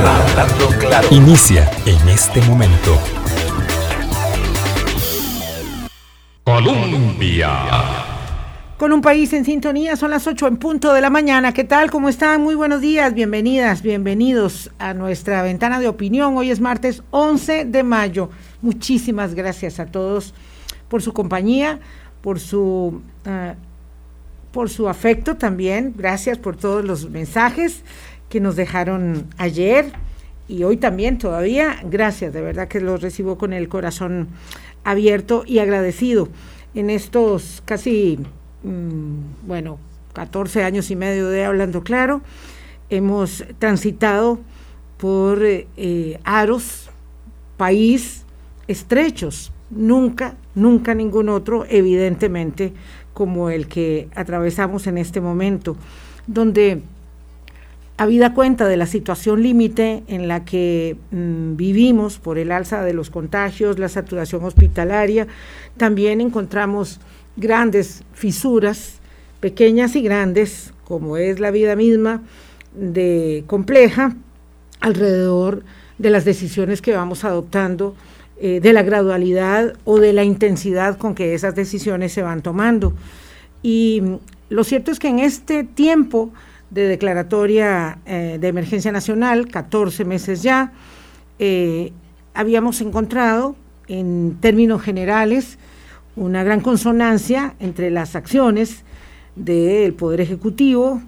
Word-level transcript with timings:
claro, 0.00 0.08
hablando 0.08 0.68
claro. 0.78 1.08
Inicia 1.10 1.70
en 1.84 2.08
este 2.08 2.40
momento. 2.42 2.98
Colombia. 6.44 7.50
Con 8.78 8.92
un 8.92 9.02
país 9.02 9.32
en 9.32 9.44
sintonía, 9.44 9.96
son 9.96 10.10
las 10.10 10.26
8 10.26 10.46
en 10.48 10.56
punto 10.56 10.92
de 10.92 11.00
la 11.00 11.10
mañana. 11.10 11.52
¿Qué 11.52 11.64
tal? 11.64 11.90
¿Cómo 11.90 12.08
están? 12.08 12.42
Muy 12.42 12.54
buenos 12.54 12.80
días, 12.80 13.12
bienvenidas, 13.12 13.82
bienvenidos 13.82 14.70
a 14.78 14.94
nuestra 14.94 15.42
ventana 15.42 15.78
de 15.78 15.88
opinión. 15.88 16.36
Hoy 16.36 16.50
es 16.50 16.60
martes 16.60 17.02
11 17.10 17.66
de 17.66 17.82
mayo. 17.82 18.30
Muchísimas 18.62 19.34
gracias 19.34 19.78
a 19.78 19.86
todos 19.86 20.34
por 20.88 21.02
su 21.02 21.12
compañía, 21.12 21.80
por 22.22 22.40
su, 22.40 23.02
uh, 23.26 23.54
por 24.52 24.70
su 24.70 24.88
afecto 24.88 25.36
también. 25.36 25.92
Gracias 25.96 26.38
por 26.38 26.56
todos 26.56 26.84
los 26.84 27.08
mensajes 27.08 27.84
que 28.32 28.40
nos 28.40 28.56
dejaron 28.56 29.26
ayer 29.36 29.92
y 30.48 30.62
hoy 30.62 30.78
también 30.78 31.18
todavía. 31.18 31.78
Gracias, 31.84 32.32
de 32.32 32.40
verdad 32.40 32.66
que 32.66 32.80
los 32.80 33.02
recibo 33.02 33.36
con 33.36 33.52
el 33.52 33.68
corazón 33.68 34.28
abierto 34.84 35.44
y 35.46 35.58
agradecido 35.58 36.30
en 36.74 36.88
estos 36.88 37.62
casi, 37.66 38.18
mmm, 38.62 39.46
bueno, 39.46 39.78
14 40.14 40.64
años 40.64 40.90
y 40.90 40.96
medio 40.96 41.28
de 41.28 41.44
Hablando 41.44 41.84
Claro. 41.84 42.22
Hemos 42.88 43.44
transitado 43.58 44.38
por 44.96 45.42
eh, 45.42 46.18
aros, 46.24 46.88
país 47.58 48.24
estrechos, 48.66 49.52
nunca, 49.68 50.36
nunca 50.54 50.94
ningún 50.94 51.28
otro, 51.28 51.66
evidentemente, 51.68 52.72
como 53.12 53.50
el 53.50 53.68
que 53.68 54.08
atravesamos 54.14 54.86
en 54.86 54.96
este 54.96 55.20
momento, 55.20 55.76
donde 56.26 56.80
habida 58.02 58.34
cuenta 58.34 58.66
de 58.66 58.76
la 58.76 58.86
situación 58.86 59.42
límite 59.42 60.02
en 60.08 60.26
la 60.26 60.44
que 60.44 60.96
mmm, 61.10 61.56
vivimos 61.56 62.18
por 62.18 62.36
el 62.36 62.50
alza 62.50 62.82
de 62.82 62.94
los 62.94 63.10
contagios, 63.10 63.78
la 63.78 63.88
saturación 63.88 64.44
hospitalaria, 64.44 65.28
también 65.76 66.20
encontramos 66.20 67.00
grandes 67.36 68.02
fisuras, 68.12 69.00
pequeñas 69.40 69.94
y 69.96 70.02
grandes, 70.02 70.74
como 70.84 71.16
es 71.16 71.38
la 71.38 71.50
vida 71.50 71.76
misma, 71.76 72.22
de 72.74 73.44
compleja, 73.46 74.16
alrededor 74.80 75.62
de 75.98 76.10
las 76.10 76.24
decisiones 76.24 76.82
que 76.82 76.94
vamos 76.94 77.24
adoptando, 77.24 77.94
eh, 78.40 78.58
de 78.60 78.72
la 78.72 78.82
gradualidad 78.82 79.74
o 79.84 80.00
de 80.00 80.12
la 80.12 80.24
intensidad 80.24 80.98
con 80.98 81.14
que 81.14 81.34
esas 81.34 81.54
decisiones 81.54 82.12
se 82.12 82.22
van 82.22 82.42
tomando. 82.42 82.94
Y 83.62 84.02
lo 84.48 84.64
cierto 84.64 84.90
es 84.90 84.98
que 84.98 85.08
en 85.08 85.20
este 85.20 85.62
tiempo, 85.62 86.32
de 86.72 86.88
declaratoria 86.88 87.98
eh, 88.06 88.38
de 88.40 88.48
emergencia 88.48 88.90
nacional, 88.92 89.48
14 89.48 90.06
meses 90.06 90.42
ya, 90.42 90.72
eh, 91.38 91.92
habíamos 92.32 92.80
encontrado 92.80 93.56
en 93.88 94.38
términos 94.40 94.80
generales 94.80 95.58
una 96.16 96.42
gran 96.44 96.60
consonancia 96.60 97.54
entre 97.60 97.90
las 97.90 98.16
acciones 98.16 98.84
del 99.36 99.92
Poder 99.92 100.22
Ejecutivo 100.22 101.02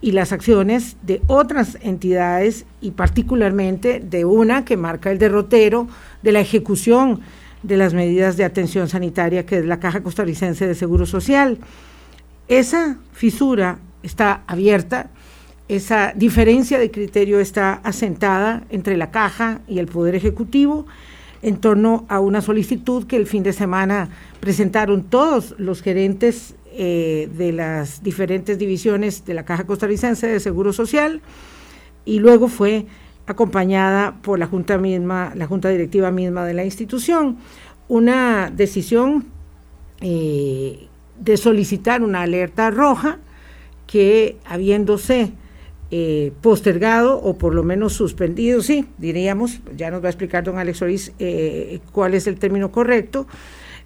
y 0.00 0.12
las 0.12 0.32
acciones 0.32 0.96
de 1.02 1.20
otras 1.26 1.76
entidades 1.82 2.64
y 2.80 2.92
particularmente 2.92 4.00
de 4.00 4.24
una 4.24 4.64
que 4.64 4.78
marca 4.78 5.10
el 5.10 5.18
derrotero 5.18 5.88
de 6.22 6.32
la 6.32 6.40
ejecución 6.40 7.20
de 7.62 7.76
las 7.76 7.92
medidas 7.92 8.38
de 8.38 8.44
atención 8.44 8.88
sanitaria 8.88 9.44
que 9.44 9.58
es 9.58 9.66
la 9.66 9.78
Caja 9.78 10.02
Costarricense 10.02 10.66
de 10.66 10.74
Seguro 10.74 11.04
Social. 11.04 11.58
Esa 12.48 12.96
fisura 13.12 13.78
está 14.02 14.42
abierta, 14.46 15.10
esa 15.68 16.12
diferencia 16.14 16.78
de 16.78 16.90
criterio 16.90 17.40
está 17.40 17.74
asentada 17.84 18.64
entre 18.70 18.96
la 18.96 19.10
caja 19.10 19.60
y 19.68 19.78
el 19.78 19.86
Poder 19.86 20.14
Ejecutivo 20.14 20.86
en 21.40 21.56
torno 21.56 22.04
a 22.08 22.20
una 22.20 22.40
solicitud 22.40 23.06
que 23.06 23.16
el 23.16 23.26
fin 23.26 23.42
de 23.42 23.52
semana 23.52 24.10
presentaron 24.40 25.02
todos 25.04 25.54
los 25.58 25.82
gerentes 25.82 26.54
eh, 26.74 27.28
de 27.36 27.52
las 27.52 28.02
diferentes 28.02 28.58
divisiones 28.58 29.24
de 29.24 29.34
la 29.34 29.44
Caja 29.44 29.64
Costarricense 29.64 30.26
de 30.26 30.40
Seguro 30.40 30.72
Social 30.72 31.20
y 32.04 32.18
luego 32.18 32.48
fue 32.48 32.86
acompañada 33.26 34.16
por 34.22 34.38
la 34.38 34.46
Junta 34.46 34.78
misma, 34.78 35.32
la 35.34 35.46
Junta 35.46 35.68
Directiva 35.68 36.10
misma 36.10 36.44
de 36.44 36.54
la 36.54 36.64
institución, 36.64 37.38
una 37.88 38.50
decisión 38.50 39.26
eh, 40.00 40.88
de 41.18 41.36
solicitar 41.36 42.02
una 42.02 42.22
alerta 42.22 42.70
roja 42.70 43.18
que 43.92 44.38
habiéndose 44.46 45.34
eh, 45.90 46.32
postergado 46.40 47.18
o 47.18 47.36
por 47.36 47.54
lo 47.54 47.62
menos 47.62 47.92
suspendido, 47.92 48.62
sí, 48.62 48.86
diríamos, 48.96 49.60
ya 49.76 49.90
nos 49.90 50.02
va 50.02 50.06
a 50.06 50.10
explicar 50.10 50.44
don 50.44 50.56
Alex 50.56 50.80
Ortiz 50.80 51.12
eh, 51.18 51.78
cuál 51.92 52.14
es 52.14 52.26
el 52.26 52.38
término 52.38 52.72
correcto, 52.72 53.26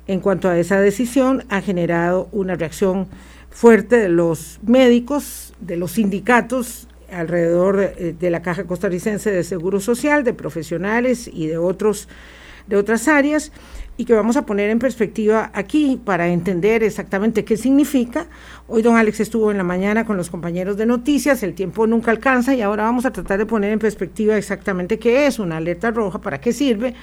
en 0.06 0.20
cuanto 0.20 0.48
a 0.48 0.56
esa 0.60 0.80
decisión, 0.80 1.42
ha 1.48 1.60
generado 1.60 2.28
una 2.30 2.54
reacción 2.54 3.08
fuerte 3.50 3.96
de 3.96 4.08
los 4.08 4.60
médicos, 4.62 5.54
de 5.58 5.76
los 5.76 5.90
sindicatos 5.90 6.86
alrededor 7.10 7.76
de, 7.78 8.12
de 8.12 8.30
la 8.30 8.42
Caja 8.42 8.62
Costarricense 8.62 9.32
de 9.32 9.42
Seguro 9.42 9.80
Social, 9.80 10.22
de 10.22 10.34
profesionales 10.34 11.28
y 11.32 11.48
de 11.48 11.58
otros 11.58 12.06
de 12.68 12.76
otras 12.76 13.08
áreas 13.08 13.52
y 13.96 14.04
que 14.04 14.12
vamos 14.12 14.36
a 14.36 14.44
poner 14.44 14.70
en 14.70 14.78
perspectiva 14.78 15.50
aquí 15.54 16.00
para 16.04 16.28
entender 16.28 16.82
exactamente 16.82 17.44
qué 17.44 17.56
significa. 17.56 18.26
Hoy 18.68 18.82
don 18.82 18.96
Alex 18.96 19.20
estuvo 19.20 19.50
en 19.50 19.56
la 19.56 19.64
mañana 19.64 20.04
con 20.04 20.16
los 20.16 20.30
compañeros 20.30 20.76
de 20.76 20.86
noticias, 20.86 21.42
el 21.42 21.54
tiempo 21.54 21.86
nunca 21.86 22.10
alcanza 22.10 22.54
y 22.54 22.62
ahora 22.62 22.84
vamos 22.84 23.06
a 23.06 23.12
tratar 23.12 23.38
de 23.38 23.46
poner 23.46 23.72
en 23.72 23.78
perspectiva 23.78 24.36
exactamente 24.36 24.98
qué 24.98 25.26
es 25.26 25.38
una 25.38 25.56
alerta 25.56 25.90
roja, 25.90 26.20
para 26.20 26.40
qué 26.40 26.52
sirve 26.52 26.94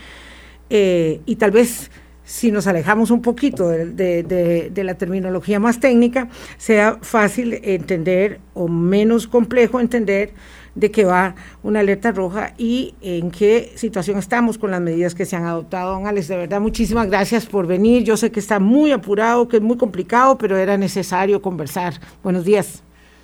eh, 0.69 1.21
y 1.25 1.35
tal 1.35 1.51
vez 1.51 1.89
si 2.25 2.51
nos 2.51 2.67
alejamos 2.67 3.11
un 3.11 3.21
poquito 3.21 3.67
de, 3.67 3.85
de, 3.85 4.23
de, 4.23 4.69
de, 4.69 4.83
la 4.85 4.93
terminología 4.93 5.59
más 5.59 5.81
técnica, 5.81 6.29
sea 6.57 6.97
fácil 7.01 7.59
entender 7.63 8.39
o 8.53 8.69
menos 8.69 9.27
complejo 9.27 9.81
entender 9.81 10.31
de 10.75 10.91
qué 10.91 11.05
va 11.05 11.35
una 11.61 11.81
alerta 11.81 12.11
roja 12.11 12.53
y 12.57 12.95
en 13.01 13.31
qué 13.31 13.71
situación 13.75 14.17
estamos 14.17 14.57
con 14.57 14.71
las 14.71 14.81
medidas 14.81 15.13
que 15.15 15.25
se 15.25 15.35
han 15.35 15.45
adoptado. 15.45 15.93
Don 15.93 16.07
Alex, 16.07 16.27
de 16.27 16.37
verdad, 16.37 16.59
muchísimas 16.59 17.07
gracias 17.07 17.45
por 17.45 17.67
venir. 17.67 18.03
Yo 18.03 18.17
sé 18.17 18.31
que 18.31 18.39
está 18.39 18.59
muy 18.59 18.91
apurado, 18.91 19.47
que 19.47 19.57
es 19.57 19.63
muy 19.63 19.77
complicado, 19.77 20.37
pero 20.37 20.57
era 20.57 20.77
necesario 20.77 21.41
conversar. 21.41 21.93
Buenos 22.23 22.45
días. 22.45 22.83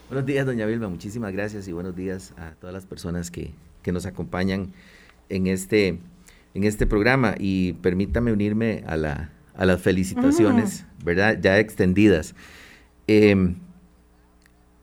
Buenos 0.09 0.25
días, 0.25 0.45
doña 0.45 0.65
Vilma. 0.65 0.89
Muchísimas 0.89 1.33
gracias 1.33 1.67
y 1.67 1.71
buenos 1.71 1.95
días 1.95 2.33
a 2.38 2.51
todas 2.59 2.73
las 2.73 2.85
personas 2.85 3.31
que, 3.31 3.51
que 3.81 3.91
nos 3.91 4.05
acompañan 4.05 4.73
en 5.29 5.47
este 5.47 5.99
en 6.55 6.63
este 6.63 6.88
programa 6.88 7.35
y 7.38 7.73
permítame 7.73 8.33
unirme 8.33 8.83
a, 8.88 8.97
la, 8.97 9.29
a 9.55 9.65
las 9.65 9.79
felicitaciones, 9.81 10.81
uh 10.81 11.01
-huh. 11.01 11.05
¿verdad? 11.05 11.39
Ya 11.39 11.59
extendidas. 11.59 12.33
Eh, 13.07 13.53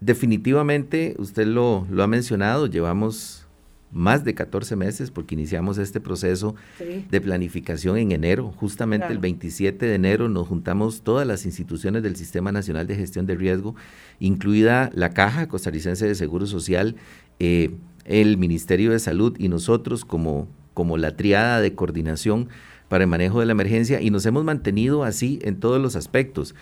definitivamente, 0.01 1.15
usted 1.19 1.47
lo, 1.47 1.87
lo, 1.91 2.03
ha 2.03 2.07
mencionado, 2.07 2.67
llevamos 2.67 3.47
más 3.93 4.25
de 4.25 4.34
14 4.34 4.77
meses 4.77 5.11
porque 5.11 5.34
iniciamos 5.34 5.79
este 5.79 6.01
proceso 6.01 6.55
sí. 6.77 7.07
de 7.09 7.21
planificación 7.21 7.97
en 7.97 8.12
enero. 8.12 8.53
Justamente 8.56 9.06
claro. 9.06 9.15
el 9.15 9.21
27 9.21 9.87
de 9.87 9.95
enero 9.95 10.29
nos 10.29 10.49
juntamos 10.49 11.03
todas 11.03 11.27
las 11.27 11.47
instituciones 11.47 12.03
del 12.03 12.17
Sistema 12.17 12.53
Nacional 12.53 12.87
de 12.87 12.97
Gestión 12.97 13.27
de 13.27 13.37
Riesgo, 13.37 13.75
incluida 14.21 14.91
la 14.93 15.11
Caja 15.11 15.49
Costarricense 15.49 16.06
de 16.06 16.15
Seguro 16.15 16.47
Social, 16.47 16.97
eh, 17.39 17.71
el 18.05 18.39
Ministerio 18.39 18.91
de 18.91 18.99
Salud 18.99 19.35
y 19.39 19.49
nosotros 19.49 20.05
como 20.05 20.49
como 20.77 20.99
la 20.99 21.17
triada 21.17 21.62
de 21.62 21.75
coordinación 21.75 22.51
para 22.89 23.05
el 23.05 23.09
manejo 23.09 23.41
de 23.41 23.47
la 23.47 23.53
emergencia 23.53 24.03
y 24.03 24.11
nos 24.11 24.27
hemos 24.27 24.45
mantenido 24.45 25.05
así 25.05 25.39
en 25.41 25.59
todos 25.59 25.81
los 25.81 25.97
aspectos. 25.97 26.55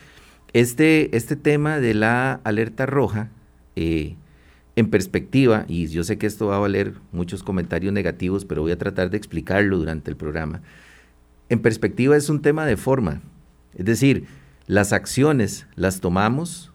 Este, 0.55 1.17
este 1.17 1.35
tema 1.35 1.81
de 1.81 1.95
la 1.95 2.41
alerta 2.45 2.87
roja, 2.87 3.29
eh, 3.75 4.15
en 4.77 4.89
perspectiva, 4.89 5.65
y 5.67 5.89
yo 5.89 6.05
sé 6.05 6.17
que 6.17 6.29
esto 6.29 6.47
va 6.47 6.57
a 6.57 6.61
valer 6.61 6.95
muchos 7.11 7.43
comentarios 7.43 7.93
negativos, 7.93 8.45
pero 8.45 8.63
voy 8.63 8.71
a 8.71 8.79
tratar 8.79 9.11
de 9.11 9.17
explicarlo 9.17 9.79
durante 9.79 10.13
el 10.13 10.17
programa, 10.17 10.63
en 11.49 11.61
perspectiva 11.61 12.17
es 12.17 12.29
un 12.29 12.41
tema 12.41 12.67
de 12.67 12.77
forma, 12.77 13.21
es 13.75 13.85
decir, 13.85 14.27
las 14.69 14.93
acciones 14.93 15.67
las 15.75 16.01
tomamos 16.01 16.73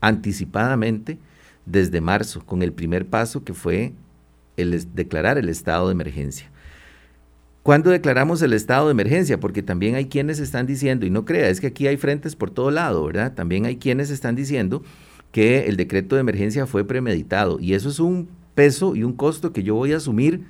anticipadamente 0.00 1.18
desde 1.66 2.00
marzo, 2.00 2.46
con 2.46 2.62
el 2.62 2.72
primer 2.72 3.06
paso 3.06 3.42
que 3.42 3.54
fue 3.54 3.92
el 4.56 4.94
declarar 4.94 5.36
el 5.36 5.48
estado 5.48 5.88
de 5.88 5.92
emergencia. 5.92 6.48
¿Cuándo 7.64 7.88
declaramos 7.88 8.42
el 8.42 8.52
estado 8.52 8.88
de 8.88 8.90
emergencia? 8.90 9.40
Porque 9.40 9.62
también 9.62 9.94
hay 9.94 10.04
quienes 10.04 10.38
están 10.38 10.66
diciendo, 10.66 11.06
y 11.06 11.10
no 11.10 11.24
crea, 11.24 11.48
es 11.48 11.62
que 11.62 11.68
aquí 11.68 11.86
hay 11.86 11.96
frentes 11.96 12.36
por 12.36 12.50
todo 12.50 12.70
lado, 12.70 13.06
¿verdad? 13.06 13.32
También 13.32 13.64
hay 13.64 13.78
quienes 13.78 14.10
están 14.10 14.34
diciendo 14.34 14.82
que 15.32 15.66
el 15.66 15.78
decreto 15.78 16.14
de 16.14 16.20
emergencia 16.20 16.66
fue 16.66 16.86
premeditado 16.86 17.58
y 17.58 17.72
eso 17.72 17.88
es 17.88 18.00
un 18.00 18.28
peso 18.54 18.94
y 18.94 19.02
un 19.02 19.14
costo 19.14 19.54
que 19.54 19.62
yo 19.62 19.76
voy 19.76 19.94
a 19.94 19.96
asumir 19.96 20.44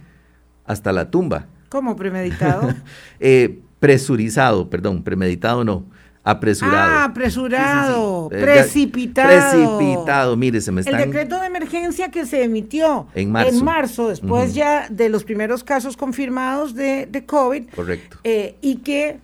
hasta 0.64 0.92
la 0.92 1.12
tumba. 1.12 1.46
¿Cómo 1.68 1.94
premeditado? 1.94 2.74
eh, 3.20 3.60
presurizado, 3.78 4.68
perdón, 4.68 5.04
premeditado 5.04 5.62
no. 5.62 5.84
Apresurado. 6.26 6.76
Ah, 6.76 7.04
apresurado, 7.04 8.30
sí, 8.32 8.38
precipitado. 8.40 9.78
Precipitado, 9.78 10.36
mire, 10.38 10.58
se 10.62 10.72
me 10.72 10.80
están... 10.80 10.98
El 10.98 11.10
decreto 11.10 11.38
de 11.38 11.46
emergencia 11.46 12.10
que 12.10 12.24
se 12.24 12.42
emitió 12.42 13.06
en 13.14 13.30
marzo, 13.30 13.50
en 13.50 13.64
marzo 13.64 14.08
después 14.08 14.54
ya 14.54 14.88
de 14.88 15.10
los 15.10 15.22
primeros 15.24 15.62
casos 15.62 15.98
confirmados 15.98 16.74
de, 16.74 17.04
de 17.04 17.26
COVID. 17.26 17.64
Correcto. 17.76 18.16
Eh, 18.24 18.56
y 18.62 18.76
que, 18.76 19.18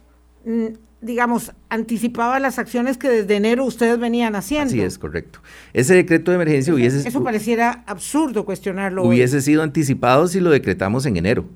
mm, 0.44 0.66
digamos, 1.00 1.52
anticipaba 1.70 2.38
las 2.38 2.58
acciones 2.58 2.98
que 2.98 3.08
desde 3.08 3.34
enero 3.34 3.64
ustedes 3.64 3.98
venían 3.98 4.36
haciendo. 4.36 4.66
Así 4.66 4.82
es, 4.82 4.98
correcto. 4.98 5.40
Ese 5.72 5.94
decreto 5.94 6.32
de 6.32 6.34
emergencia 6.34 6.74
hubiese... 6.74 7.08
Eso 7.08 7.24
pareciera 7.24 7.82
absurdo 7.86 8.44
cuestionarlo. 8.44 9.04
Hubiese 9.04 9.40
sido 9.40 9.62
anticipado 9.62 10.28
si 10.28 10.38
lo 10.38 10.50
decretamos 10.50 11.06
en 11.06 11.16
enero, 11.16 11.46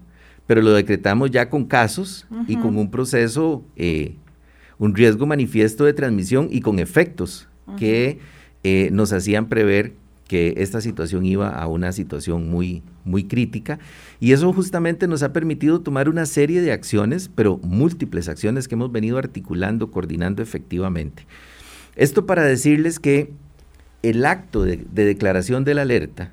pero 0.46 0.62
lo 0.62 0.72
decretamos 0.72 1.30
ya 1.30 1.50
con 1.50 1.66
casos 1.66 2.26
y 2.48 2.56
con 2.56 2.78
un 2.78 2.90
proceso... 2.90 3.62
Eh, 3.76 4.16
un 4.78 4.94
riesgo 4.94 5.26
manifiesto 5.26 5.84
de 5.84 5.92
transmisión 5.92 6.48
y 6.50 6.60
con 6.60 6.78
efectos 6.78 7.48
que 7.78 8.18
eh, 8.62 8.88
nos 8.92 9.12
hacían 9.12 9.48
prever 9.48 9.92
que 10.28 10.54
esta 10.56 10.80
situación 10.80 11.24
iba 11.26 11.48
a 11.48 11.66
una 11.66 11.92
situación 11.92 12.48
muy, 12.50 12.82
muy 13.04 13.24
crítica. 13.24 13.78
Y 14.20 14.32
eso 14.32 14.52
justamente 14.52 15.06
nos 15.06 15.22
ha 15.22 15.32
permitido 15.32 15.80
tomar 15.80 16.08
una 16.08 16.26
serie 16.26 16.60
de 16.62 16.72
acciones, 16.72 17.30
pero 17.34 17.58
múltiples 17.58 18.28
acciones 18.28 18.66
que 18.66 18.74
hemos 18.74 18.90
venido 18.90 19.18
articulando, 19.18 19.90
coordinando 19.90 20.42
efectivamente. 20.42 21.26
Esto 21.96 22.26
para 22.26 22.42
decirles 22.42 22.98
que 22.98 23.32
el 24.02 24.24
acto 24.24 24.64
de, 24.64 24.84
declaración 24.92 25.64
de 25.64 25.74
la 25.74 25.82
alerta, 25.82 26.32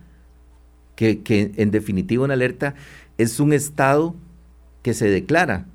que, 0.96 1.22
que 1.22 1.52
en 1.58 1.72
definitiva 1.72 2.26
una 2.26 2.34
alerta 2.34 2.76
es 3.18 3.40
un 3.40 3.54
estado 3.54 4.16
que 4.82 4.94
se 4.94 5.10
declara, 5.10 5.66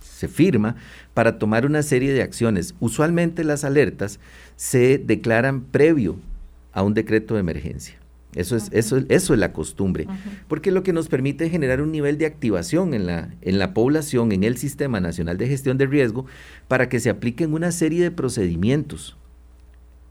se 0.00 0.28
firma, 0.28 0.76
para 1.14 1.38
tomar 1.38 1.64
una 1.64 1.82
serie 1.82 2.12
de 2.12 2.22
acciones. 2.22 2.74
Usualmente 2.80 3.44
las 3.44 3.64
alertas 3.64 4.20
se 4.56 4.98
declaran 4.98 5.62
previo 5.62 6.16
a 6.72 6.82
un 6.82 6.92
decreto 6.92 7.34
de 7.34 7.40
emergencia. 7.40 7.96
Eso 8.34 8.56
es, 8.56 8.68
eso, 8.72 8.98
eso 9.08 9.32
es 9.32 9.38
la 9.38 9.52
costumbre, 9.52 10.08
porque 10.48 10.72
lo 10.72 10.82
que 10.82 10.92
nos 10.92 11.06
permite 11.06 11.48
generar 11.50 11.80
un 11.80 11.92
nivel 11.92 12.18
de 12.18 12.26
activación 12.26 12.92
en 12.92 13.06
la, 13.06 13.32
en 13.42 13.60
la 13.60 13.72
población, 13.74 14.32
en 14.32 14.42
el 14.42 14.56
Sistema 14.56 14.98
Nacional 14.98 15.38
de 15.38 15.46
Gestión 15.46 15.78
de 15.78 15.86
Riesgo, 15.86 16.26
para 16.66 16.88
que 16.88 16.98
se 16.98 17.10
apliquen 17.10 17.54
una 17.54 17.70
serie 17.70 18.02
de 18.02 18.10
procedimientos. 18.10 19.16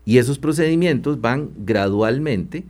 Y 0.06 0.20
esos 0.20 0.40
procedimientos 0.40 1.20
van 1.20 1.50
gradualmente 1.66 2.64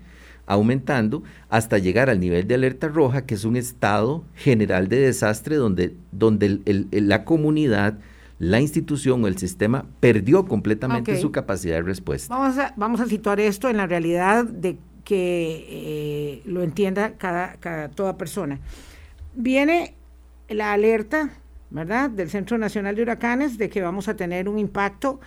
aumentando 0.47 1.23
hasta 1.49 1.77
llegar 1.77 2.09
al 2.09 2.19
nivel 2.19 2.47
de 2.47 2.55
alerta 2.55 2.87
roja, 2.87 3.25
que 3.25 3.35
es 3.35 3.45
un 3.45 3.55
estado 3.55 4.23
general 4.33 4.87
de 4.89 4.97
desastre 4.97 5.55
donde, 5.55 5.95
donde 6.11 6.61
la 6.91 7.25
comunidad 7.25 7.99
la 8.43 8.59
institución 8.59 9.23
o 9.23 9.27
el 9.27 9.37
sistema 9.37 9.85
perdió 9.99 10.45
completamente 10.45 11.19
su 11.19 11.31
capacidad 11.31 11.75
de 11.75 11.83
respuesta. 11.83 12.35
Vamos 12.35 12.57
a, 12.57 12.73
vamos 12.75 12.99
a 12.99 13.05
situar 13.05 13.39
esto 13.39 13.69
en 13.69 13.77
la 13.77 13.87
realidad 13.87 14.43
de 14.43 14.77
que 15.05 15.65
eh, 15.69 16.41
lo 16.45 16.61
entienda 16.61 17.13
cada, 17.13 17.57
toda 17.89 18.17
persona. 18.17 18.59
Viene 19.33 19.95
la 20.49 20.73
alerta, 20.73 21.31
¿verdad?, 21.69 22.09
del 22.09 22.29
Centro 22.29 22.57
Nacional 22.57 22.95
de 22.95 23.03
Huracanes 23.03 23.57
de 23.57 23.69
que 23.69 23.81
vamos 23.81 24.09
a 24.09 24.15
tener 24.15 24.49
un 24.49 24.59
impacto 24.59 25.21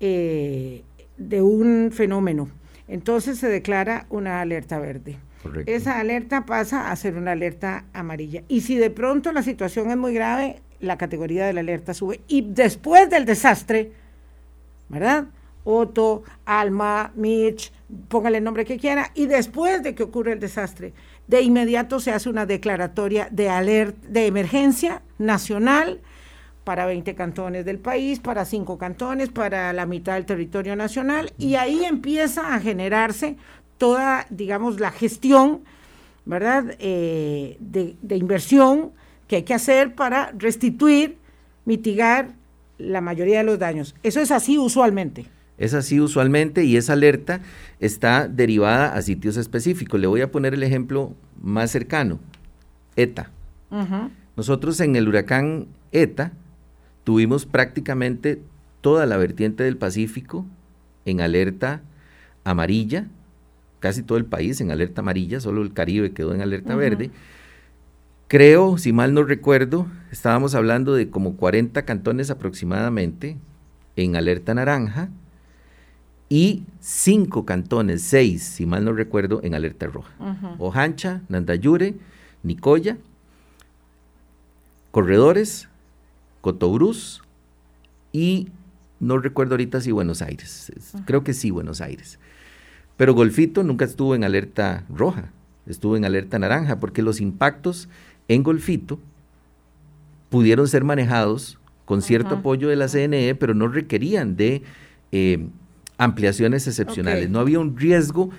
eh, 0.00 0.84
de 1.18 1.42
un 1.42 1.90
fenómeno. 1.92 2.48
Entonces 2.88 3.38
se 3.38 3.48
declara 3.48 4.06
una 4.08 4.40
alerta 4.40 4.78
verde. 4.78 5.18
Esa 5.66 5.98
alerta 6.00 6.46
pasa 6.46 6.90
a 6.90 6.96
ser 6.96 7.16
una 7.16 7.32
alerta 7.32 7.84
amarilla. 7.92 8.42
Y 8.48 8.62
si 8.62 8.76
de 8.76 8.88
pronto 8.88 9.32
la 9.32 9.42
situación 9.42 9.90
es 9.90 9.96
muy 9.98 10.14
grave, 10.14 10.62
la 10.80 10.98
categoría 10.98 11.46
de 11.46 11.52
la 11.52 11.60
alerta 11.60 11.94
sube. 11.94 12.20
Y 12.28 12.42
después 12.42 13.10
del 13.10 13.24
desastre, 13.24 13.92
¿verdad? 14.88 15.26
Otto, 15.64 16.22
Alma, 16.44 17.12
Mitch, 17.14 17.72
póngale 18.08 18.38
el 18.38 18.44
nombre 18.44 18.64
que 18.64 18.78
quiera, 18.78 19.10
y 19.14 19.26
después 19.26 19.82
de 19.82 19.94
que 19.94 20.02
ocurre 20.02 20.32
el 20.32 20.40
desastre, 20.40 20.92
de 21.26 21.40
inmediato 21.40 22.00
se 22.00 22.12
hace 22.12 22.28
una 22.28 22.44
declaratoria 22.44 23.28
de 23.30 23.48
alerta, 23.48 24.06
de 24.08 24.26
emergencia 24.26 25.02
nacional 25.18 26.00
para 26.64 26.86
20 26.86 27.14
cantones 27.14 27.64
del 27.64 27.78
país, 27.78 28.20
para 28.20 28.44
5 28.44 28.76
cantones, 28.78 29.30
para 29.30 29.72
la 29.72 29.86
mitad 29.86 30.14
del 30.14 30.26
territorio 30.26 30.76
nacional, 30.76 31.32
y 31.38 31.54
ahí 31.54 31.84
empieza 31.84 32.54
a 32.54 32.60
generarse 32.60 33.36
toda, 33.78 34.26
digamos, 34.30 34.80
la 34.80 34.90
gestión, 34.90 35.62
¿verdad?, 36.26 36.76
eh, 36.78 37.56
de, 37.60 37.96
de 38.02 38.16
inversión, 38.16 38.92
que 39.28 39.36
hay 39.36 39.42
que 39.42 39.54
hacer 39.54 39.94
para 39.94 40.32
restituir, 40.36 41.16
mitigar 41.64 42.32
la 42.78 43.00
mayoría 43.00 43.38
de 43.38 43.44
los 43.44 43.58
daños. 43.58 43.94
Eso 44.02 44.20
es 44.20 44.30
así 44.30 44.58
usualmente. 44.58 45.26
Es 45.56 45.72
así 45.74 46.00
usualmente 46.00 46.64
y 46.64 46.76
esa 46.76 46.94
alerta 46.94 47.40
está 47.78 48.26
derivada 48.26 48.94
a 48.94 49.02
sitios 49.02 49.36
específicos. 49.36 50.00
Le 50.00 50.06
voy 50.06 50.20
a 50.20 50.32
poner 50.32 50.54
el 50.54 50.62
ejemplo 50.62 51.14
más 51.40 51.70
cercano, 51.70 52.18
ETA. 52.96 53.30
Nosotros 54.36 54.80
en 54.80 54.94
el 54.94 55.08
huracán 55.08 55.66
ETA 55.90 56.32
tuvimos 57.02 57.46
prácticamente 57.46 58.40
toda 58.80 59.06
la 59.06 59.16
vertiente 59.16 59.64
del 59.64 59.76
Pacífico 59.76 60.44
en 61.04 61.20
alerta 61.20 61.82
amarilla, 62.44 63.06
casi 63.80 64.02
todo 64.02 64.18
el 64.18 64.24
país 64.24 64.60
en 64.60 64.70
alerta 64.70 65.00
amarilla, 65.00 65.40
solo 65.40 65.62
el 65.62 65.72
Caribe 65.72 66.12
quedó 66.12 66.34
en 66.34 66.40
alerta 66.40 66.74
verde. 66.76 67.10
Creo, 68.34 68.78
si 68.78 68.92
mal 68.92 69.14
no 69.14 69.22
recuerdo, 69.22 69.86
estábamos 70.10 70.56
hablando 70.56 70.92
de 70.92 71.08
como 71.08 71.36
40 71.36 71.84
cantones 71.84 72.30
aproximadamente 72.30 73.38
en 73.94 74.16
alerta 74.16 74.52
naranja 74.54 75.08
y 76.28 76.64
5 76.80 77.46
cantones, 77.46 78.02
6, 78.02 78.42
si 78.42 78.66
mal 78.66 78.84
no 78.84 78.92
recuerdo, 78.92 79.38
en 79.44 79.54
alerta 79.54 79.86
roja. 79.86 80.12
Ojancha, 80.58 81.22
Nandayure, 81.28 81.94
Nicoya, 82.42 82.98
Corredores, 84.90 85.68
Cotobruz 86.40 87.22
y 88.10 88.48
no 88.98 89.18
recuerdo 89.18 89.52
ahorita 89.52 89.80
si 89.80 89.92
Buenos 89.92 90.22
Aires. 90.22 90.72
Creo 91.04 91.22
que 91.22 91.34
sí, 91.34 91.52
Buenos 91.52 91.80
Aires. 91.80 92.18
Pero 92.96 93.14
Golfito 93.14 93.62
nunca 93.62 93.84
estuvo 93.84 94.16
en 94.16 94.24
alerta 94.24 94.86
roja, 94.88 95.30
estuvo 95.66 95.96
en 95.96 96.04
alerta 96.04 96.40
naranja, 96.40 96.80
porque 96.80 97.00
los 97.00 97.20
impactos 97.20 97.88
en 98.28 98.42
Golfito 98.42 98.98
pudieron 100.30 100.68
ser 100.68 100.84
manejados 100.84 101.58
con 101.84 102.02
cierto 102.02 102.36
apoyo 102.36 102.68
de 102.68 102.76
la 102.76 102.88
CNE, 102.88 103.34
pero 103.34 103.54
no 103.54 103.68
requerían 103.68 104.36
de 104.36 104.62
eh, 105.12 105.46
ampliaciones 105.98 106.66
excepcionales. 106.66 107.30
No 107.30 107.40
había 107.40 107.60
un 107.60 107.76
riesgo 107.76 108.30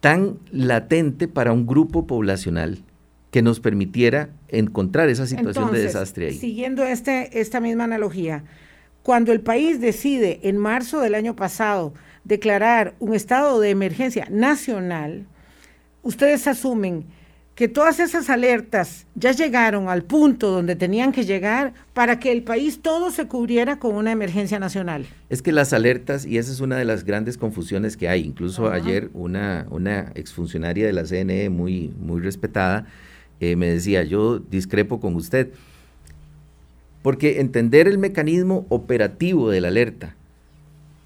tan 0.00 0.38
latente 0.50 1.28
para 1.28 1.52
un 1.52 1.66
grupo 1.66 2.06
poblacional 2.06 2.78
que 3.30 3.42
nos 3.42 3.60
permitiera 3.60 4.30
encontrar 4.48 5.08
esa 5.08 5.26
situación 5.26 5.72
de 5.72 5.82
desastre 5.82 6.28
ahí. 6.28 6.34
Siguiendo 6.38 6.84
este, 6.84 7.40
esta 7.40 7.60
misma 7.60 7.84
analogía, 7.84 8.44
cuando 9.02 9.32
el 9.32 9.40
país 9.40 9.80
decide 9.80 10.40
en 10.42 10.58
marzo 10.58 11.00
del 11.00 11.14
año 11.14 11.34
pasado 11.34 11.94
declarar 12.24 12.94
un 13.00 13.14
estado 13.14 13.58
de 13.58 13.70
emergencia 13.70 14.28
nacional, 14.30 15.26
ustedes 16.02 16.46
asumen 16.46 17.06
que 17.54 17.68
todas 17.68 18.00
esas 18.00 18.30
alertas 18.30 19.06
ya 19.14 19.32
llegaron 19.32 19.88
al 19.88 20.04
punto 20.04 20.50
donde 20.50 20.74
tenían 20.74 21.12
que 21.12 21.24
llegar 21.24 21.74
para 21.92 22.18
que 22.18 22.32
el 22.32 22.42
país 22.42 22.80
todo 22.80 23.10
se 23.10 23.26
cubriera 23.26 23.78
con 23.78 23.94
una 23.94 24.10
emergencia 24.10 24.58
nacional. 24.58 25.06
Es 25.28 25.42
que 25.42 25.52
las 25.52 25.74
alertas, 25.74 26.24
y 26.24 26.38
esa 26.38 26.50
es 26.50 26.60
una 26.60 26.76
de 26.76 26.86
las 26.86 27.04
grandes 27.04 27.36
confusiones 27.36 27.96
que 27.96 28.08
hay, 28.08 28.24
incluso 28.24 28.70
ayer 28.70 29.10
una, 29.12 29.66
una 29.70 30.12
exfuncionaria 30.14 30.86
de 30.86 30.92
la 30.94 31.04
CNE 31.04 31.50
muy, 31.50 31.92
muy 32.00 32.20
respetada 32.20 32.86
eh, 33.40 33.56
me 33.56 33.66
decía, 33.66 34.04
yo 34.04 34.38
discrepo 34.38 35.00
con 35.00 35.16
usted, 35.16 35.50
porque 37.02 37.40
entender 37.40 37.88
el 37.88 37.98
mecanismo 37.98 38.66
operativo 38.68 39.50
de 39.50 39.60
la 39.60 39.66
alerta, 39.66 40.14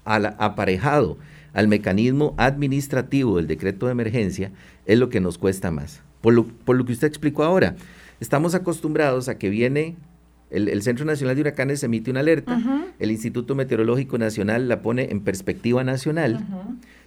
aparejado 0.05 1.17
al 1.53 1.67
mecanismo 1.67 2.35
administrativo 2.37 3.37
del 3.37 3.47
decreto 3.47 3.87
de 3.87 3.93
emergencia, 3.93 4.51
es 4.85 4.99
lo 4.99 5.09
que 5.09 5.19
nos 5.19 5.39
cuesta 5.39 5.71
más 5.71 6.03
por 6.21 6.33
lo, 6.33 6.85
que 6.85 6.93
usted 6.93 7.07
explicó 7.07 7.43
ahora. 7.43 7.75
Estamos 8.19 8.55
acostumbrados 8.55 9.29
a 9.29 9.37
que 9.37 9.49
viene 9.49 9.95
el, 10.49 10.81
Centro 10.81 11.05
Nacional 11.05 11.35
de 11.35 11.41
Huracanes 11.41 11.83
emite 11.83 12.09
una 12.09 12.21
alerta, 12.21 12.59
el 12.99 13.11
Instituto 13.11 13.53
Meteorológico 13.53 14.17
Nacional 14.17 14.67
la 14.69 14.81
pone 14.81 15.09
en 15.11 15.21
perspectiva 15.21 15.83
nacional, 15.83 16.45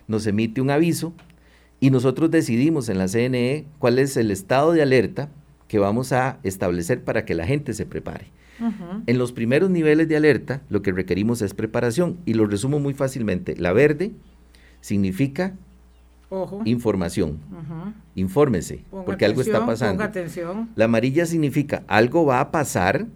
nos 0.09 0.27
emite 0.27 0.61
un 0.61 0.71
aviso 0.71 1.15
y 1.81 1.91
nosotros 1.91 2.31
decidimos 2.31 2.89
en 2.89 2.99
la 2.99 3.09
CNE 3.09 3.65
cuál 3.79 3.99
es 3.99 4.17
el 4.17 4.31
estado 4.31 4.73
de 4.73 4.83
alerta 4.83 5.31
que 5.69 5.79
vamos 5.79 6.13
a 6.13 6.39
establecer 6.43 7.03
para 7.03 7.25
que 7.25 7.35
la 7.35 7.47
gente 7.47 7.73
se 7.73 7.87
prepare. 7.87 8.27
En 9.07 9.17
los 9.17 9.33
primeros 9.33 9.71
niveles 9.71 10.07
de 10.07 10.17
alerta 10.17 10.61
lo 10.69 10.83
que 10.83 10.93
requerimos 10.93 11.41
es 11.41 11.55
preparación 11.55 12.19
y 12.27 12.35
lo 12.35 12.47
resumo 12.47 12.79
muy 12.79 12.93
fácilmente. 12.93 13.57
La 13.57 13.73
verde 13.73 14.13
significa 14.83 15.55
información. 16.65 17.39
Infórmese, 18.15 18.85
porque 18.91 19.25
algo 19.25 19.41
está 19.41 19.67
pasando. 19.67 20.03
atención. 20.03 20.69
La 20.77 20.85
amarilla 20.85 21.27
significa 21.27 21.83
algo 21.89 22.25
va 22.25 22.41
a 22.41 22.51
pasar 22.51 23.07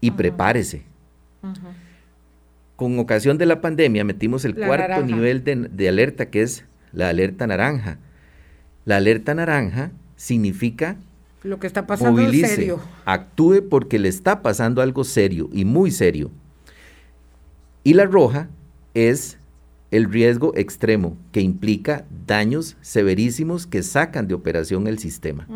y 0.00 0.10
prepárese. 0.12 0.84
con 2.76 2.98
ocasión 2.98 3.38
de 3.38 3.46
la 3.46 3.60
pandemia 3.60 4.04
metimos 4.04 4.44
el 4.44 4.54
cuarto 4.54 5.02
nivel 5.04 5.44
de, 5.44 5.88
alerta, 5.88 6.30
que 6.30 6.42
es 6.42 6.64
la 6.92 7.08
alerta 7.08 7.46
naranja. 7.46 7.98
La 8.84 8.96
alerta 8.96 9.34
naranja 9.34 9.92
significa 10.16 10.96
lo 11.42 11.58
que 11.58 11.66
está 11.66 11.86
pasando 11.86 12.20
movilice, 12.20 12.56
serio. 12.56 12.80
actúe 13.04 13.68
porque 13.68 13.98
le 13.98 14.08
está 14.08 14.42
pasando 14.42 14.80
algo 14.82 15.04
serio 15.04 15.48
y 15.52 15.64
muy 15.64 15.90
serio. 15.90 16.30
Y 17.84 17.94
la 17.94 18.04
roja 18.04 18.48
es 18.94 19.38
el 19.92 20.10
riesgo 20.10 20.52
extremo, 20.56 21.16
que 21.30 21.42
implica 21.42 22.04
daños 22.26 22.76
severísimos 22.80 23.66
que 23.66 23.82
sacan 23.82 24.26
de 24.26 24.34
operación 24.34 24.88
el 24.88 24.98
sistema 24.98 25.46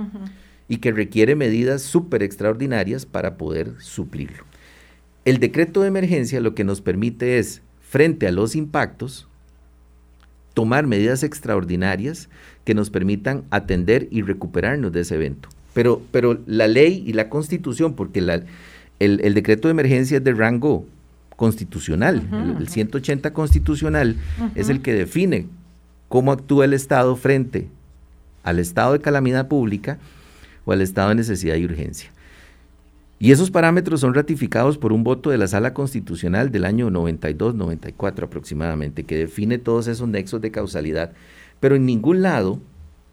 y 0.69 0.77
que 0.77 0.93
requiere 0.93 1.35
medidas 1.35 1.83
súper 1.83 2.23
extraordinarias 2.23 3.07
para 3.07 3.37
poder 3.37 3.73
suplirlo. 3.79 4.45
El 5.25 5.39
decreto 5.39 5.81
de 5.81 5.89
emergencia 5.89 6.41
lo 6.41 6.55
que 6.55 6.65
nos 6.65 6.83
permite 6.83 7.39
es, 7.39 7.63
frente 7.81 8.29
a 8.29 8.33
los 8.33 8.55
impactos, 8.55 9.27
tomar 10.53 10.87
medidas 10.87 11.23
extraordinarias 11.23 12.29
que 12.65 12.75
nos 12.75 12.91
permitan 12.91 13.45
atender 13.51 14.07
y 14.11 14.23
recuperarnos 14.23 14.93
de 14.93 15.01
ese 15.01 15.15
evento. 15.15 15.49
Pero, 15.73 16.03
pero 16.11 16.41
la 16.47 16.69
ley 16.69 17.03
y 17.07 17.15
la 17.15 17.29
constitución, 17.31 17.95
porque 17.95 18.21
el, 18.99 19.35
decreto 19.35 19.69
de 19.69 19.73
emergencia 19.73 20.19
es 20.19 20.25
de 20.25 20.33
rango 20.33 20.87
constitucional, 21.37 22.57
el, 22.59 22.69
180 22.69 23.33
constitucional 23.33 24.17
es 24.55 24.69
el 24.69 24.83
que 24.83 24.95
define 24.95 25.47
cómo 26.09 26.33
actúa 26.33 26.65
el 26.65 26.73
Estado 26.73 27.15
frente 27.17 27.69
al 28.43 28.59
estado 28.59 28.93
de 28.93 29.01
calamidad 29.01 29.49
pública 29.49 29.99
o 30.65 30.73
al 30.73 30.81
estado 30.81 31.11
de 31.11 31.17
necesidad 31.17 31.57
y 31.57 31.65
urgencia. 31.65 32.11
Y 33.19 33.33
esos 33.33 33.51
parámetros 33.51 34.01
son 34.01 34.15
ratificados 34.15 34.77
por 34.77 34.93
un 34.93 35.03
voto 35.03 35.31
de 35.31 35.39
la 35.39 35.49
Sala 35.49 35.73
Constitucional 35.73 36.53
del 36.53 36.65
año 36.65 36.91
92-94 36.91 38.25
aproximadamente, 38.25 39.05
que 39.05 39.17
define 39.17 39.59
todos 39.59 39.89
esos 39.89 40.07
nexos 40.07 40.41
de 40.43 40.51
causalidad. 40.51 41.13
Pero 41.61 41.77
en 41.77 41.87
ningún 41.87 42.23
lado 42.23 42.61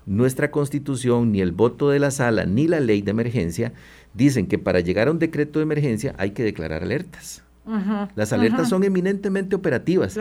nuestra 0.06 0.52
Constitución, 0.52 1.32
ni 1.32 1.40
el 1.40 1.54
voto 1.54 1.90
de 1.90 2.00
la 2.00 2.12
Sala, 2.12 2.46
ni 2.46 2.68
la 2.68 2.82
ley 2.82 3.02
de 3.02 3.12
emergencia 3.12 3.74
dicen 4.14 4.48
que 4.48 4.60
para 4.60 4.82
llegar 4.82 5.08
a 5.08 5.12
un 5.12 5.20
decreto 5.20 5.60
de 5.60 5.64
emergencia 5.64 6.14
hay 6.18 6.32
que 6.32 6.44
declarar 6.44 6.84
alertas. 6.84 7.43
Las 8.16 8.34
alertas 8.34 8.70
son 8.70 8.84
eminentemente 8.84 9.56
operativas 9.56 10.18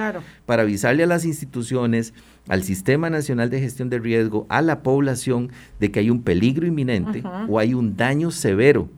para 0.47 0.63
avisarle 0.63 1.03
a 1.03 1.07
las 1.07 1.25
instituciones, 1.25 2.15
al 2.49 2.63
Sistema 2.63 3.11
Nacional 3.11 3.51
de 3.51 3.61
Gestión 3.61 3.91
de 3.91 3.99
Riesgo, 3.99 4.47
a 4.49 4.63
la 4.63 4.83
población 4.83 5.51
de 5.81 5.91
que 5.91 6.01
hay 6.01 6.11
un 6.11 6.23
peligro 6.23 6.67
inminente 6.67 7.23
o 7.49 7.59
hay 7.59 7.75
un 7.75 7.97
daño 7.97 8.31
severo 8.31 8.89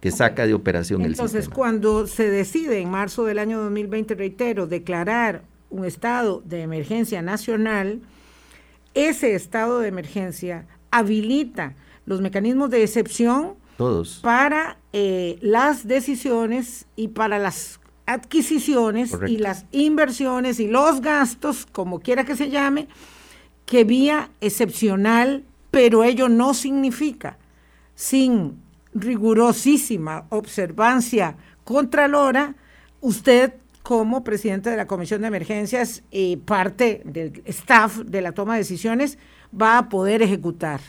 que 0.00 0.10
saca 0.10 0.46
de 0.46 0.52
operación 0.52 1.00
el 1.00 1.12
sistema. 1.12 1.28
Entonces, 1.28 1.48
cuando 1.48 2.06
se 2.06 2.28
decide 2.28 2.78
en 2.80 2.90
marzo 2.90 3.24
del 3.24 3.38
año 3.38 3.58
2020, 3.62 4.14
reitero, 4.14 4.66
declarar 4.66 5.44
un 5.70 5.86
estado 5.86 6.42
de 6.44 6.60
emergencia 6.60 7.22
nacional, 7.22 8.02
ese 8.92 9.34
estado 9.34 9.80
de 9.80 9.88
emergencia 9.88 10.66
habilita 10.90 11.74
los 12.04 12.20
mecanismos 12.20 12.68
de 12.68 12.82
excepción 12.82 13.54
Todos. 13.78 14.20
para 14.22 14.76
eh, 14.92 15.38
las 15.40 15.88
decisiones 15.88 16.86
y 16.96 17.08
para 17.08 17.38
las 17.38 17.80
adquisiciones 18.06 19.16
y 19.26 19.38
las 19.38 19.66
inversiones 19.72 20.60
y 20.60 20.68
los 20.68 21.00
gastos, 21.00 21.66
como 21.66 22.00
quiera 22.00 22.24
que 22.24 22.36
se 22.36 22.50
llame, 22.50 22.88
que 23.66 23.84
vía 23.84 24.30
excepcional, 24.40 25.44
pero 25.70 26.04
ello 26.04 26.28
no 26.28 26.54
significa 26.54 27.38
sin 27.94 28.62
rigurosísima 28.94 30.26
observancia 30.28 31.36
contralora, 31.64 32.54
usted 33.00 33.54
como 33.82 34.24
presidente 34.24 34.70
de 34.70 34.76
la 34.76 34.86
Comisión 34.86 35.20
de 35.20 35.28
Emergencias 35.28 36.02
y 36.10 36.36
parte 36.38 37.02
del 37.04 37.42
staff 37.44 37.98
de 37.98 38.22
la 38.22 38.32
toma 38.32 38.54
de 38.54 38.60
decisiones 38.60 39.18
va 39.60 39.78
a 39.78 39.88
poder 39.88 40.22
ejecutar. 40.22 40.80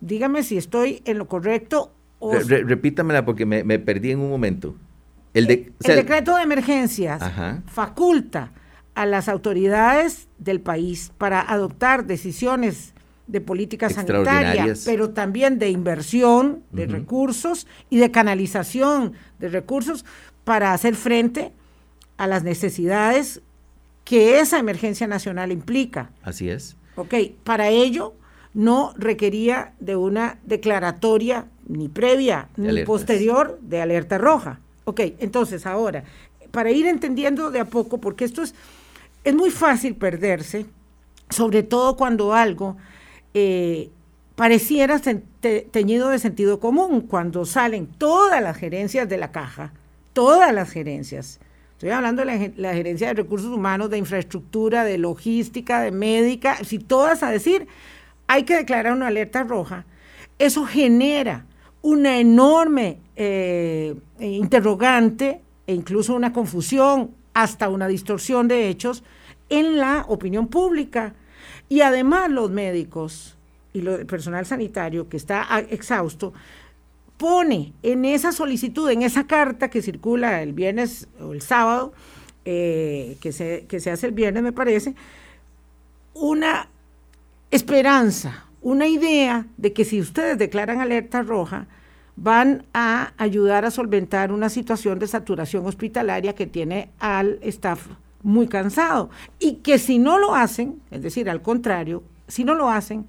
Dígame 0.00 0.42
si 0.42 0.56
estoy 0.56 1.02
en 1.04 1.18
lo 1.18 1.28
correcto. 1.28 1.92
O... 2.18 2.34
repítamela 2.34 3.24
porque 3.24 3.46
me, 3.46 3.78
perdí 3.78 4.10
en 4.10 4.20
un 4.20 4.30
momento. 4.30 4.74
El, 5.32 5.46
decreto 5.46 6.36
de 6.36 6.42
emergencias 6.42 7.22
faculta 7.66 8.52
a 8.94 9.06
las 9.06 9.28
autoridades 9.28 10.28
del 10.38 10.60
país 10.60 11.12
para 11.18 11.40
adoptar 11.40 12.04
decisiones 12.04 12.94
de 13.26 13.40
política 13.40 13.88
sanitaria, 13.88 14.74
pero 14.84 15.10
también 15.10 15.58
de 15.58 15.70
inversión 15.70 16.64
de 16.72 16.86
recursos 16.86 17.66
y 17.88 17.98
de 17.98 18.10
canalización 18.10 19.12
de 19.38 19.48
recursos 19.48 20.04
para 20.44 20.72
hacer 20.72 20.96
frente 20.96 21.52
a 22.16 22.26
las 22.26 22.42
necesidades 22.42 23.40
que 24.04 24.40
esa 24.40 24.58
emergencia 24.58 25.06
nacional 25.06 25.52
implica. 25.52 26.10
Así 26.22 26.50
es. 26.50 26.76
Ok, 26.96 27.14
para 27.44 27.68
ello 27.68 28.14
no 28.52 28.92
requería 28.96 29.74
de 29.78 29.94
una 29.94 30.38
declaratoria 30.44 31.46
ni 31.68 31.88
previa 31.88 32.48
ni 32.56 32.84
posterior 32.84 33.60
de 33.62 33.80
alerta 33.80 34.18
roja. 34.18 34.58
Ok, 34.90 35.00
entonces 35.20 35.66
ahora, 35.66 36.02
para 36.50 36.72
ir 36.72 36.84
entendiendo 36.84 37.52
de 37.52 37.60
a 37.60 37.64
poco, 37.64 37.98
porque 37.98 38.24
esto 38.24 38.42
es, 38.42 38.56
es 39.22 39.34
muy 39.36 39.52
fácil 39.52 39.94
perderse, 39.94 40.66
sobre 41.28 41.62
todo 41.62 41.96
cuando 41.96 42.34
algo 42.34 42.76
eh, 43.32 43.88
pareciera 44.34 45.00
teñido 45.70 46.08
de 46.08 46.18
sentido 46.18 46.58
común 46.58 47.02
cuando 47.02 47.44
salen 47.44 47.86
todas 47.86 48.42
las 48.42 48.56
gerencias 48.56 49.08
de 49.08 49.16
la 49.16 49.30
caja, 49.30 49.72
todas 50.12 50.52
las 50.52 50.72
gerencias. 50.72 51.38
Estoy 51.74 51.90
hablando 51.90 52.24
de 52.24 52.52
la, 52.56 52.74
gerencia 52.74 53.06
de 53.06 53.14
recursos 53.14 53.50
humanos, 53.56 53.90
de 53.90 53.98
infraestructura, 53.98 54.82
de 54.82 54.98
logística, 54.98 55.82
de 55.82 55.92
médica, 55.92 56.64
si 56.64 56.80
todas 56.80 57.22
a 57.22 57.30
decir, 57.30 57.68
hay 58.26 58.42
que 58.42 58.56
declarar 58.56 58.92
una 58.92 59.06
alerta 59.06 59.44
roja, 59.44 59.84
eso 60.40 60.66
genera 60.66 61.46
una 61.82 62.18
enorme 62.18 62.98
eh, 63.16 63.94
interrogante 64.18 65.40
e 65.66 65.74
incluso 65.74 66.14
una 66.14 66.32
confusión, 66.32 67.10
hasta 67.32 67.68
una 67.68 67.86
distorsión 67.86 68.48
de 68.48 68.68
hechos 68.68 69.04
en 69.48 69.76
la 69.76 70.04
opinión 70.08 70.48
pública. 70.48 71.14
Y 71.68 71.82
además 71.82 72.30
los 72.30 72.50
médicos 72.50 73.36
y 73.72 73.86
el 73.86 74.06
personal 74.06 74.46
sanitario 74.46 75.08
que 75.08 75.16
está 75.16 75.46
exhausto 75.70 76.32
pone 77.16 77.72
en 77.82 78.04
esa 78.04 78.32
solicitud, 78.32 78.90
en 78.90 79.02
esa 79.02 79.26
carta 79.26 79.68
que 79.68 79.82
circula 79.82 80.42
el 80.42 80.52
viernes 80.52 81.06
o 81.20 81.32
el 81.32 81.42
sábado, 81.42 81.92
eh, 82.44 83.16
que, 83.20 83.32
se, 83.32 83.66
que 83.68 83.78
se 83.78 83.90
hace 83.90 84.06
el 84.06 84.12
viernes 84.12 84.42
me 84.42 84.52
parece, 84.52 84.94
una 86.14 86.68
esperanza, 87.50 88.46
una 88.62 88.86
idea 88.86 89.46
de 89.56 89.72
que 89.72 89.84
si 89.84 90.00
ustedes 90.00 90.38
declaran 90.38 90.80
alerta 90.80 91.22
roja, 91.22 91.66
van 92.16 92.66
a 92.74 93.12
ayudar 93.16 93.64
a 93.64 93.70
solventar 93.70 94.32
una 94.32 94.48
situación 94.48 94.98
de 94.98 95.06
saturación 95.06 95.66
hospitalaria 95.66 96.34
que 96.34 96.46
tiene 96.46 96.90
al 96.98 97.38
staff 97.42 97.86
muy 98.22 98.46
cansado. 98.46 99.10
Y 99.38 99.56
que 99.56 99.78
si 99.78 99.98
no 99.98 100.18
lo 100.18 100.34
hacen, 100.34 100.82
es 100.90 101.02
decir, 101.02 101.30
al 101.30 101.40
contrario, 101.40 102.02
si 102.28 102.44
no 102.44 102.54
lo 102.54 102.68
hacen, 102.68 103.06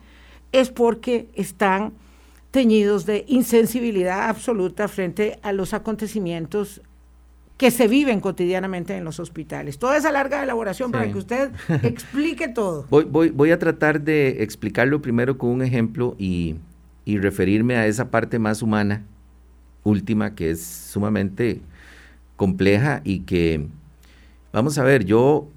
es 0.51 0.69
porque 0.69 1.27
están 1.35 1.93
teñidos 2.51 3.05
de 3.05 3.25
insensibilidad 3.27 4.29
absoluta 4.29 4.87
frente 4.87 5.39
a 5.41 5.53
los 5.53 5.73
acontecimientos 5.73 6.81
que 7.61 7.69
se 7.69 7.87
viven 7.87 8.19
cotidianamente 8.19 8.97
en 8.97 9.03
los 9.03 9.19
hospitales. 9.19 9.77
Toda 9.77 9.95
esa 9.95 10.11
larga 10.11 10.41
elaboración 10.43 10.91
para 10.91 11.09
que 11.11 11.17
usted 11.17 11.51
explique 11.83 12.47
todo. 12.47 12.87
Voy, 12.89 13.05
voy, 13.05 13.29
voy, 13.29 13.51
a 13.51 13.59
tratar 13.59 14.01
de 14.01 14.41
explicarlo 14.41 15.01
primero 15.01 15.37
con 15.37 15.51
un 15.51 15.61
ejemplo 15.61 16.15
y, 16.17 16.55
y 17.05 17.19
referirme 17.19 17.75
a 17.75 17.85
esa 17.85 18.09
parte 18.09 18.39
más 18.39 18.61
humana, 18.61 19.05
última, 19.83 20.35
que 20.35 20.49
es 20.49 20.61
sumamente 20.61 21.61
compleja 22.35 23.01
y 23.03 23.19
que 23.19 23.67
Vamos 24.53 24.77
a 24.77 24.83
ver, 24.83 25.05
yo 25.05 25.47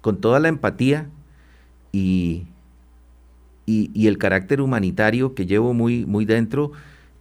con 0.00 0.18
toda 0.18 0.40
la 0.40 0.48
empatía 0.48 1.08
y, 1.92 2.44
y, 3.66 4.06
el 4.06 4.16
carácter 4.16 4.62
humanitario 4.62 5.34
que 5.34 5.44
llevo 5.44 5.74
muy, 5.74 6.06
muy 6.06 6.24
dentro, 6.24 6.72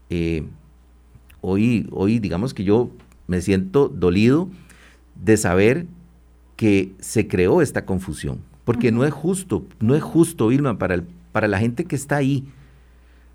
eh, 0.10 0.46
hoy, 1.42 1.90
hoy 1.92 2.20
digamos 2.20 2.54
que 2.54 2.64
yo 2.64 2.90
me 3.28 3.42
siento 3.42 3.90
dolido 3.90 4.50
de 5.16 5.38
saber 5.38 5.86
que 6.56 6.94
se 7.00 7.28
creó 7.28 7.62
esta 7.62 7.86
confusión, 7.86 8.40
porque 8.66 8.92
no 8.92 9.06
es 9.06 9.14
justo, 9.14 9.66
no 9.80 9.96
es 9.96 10.04
justo, 10.04 10.48
Vilma, 10.48 10.78
para, 10.78 10.96
el, 10.96 11.04
para 11.32 11.48
la 11.48 11.60
gente 11.60 11.86
que 11.86 11.96
está 11.96 12.18
ahí, 12.18 12.46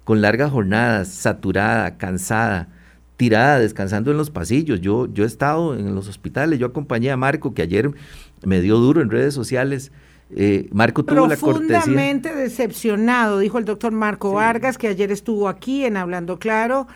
con 0.04 0.20
largas 0.20 0.50
jornadas, 0.50 1.08
saturada, 1.08 1.96
cansada, 1.96 2.68
tirada, 3.16 3.60
descansando 3.60 4.10
en 4.10 4.16
los 4.16 4.30
pasillos. 4.30 4.80
Yo, 4.80 5.06
yo 5.12 5.22
he 5.22 5.26
estado 5.26 5.76
en 5.76 5.94
los 5.94 6.08
hospitales, 6.08 6.58
yo 6.58 6.66
acompañé 6.66 7.12
a 7.12 7.16
Marco, 7.16 7.54
que 7.54 7.62
ayer 7.62 7.90
me 8.44 8.60
dio 8.60 8.78
duro 8.78 9.00
en 9.00 9.10
redes 9.10 9.32
sociales. 9.32 9.92
Eh, 10.34 10.68
Marco 10.72 11.04
tuvo 11.04 11.28
la 11.28 11.36
cortesía. 11.36 11.80
Profundamente 11.80 12.34
decepcionado, 12.34 13.38
dijo 13.38 13.58
el 13.58 13.64
doctor 13.64 13.92
Marco 13.92 14.32
Vargas, 14.32 14.78
que 14.78 14.88
ayer 14.88 15.12
estuvo 15.12 15.48
aquí 15.48 15.84
en 15.84 15.96
Hablando 15.96 16.38
Claro. 16.38 16.88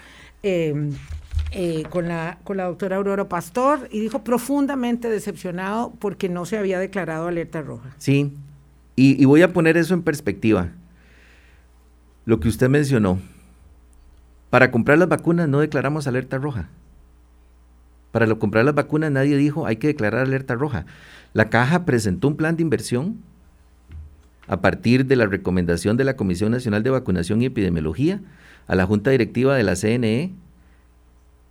Em, 0.43 0.91
eh, 1.53 1.85
con, 1.91 2.09
la, 2.09 2.39
con 2.45 2.57
la 2.57 2.65
doctora 2.65 2.97
Aurora 2.97 3.29
Pastor 3.29 3.89
y 3.91 4.01
dijo 4.01 4.25
profundamente 4.25 5.09
decepcionado 5.09 5.93
porque 5.99 6.29
no 6.29 6.45
se 6.45 6.59
había 6.59 6.79
declarado 6.79 7.29
alerta 7.29 7.63
roja. 7.63 7.95
Sí, 7.99 8.33
y, 8.97 9.25
voy 9.27 9.43
a 9.43 9.53
poner 9.53 9.77
eso 9.77 9.95
en 9.95 10.03
perspectiva. 10.03 10.71
Lo 12.25 12.41
que 12.41 12.49
usted 12.49 12.69
mencionó, 12.69 13.21
para 14.51 14.71
comprar 14.71 14.99
las 14.99 15.09
vacunas 15.09 15.49
no 15.49 15.61
declaramos 15.61 16.07
alerta 16.07 16.39
roja. 16.39 16.69
Para 18.11 18.27
lo, 18.27 18.39
comprar 18.39 18.65
las 18.65 18.75
vacunas 18.75 19.13
nadie 19.13 19.37
dijo 19.37 19.67
hay 19.67 19.77
que 19.77 19.89
declarar 19.89 20.23
alerta 20.23 20.55
roja. 20.55 20.87
La 21.35 21.51
caja 21.51 21.85
presentó 21.85 22.29
un 22.29 22.37
plan 22.37 22.57
de 22.57 22.63
inversión 22.63 23.19
a 24.49 24.61
partir 24.61 25.07
de 25.07 25.17
la 25.17 25.27
recomendación 25.27 25.97
de 25.97 26.05
la 26.05 26.17
Comisión 26.17 26.53
Nacional 26.53 26.83
de 26.83 26.91
Vacunación 26.91 27.43
y 27.43 27.47
Epidemiología 27.47 28.21
a 28.67 28.75
la 28.75 28.87
Junta 28.87 29.11
Directiva 29.11 29.55
de 29.55 29.63
la 29.63 29.77
CNE. 29.77 30.33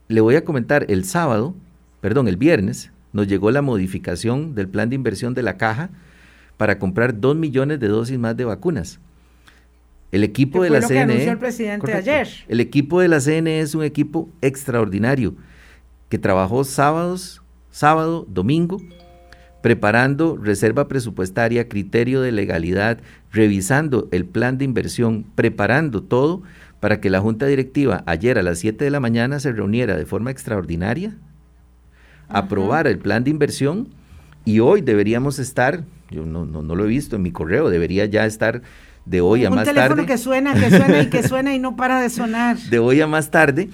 Le 0.07 0.21
voy 0.21 0.35
a 0.35 0.45
comentar, 0.45 0.85
el 0.89 1.03
sábado, 1.05 1.55
perdón, 2.01 2.27
el 2.27 2.37
viernes, 2.37 2.91
nos 3.13 3.27
llegó 3.27 3.49
la 3.49 3.61
modificación 3.61 4.53
del 4.53 4.67
plan 4.67 4.89
de 4.89 4.95
inversión 4.95 5.33
de 5.33 5.41
la 5.41 5.57
caja 5.57 5.89
para 6.57 6.77
comprar 6.77 7.19
dos 7.19 7.35
millones 7.35 7.79
de 7.79 7.87
dosis 7.87 8.19
más 8.19 8.37
de 8.37 8.45
vacunas. 8.45 8.99
El 10.11 10.23
equipo 10.23 10.63
de 10.63 10.69
la 10.69 10.81
CNE. 10.81 11.27
el 11.27 11.37
presidente 11.37 11.93
ayer. 11.93 12.27
El 12.47 12.59
equipo 12.59 13.01
de 13.01 13.07
la 13.07 13.19
CNE 13.19 13.59
es 13.59 13.73
un 13.73 13.83
equipo 13.83 14.29
extraordinario 14.41 15.35
que 16.09 16.19
trabajó 16.19 16.63
sábados, 16.63 17.41
sábado, 17.71 18.25
domingo, 18.29 18.77
preparando 19.61 20.37
reserva 20.37 20.87
presupuestaria, 20.87 21.67
criterio 21.67 22.21
de 22.21 22.31
legalidad, 22.31 22.99
revisando 23.31 24.07
el 24.11 24.25
plan 24.25 24.57
de 24.59 24.65
inversión, 24.65 25.25
preparando 25.35 26.03
todo 26.03 26.43
para 26.85 27.01
que 27.01 27.09
la 27.09 27.19
Junta 27.19 27.47
Directiva 27.47 28.03
ayer 28.05 28.37
a 28.37 28.43
las 28.43 28.59
7 28.59 28.85
de 28.85 28.91
la 28.91 28.99
mañana 28.99 29.39
se 29.39 29.51
reuniera 29.51 29.97
de 29.97 30.05
forma 30.05 30.29
extraordinaria, 30.29 31.15
aprobara 32.29 32.91
el 32.91 32.99
plan 32.99 33.23
de 33.23 33.31
inversión 33.31 33.89
y 34.45 34.59
hoy 34.59 34.81
deberíamos 34.81 35.39
estar, 35.39 35.83
yo 36.11 36.27
no, 36.27 36.45
no, 36.45 36.61
no 36.61 36.75
lo 36.75 36.85
he 36.85 36.87
visto 36.87 37.15
en 37.15 37.23
mi 37.23 37.31
correo, 37.31 37.71
debería 37.71 38.05
ya 38.05 38.27
estar 38.27 38.61
de 39.03 39.19
hoy 39.19 39.45
a 39.45 39.49
más 39.49 39.65
tarde. 39.65 39.71
Un 39.71 39.75
teléfono 39.77 40.05
que 40.05 40.17
suena, 40.19 40.53
que 40.53 40.69
suena 40.69 41.01
y 41.01 41.09
que 41.09 41.23
suena 41.27 41.55
y 41.55 41.57
no 41.57 41.75
para 41.75 41.99
de 41.99 42.11
sonar. 42.11 42.55
De 42.59 42.77
hoy 42.77 43.01
a 43.01 43.07
más 43.07 43.31
tarde 43.31 43.69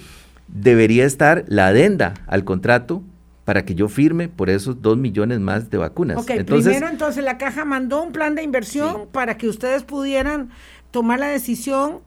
debería 0.48 1.04
estar 1.04 1.44
la 1.48 1.66
adenda 1.66 2.14
al 2.26 2.44
contrato 2.44 3.02
para 3.44 3.66
que 3.66 3.74
yo 3.74 3.90
firme 3.90 4.28
por 4.28 4.48
esos 4.48 4.80
dos 4.80 4.96
millones 4.96 5.38
más 5.38 5.68
de 5.68 5.76
vacunas. 5.76 6.16
Ok, 6.16 6.30
primero 6.46 6.88
entonces 6.88 7.22
la 7.22 7.36
caja 7.36 7.66
mandó 7.66 8.02
un 8.02 8.12
plan 8.12 8.34
de 8.34 8.42
inversión 8.42 9.06
para 9.12 9.36
que 9.36 9.48
ustedes 9.48 9.82
pudieran 9.82 10.48
tomar 10.90 11.20
la 11.20 11.28
decisión 11.28 12.00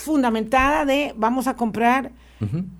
fundamentada 0.00 0.84
de 0.84 1.14
vamos 1.16 1.46
a 1.46 1.54
comprar 1.56 2.12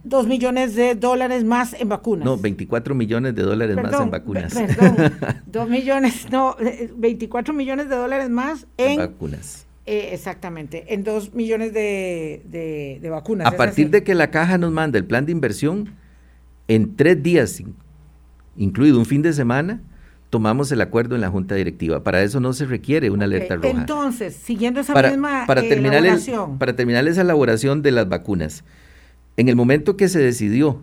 dos 0.04 0.26
millones 0.26 0.74
de 0.74 0.94
dólares 0.94 1.44
más 1.44 1.74
en 1.74 1.88
vacunas. 1.88 2.24
No, 2.24 2.36
24 2.38 2.94
millones 2.94 3.34
de 3.34 3.42
dólares 3.42 3.76
más 3.76 4.00
en 4.00 4.10
vacunas. 4.10 4.54
Perdón, 4.54 5.12
dos 5.46 5.68
millones, 5.68 6.28
no, 6.30 6.56
24 6.96 7.52
millones 7.52 7.88
de 7.88 7.96
dólares 7.96 8.30
más 8.30 8.66
en, 8.78 8.96
vacunas. 8.96 9.66
Eh, 9.86 10.10
exactamente, 10.12 10.94
en 10.94 11.04
dos 11.04 11.34
millones 11.34 11.74
de, 11.74 13.00
vacunas. 13.10 13.46
A 13.46 13.56
partir 13.56 13.90
de 13.90 14.02
que 14.02 14.14
la 14.14 14.30
caja 14.30 14.56
nos 14.56 14.72
manda 14.72 14.98
el 14.98 15.04
plan 15.04 15.26
de 15.26 15.32
inversión, 15.32 15.94
en 16.68 16.96
tres 16.96 17.22
días, 17.22 17.62
incluido 18.56 18.98
un 18.98 19.06
fin 19.06 19.22
de 19.22 19.32
semana, 19.32 19.82
tomamos 20.30 20.70
el 20.70 20.80
acuerdo 20.80 21.16
en 21.16 21.20
la 21.20 21.28
junta 21.28 21.56
directiva. 21.56 22.02
Para 22.02 22.22
eso 22.22 22.40
no 22.40 22.52
se 22.52 22.64
requiere 22.64 23.10
una 23.10 23.24
alerta 23.24 23.56
roja. 23.56 23.68
Entonces, 23.68 24.34
siguiendo 24.34 24.80
esa 24.80 24.94
misma 24.94 25.44
para 25.46 25.60
terminar 25.60 25.98
elaboración. 25.98 26.58
para 26.58 26.74
terminar 26.74 27.06
esa 27.08 27.20
elaboración 27.20 27.82
de 27.82 27.90
las 27.90 28.08
vacunas, 28.08 28.64
en 29.36 29.48
el 29.48 29.56
momento 29.56 29.96
que 29.96 30.08
se 30.08 30.20
decidió 30.20 30.80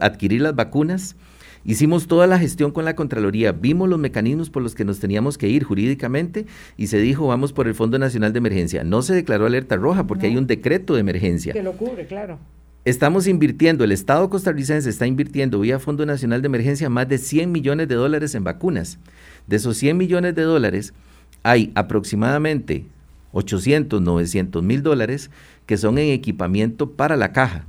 adquirir 0.00 0.42
las 0.42 0.54
vacunas, 0.54 1.16
hicimos 1.64 2.06
toda 2.06 2.26
la 2.26 2.38
gestión 2.38 2.70
con 2.70 2.84
la 2.84 2.94
Contraloría, 2.94 3.52
vimos 3.52 3.88
los 3.88 3.98
mecanismos 3.98 4.50
por 4.50 4.62
los 4.62 4.74
que 4.74 4.84
nos 4.84 5.00
teníamos 5.00 5.38
que 5.38 5.48
ir 5.48 5.64
jurídicamente 5.64 6.46
y 6.76 6.88
se 6.88 6.98
dijo 6.98 7.26
vamos 7.26 7.54
por 7.54 7.66
el 7.66 7.74
Fondo 7.74 7.98
Nacional 7.98 8.34
de 8.34 8.38
Emergencia. 8.38 8.84
No 8.84 9.00
se 9.00 9.14
declaró 9.14 9.46
alerta 9.46 9.76
roja 9.76 10.06
porque 10.06 10.26
hay 10.26 10.36
un 10.36 10.46
decreto 10.46 10.94
de 10.94 11.00
emergencia. 11.00 11.54
Que 11.54 11.62
lo 11.62 11.72
cubre, 11.72 12.06
claro. 12.06 12.38
Estamos 12.88 13.26
invirtiendo, 13.26 13.84
el 13.84 13.92
Estado 13.92 14.30
costarricense 14.30 14.88
está 14.88 15.06
invirtiendo 15.06 15.60
vía 15.60 15.78
Fondo 15.78 16.06
Nacional 16.06 16.40
de 16.40 16.46
Emergencia 16.46 16.88
más 16.88 17.06
de 17.06 17.18
100 17.18 17.52
millones 17.52 17.86
de 17.86 17.96
dólares 17.96 18.34
en 18.34 18.44
vacunas. 18.44 18.98
De 19.46 19.56
esos 19.56 19.76
100 19.76 19.94
millones 19.94 20.34
de 20.34 20.40
dólares, 20.40 20.94
hay 21.42 21.70
aproximadamente 21.74 22.86
800, 23.32 24.00
900 24.00 24.62
mil 24.62 24.82
dólares 24.82 25.30
que 25.66 25.76
son 25.76 25.98
en 25.98 26.08
equipamiento 26.08 26.92
para 26.92 27.18
la 27.18 27.32
caja. 27.32 27.66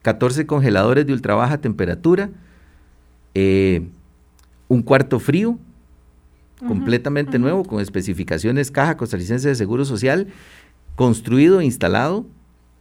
14 0.00 0.46
congeladores 0.46 1.06
de 1.06 1.12
ultra 1.12 1.34
baja 1.34 1.58
temperatura, 1.58 2.30
eh, 3.34 3.86
un 4.68 4.80
cuarto 4.80 5.20
frío, 5.20 5.58
completamente 6.66 7.38
nuevo, 7.38 7.62
con 7.62 7.82
especificaciones 7.82 8.70
Caja 8.70 8.96
Costarricense 8.96 9.50
de 9.50 9.54
Seguro 9.54 9.84
Social, 9.84 10.28
construido 10.94 11.60
e 11.60 11.66
instalado 11.66 12.24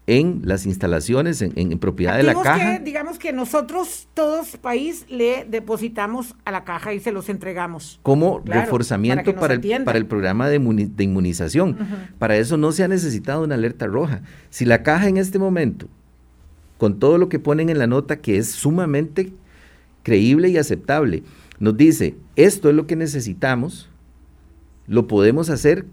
en 0.07 0.41
las 0.43 0.65
instalaciones, 0.67 1.41
en, 1.41 1.79
propiedad 1.79 2.17
de 2.17 2.23
la 2.23 2.35
caja. 2.35 2.79
digamos 2.79 3.17
que 3.17 3.33
nosotros, 3.33 4.07
todos 4.13 4.55
país, 4.57 5.05
le 5.09 5.45
depositamos 5.49 6.35
a 6.45 6.51
la 6.51 6.63
caja 6.63 6.93
y 6.93 6.99
se 6.99 7.11
los 7.11 7.27
entregamos. 7.27 7.99
Como 8.03 8.41
reforzamiento 8.45 9.35
para, 9.35 9.55
el, 9.55 9.83
para 9.83 9.97
el 9.97 10.05
programa 10.05 10.47
de, 10.47 10.57
inmunización. 10.57 11.77
Para 12.19 12.37
eso 12.37 12.57
no 12.57 12.71
se 12.71 12.83
ha 12.83 12.87
necesitado 12.87 13.43
una 13.43 13.55
alerta 13.55 13.87
roja. 13.87 14.21
Si 14.51 14.65
la 14.65 14.83
caja 14.83 15.07
en 15.07 15.17
este 15.17 15.39
momento, 15.39 15.87
con 16.77 16.99
todo 16.99 17.17
lo 17.17 17.27
que 17.27 17.39
ponen 17.39 17.69
en 17.69 17.79
la 17.79 17.87
nota, 17.87 18.17
que 18.17 18.37
es 18.37 18.51
sumamente 18.51 19.33
creíble 20.03 20.49
y 20.49 20.57
aceptable, 20.57 21.23
nos 21.57 21.75
dice, 21.77 22.15
esto 22.35 22.69
es 22.69 22.75
lo 22.75 22.85
que 22.85 22.95
necesitamos, 22.95 23.89
lo 24.87 25.07
podemos 25.07 25.49
hacer 25.49 25.85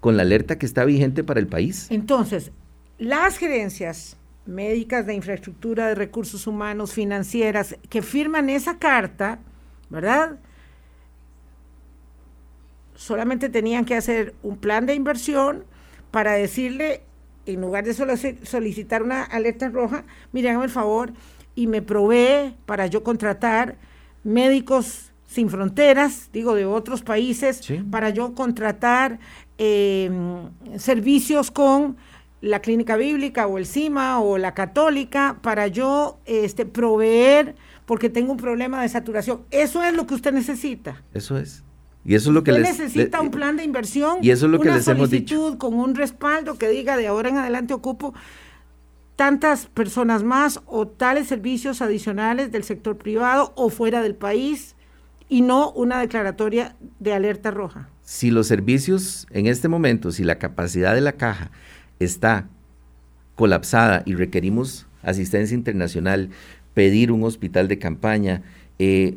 con 0.00 0.16
la 0.16 0.22
alerta 0.22 0.58
que 0.58 0.64
está 0.64 0.84
vigente 0.84 1.24
para 1.24 1.40
el 1.40 1.48
país. 1.48 1.88
Entonces, 1.90 2.52
las 2.98 3.38
gerencias 3.38 4.16
médicas 4.46 5.06
de 5.06 5.14
infraestructura, 5.14 5.88
de 5.88 5.94
recursos 5.94 6.46
humanos, 6.46 6.92
financieras, 6.92 7.76
que 7.88 8.02
firman 8.02 8.48
esa 8.48 8.78
carta, 8.78 9.38
¿verdad? 9.90 10.38
Solamente 12.94 13.48
tenían 13.48 13.84
que 13.84 13.94
hacer 13.94 14.34
un 14.42 14.56
plan 14.56 14.86
de 14.86 14.94
inversión 14.94 15.64
para 16.10 16.32
decirle, 16.32 17.02
en 17.46 17.60
lugar 17.60 17.84
de 17.84 17.94
solo 17.94 18.14
solicitar 18.16 19.02
una 19.02 19.22
alerta 19.22 19.68
roja, 19.68 20.04
miren, 20.32 20.60
el 20.60 20.70
favor 20.70 21.12
y 21.54 21.66
me 21.66 21.82
provee 21.82 22.56
para 22.66 22.86
yo 22.86 23.04
contratar 23.04 23.76
médicos 24.24 25.12
sin 25.26 25.50
fronteras, 25.50 26.30
digo, 26.32 26.54
de 26.54 26.64
otros 26.64 27.02
países, 27.02 27.60
para 27.90 28.08
yo 28.10 28.34
contratar 28.34 29.18
eh, 29.58 30.10
servicios 30.78 31.50
con 31.50 31.98
la 32.40 32.60
clínica 32.60 32.96
bíblica 32.96 33.46
o 33.46 33.58
el 33.58 33.66
CIMA 33.66 34.20
o 34.20 34.38
la 34.38 34.54
católica 34.54 35.38
para 35.42 35.66
yo 35.66 36.18
este, 36.24 36.66
proveer 36.66 37.56
porque 37.84 38.10
tengo 38.10 38.32
un 38.32 38.38
problema 38.38 38.82
de 38.82 38.88
saturación. 38.88 39.42
Eso 39.50 39.82
es 39.82 39.94
lo 39.94 40.06
que 40.06 40.14
usted 40.14 40.32
necesita. 40.32 41.02
Eso 41.14 41.38
es. 41.38 41.64
Y 42.04 42.14
eso 42.14 42.30
es 42.30 42.34
lo 42.34 42.44
que 42.44 42.52
usted 42.52 42.62
necesita 42.62 43.20
un 43.20 43.30
plan 43.30 43.56
de 43.56 43.64
inversión, 43.64 44.18
y 44.22 44.30
eso 44.30 44.46
es 44.46 44.52
lo 44.52 44.60
que 44.60 44.70
les 44.70 44.86
hemos 44.88 45.10
dicho. 45.10 45.58
con 45.58 45.74
un 45.74 45.94
respaldo 45.94 46.56
que 46.56 46.68
diga 46.68 46.96
de 46.96 47.06
ahora 47.06 47.28
en 47.28 47.36
adelante 47.36 47.74
ocupo 47.74 48.14
tantas 49.16 49.66
personas 49.66 50.22
más 50.22 50.60
o 50.66 50.86
tales 50.86 51.26
servicios 51.26 51.82
adicionales 51.82 52.52
del 52.52 52.62
sector 52.62 52.96
privado 52.96 53.52
o 53.56 53.68
fuera 53.68 54.00
del 54.00 54.14
país 54.14 54.76
y 55.28 55.42
no 55.42 55.70
una 55.72 55.98
declaratoria 55.98 56.76
de 57.00 57.12
alerta 57.12 57.50
roja. 57.50 57.88
Si 58.02 58.30
los 58.30 58.46
servicios 58.46 59.26
en 59.30 59.46
este 59.46 59.68
momento, 59.68 60.12
si 60.12 60.24
la 60.24 60.38
capacidad 60.38 60.94
de 60.94 61.00
la 61.00 61.12
caja 61.12 61.50
está 61.98 62.48
colapsada 63.34 64.02
y 64.04 64.14
requerimos 64.14 64.86
asistencia 65.02 65.54
internacional, 65.54 66.30
pedir 66.74 67.12
un 67.12 67.22
hospital 67.24 67.68
de 67.68 67.78
campaña, 67.78 68.42
eh, 68.78 69.16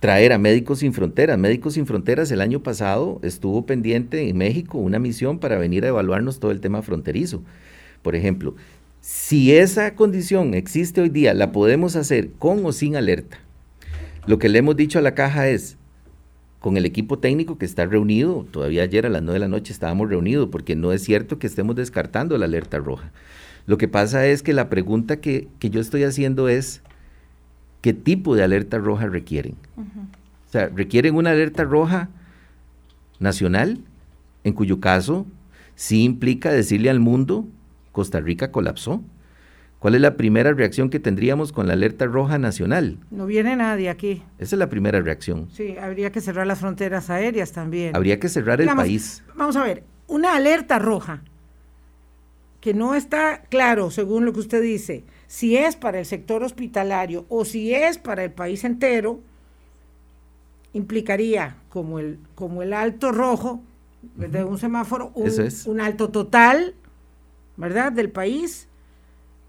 traer 0.00 0.32
a 0.32 0.38
Médicos 0.38 0.80
Sin 0.80 0.92
Fronteras. 0.92 1.38
Médicos 1.38 1.74
Sin 1.74 1.86
Fronteras 1.86 2.30
el 2.30 2.40
año 2.40 2.62
pasado 2.62 3.20
estuvo 3.22 3.66
pendiente 3.66 4.28
en 4.28 4.38
México 4.38 4.78
una 4.78 4.98
misión 4.98 5.38
para 5.38 5.58
venir 5.58 5.84
a 5.84 5.88
evaluarnos 5.88 6.40
todo 6.40 6.50
el 6.50 6.60
tema 6.60 6.82
fronterizo. 6.82 7.42
Por 8.02 8.16
ejemplo, 8.16 8.54
si 9.00 9.52
esa 9.52 9.94
condición 9.94 10.54
existe 10.54 11.00
hoy 11.00 11.08
día, 11.08 11.34
la 11.34 11.52
podemos 11.52 11.96
hacer 11.96 12.32
con 12.32 12.64
o 12.64 12.72
sin 12.72 12.96
alerta. 12.96 13.38
Lo 14.26 14.38
que 14.38 14.48
le 14.48 14.58
hemos 14.58 14.76
dicho 14.76 14.98
a 14.98 15.02
la 15.02 15.14
caja 15.14 15.48
es, 15.48 15.78
con 16.60 16.76
el 16.76 16.84
equipo 16.84 17.18
técnico 17.18 17.58
que 17.58 17.64
está 17.64 17.86
reunido, 17.86 18.46
todavía 18.50 18.82
ayer 18.82 19.06
a 19.06 19.08
las 19.08 19.22
9 19.22 19.34
de 19.34 19.40
la 19.40 19.48
noche 19.48 19.72
estábamos 19.72 20.08
reunidos, 20.10 20.50
porque 20.52 20.76
no 20.76 20.92
es 20.92 21.02
cierto 21.02 21.38
que 21.38 21.46
estemos 21.46 21.74
descartando 21.74 22.36
la 22.36 22.44
alerta 22.44 22.78
roja. 22.78 23.10
Lo 23.66 23.78
que 23.78 23.88
pasa 23.88 24.26
es 24.26 24.42
que 24.42 24.52
la 24.52 24.68
pregunta 24.68 25.20
que, 25.20 25.48
yo 25.60 25.80
estoy 25.80 26.04
haciendo 26.04 26.48
es, 26.48 26.82
¿qué 27.80 27.94
tipo 27.94 28.36
de 28.36 28.42
alerta 28.42 28.78
roja 28.78 29.06
requieren? 29.06 29.54
O 29.78 30.52
sea, 30.52 30.68
¿requieren 30.68 31.16
una 31.16 31.30
alerta 31.30 31.64
roja 31.64 32.10
nacional? 33.18 33.80
En 34.44 34.52
cuyo 34.52 34.80
caso 34.80 35.26
sí 35.76 36.04
implica 36.04 36.52
decirle 36.52 36.90
al 36.90 37.00
mundo, 37.00 37.48
Costa 37.92 38.20
Rica 38.20 38.52
colapsó. 38.52 39.02
¿Cuál 39.80 39.94
es 39.94 40.02
la 40.02 40.18
primera 40.18 40.52
reacción 40.52 40.90
que 40.90 41.00
tendríamos 41.00 41.52
con 41.52 41.66
la 41.66 41.72
alerta 41.72 42.04
roja 42.04 42.38
nacional? 42.38 42.98
No 43.10 43.24
viene 43.24 43.56
nadie 43.56 43.88
aquí. 43.88 44.22
Esa 44.38 44.54
es 44.54 44.58
la 44.58 44.68
primera 44.68 45.00
reacción. 45.00 45.48
Sí, 45.52 45.74
habría 45.78 46.12
que 46.12 46.20
cerrar 46.20 46.46
las 46.46 46.60
fronteras 46.60 47.08
aéreas 47.08 47.52
también. 47.52 47.96
Habría 47.96 48.20
que 48.20 48.28
cerrar 48.28 48.60
el 48.60 48.68
país. 48.68 49.24
Vamos 49.34 49.56
a 49.56 49.64
ver, 49.64 49.84
una 50.06 50.36
alerta 50.36 50.78
roja 50.78 51.22
que 52.60 52.74
no 52.74 52.94
está 52.94 53.40
claro, 53.48 53.90
según 53.90 54.26
lo 54.26 54.34
que 54.34 54.40
usted 54.40 54.62
dice, 54.62 55.04
si 55.26 55.56
es 55.56 55.76
para 55.76 55.98
el 55.98 56.04
sector 56.04 56.42
hospitalario 56.42 57.24
o 57.30 57.46
si 57.46 57.72
es 57.72 57.96
para 57.96 58.22
el 58.22 58.32
país 58.32 58.64
entero, 58.64 59.20
implicaría 60.74 61.56
como 61.70 61.98
el, 61.98 62.18
como 62.34 62.62
el 62.62 62.74
alto 62.74 63.12
rojo 63.12 63.62
de 64.16 64.44
un 64.44 64.58
semáforo, 64.58 65.10
un, 65.14 65.80
alto 65.80 66.10
total, 66.10 66.74
¿verdad?, 67.56 67.92
del 67.92 68.10
país, 68.10 68.68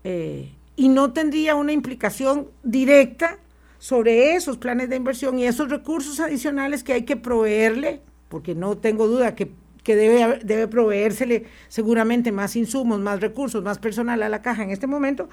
eh, 0.04 0.52
y 0.76 0.90
no 0.90 1.14
tendría 1.14 1.56
una 1.56 1.74
implicación 1.74 2.48
directa 2.64 3.38
sobre 3.78 4.36
esos 4.36 4.58
planes 4.58 4.90
de 4.90 4.96
inversión 4.96 5.40
y 5.40 5.46
esos 5.46 5.70
recursos 5.70 6.20
adicionales 6.20 6.84
que 6.84 6.94
hay 6.94 7.04
que 7.04 7.18
proveerle, 7.18 8.02
porque 8.30 8.56
no 8.56 8.78
tengo 8.78 9.08
duda 9.08 9.36
que 9.36 9.52
que 9.84 9.96
debe, 9.96 10.40
debe 10.44 10.68
proveérsele 10.68 11.46
seguramente 11.68 12.32
más 12.32 12.56
insumos, 12.56 13.00
más 13.00 13.20
recursos, 13.20 13.64
más 13.64 13.80
personal 13.80 14.22
a 14.22 14.30
la 14.30 14.42
caja 14.42 14.64
en 14.64 14.70
este 14.70 14.88
momento, 14.88 15.30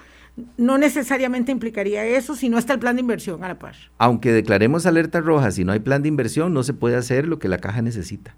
no 0.57 0.77
necesariamente 0.77 1.51
implicaría 1.51 2.05
eso 2.05 2.35
si 2.35 2.49
no 2.49 2.57
está 2.57 2.73
el 2.73 2.79
plan 2.79 2.95
de 2.95 3.01
inversión 3.01 3.43
a 3.43 3.47
la 3.47 3.59
par. 3.59 3.75
Aunque 3.97 4.31
declaremos 4.31 4.85
alerta 4.85 5.21
roja, 5.21 5.51
si 5.51 5.63
no 5.63 5.71
hay 5.71 5.79
plan 5.79 6.01
de 6.01 6.09
inversión, 6.09 6.53
no 6.53 6.63
se 6.63 6.73
puede 6.73 6.95
hacer 6.95 7.27
lo 7.27 7.37
que 7.37 7.47
la 7.47 7.59
caja 7.59 7.81
necesita. 7.81 8.35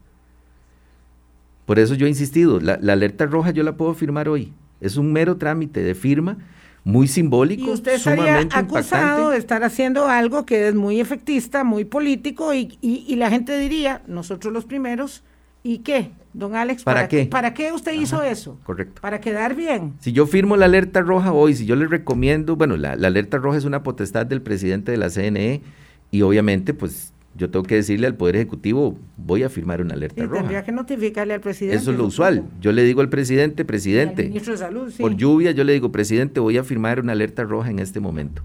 Por 1.66 1.80
eso 1.80 1.94
yo 1.94 2.08
he 2.08 2.10
insistido, 2.10 2.60
la, 2.60 2.74
alerta 2.74 3.26
roja 3.26 3.52
yo 3.52 3.64
la 3.64 3.78
puedo 3.78 3.94
firmar 3.94 4.28
hoy. 4.28 4.54
Es 4.82 4.98
un 4.98 5.14
mero 5.14 5.38
trámite 5.38 5.82
de 5.82 5.96
firma 5.96 6.38
muy 6.84 7.08
simbólico. 7.08 7.64
Y 7.64 7.70
usted 7.70 7.94
estaría 7.94 8.40
acusado 8.52 9.30
de 9.30 9.38
estar 9.38 9.64
haciendo 9.64 10.08
algo 10.08 10.46
que 10.46 10.68
es 10.68 10.76
muy 10.76 11.00
efectista, 11.00 11.64
muy 11.64 11.86
político, 11.86 12.54
y, 12.54 12.78
y 12.82 13.16
la 13.16 13.30
gente 13.30 13.58
diría, 13.58 14.02
nosotros 14.08 14.52
los 14.52 14.66
primeros, 14.66 15.24
¿Y 15.64 15.80
qué, 15.80 16.12
don 16.34 16.56
Alex? 16.56 16.84
¿Para, 16.84 17.08
qué? 17.08 17.26
¿Para 17.26 17.54
qué 17.54 17.72
usted 17.72 17.94
hizo 17.94 18.24
eso? 18.24 18.60
Correcto. 18.64 19.02
Para 19.02 19.22
quedar 19.22 19.56
bien. 19.56 19.94
Si 20.00 20.12
yo 20.12 20.26
firmo 20.26 20.58
la 20.58 20.66
alerta 20.66 21.02
roja 21.02 21.34
hoy, 21.34 21.54
si 21.54 21.66
yo 21.66 21.76
le 21.76 21.88
recomiendo, 21.88 22.56
bueno, 22.56 22.78
la, 22.78 22.94
alerta 22.94 23.38
roja 23.38 23.60
es 23.60 23.66
una 23.66 23.84
potestad 23.84 24.26
del 24.26 24.42
presidente 24.42 24.92
de 24.92 24.98
la 24.98 25.10
CNE 25.10 25.62
y 26.10 26.24
obviamente 26.24 26.74
pues 26.74 27.11
yo 27.36 27.50
tengo 27.50 27.64
que 27.64 27.76
decirle 27.76 28.08
al 28.08 28.16
Poder 28.16 28.36
Ejecutivo, 28.36 28.98
voy 29.18 29.44
a 29.44 29.50
firmar 29.50 29.82
una 29.82 29.94
alerta 29.94 30.24
roja. 30.24 30.40
Tendría 30.40 30.64
que 30.64 30.72
notificarle 30.72 31.34
al 31.34 31.42
presidente. 31.42 31.78
Eso 31.78 31.92
es 31.92 31.98
lo 31.98 32.06
usual. 32.06 32.44
Yo 32.60 32.72
le 32.72 32.84
digo 32.84 33.02
al 33.02 33.10
presidente, 33.10 33.66
presidente, 33.66 34.24
ministro 34.24 34.54
de 34.54 34.60
Salud, 34.60 34.94
por 35.00 35.16
lluvia 35.16 35.52
yo 35.52 35.64
le 35.64 35.74
digo, 35.74 35.92
presidente, 35.92 36.40
voy 36.40 36.58
a 36.58 36.64
firmar 36.64 37.00
una 37.00 37.14
alerta 37.14 37.44
roja 37.44 37.70
en 37.70 37.80
este 37.80 38.00
momento. 38.00 38.44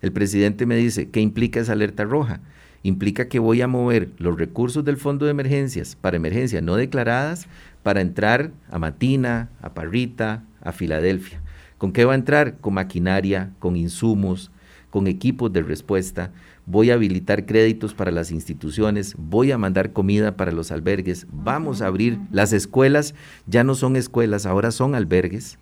El 0.00 0.12
presidente 0.12 0.66
me 0.66 0.76
dice, 0.76 1.08
¿qué 1.10 1.20
implica 1.20 1.60
esa 1.60 1.72
alerta 1.72 2.04
roja? 2.04 2.40
implica 2.82 3.28
que 3.28 3.38
voy 3.38 3.62
a 3.62 3.68
mover 3.68 4.10
los 4.18 4.36
recursos 4.36 4.84
del 4.84 4.96
fondo 4.96 5.24
de 5.24 5.30
emergencias 5.30 5.96
para 5.96 6.16
emergencias 6.16 6.62
no 6.62 6.76
declaradas 6.76 7.46
para 7.82 8.00
entrar 8.00 8.52
a 8.70 8.78
Matina, 8.78 9.50
a 9.60 9.74
Parrita, 9.74 10.44
a 10.60 10.72
Filadelfia. 10.72 11.40
¿Con 11.78 11.92
qué 11.92 12.04
va 12.04 12.12
a 12.12 12.16
entrar? 12.16 12.58
Con 12.58 12.74
maquinaria, 12.74 13.50
con 13.58 13.76
insumos, 13.76 14.50
con 14.90 15.06
equipos 15.06 15.52
de 15.52 15.62
respuesta. 15.62 16.30
Voy 16.64 16.90
a 16.90 16.94
habilitar 16.94 17.44
créditos 17.44 17.92
para 17.92 18.12
las 18.12 18.30
instituciones, 18.30 19.16
voy 19.18 19.50
a 19.50 19.58
mandar 19.58 19.92
comida 19.92 20.36
para 20.36 20.52
los 20.52 20.70
albergues, 20.70 21.26
vamos 21.32 21.82
a 21.82 21.86
abrir 21.86 22.18
las 22.30 22.52
escuelas, 22.52 23.14
ya 23.46 23.64
no 23.64 23.74
son 23.74 23.96
escuelas, 23.96 24.46
ahora 24.46 24.70
son 24.70 24.94
albergues. 24.94 25.58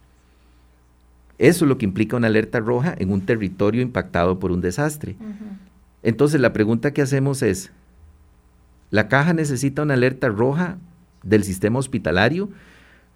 Eso 1.39 1.65
es 1.65 1.69
lo 1.71 1.79
que 1.79 1.87
implica 1.87 2.19
una 2.19 2.27
alerta 2.27 2.61
roja 2.61 2.95
en 2.99 3.11
un 3.11 3.23
territorio 3.23 3.81
impactado 3.81 4.39
por 4.39 4.53
un 4.53 4.61
desastre. 4.61 5.17
Entonces 6.03 6.39
la 6.39 6.53
pregunta 6.53 6.93
que 6.93 7.01
hacemos 7.01 7.43
es, 7.43 7.73
¿la 8.91 9.09
caja 9.09 9.33
necesita 9.33 9.83
una 9.83 9.95
alerta 9.95 10.29
roja 10.29 10.77
del 11.23 11.45
sistema 11.45 11.79
hospitalario 11.79 12.51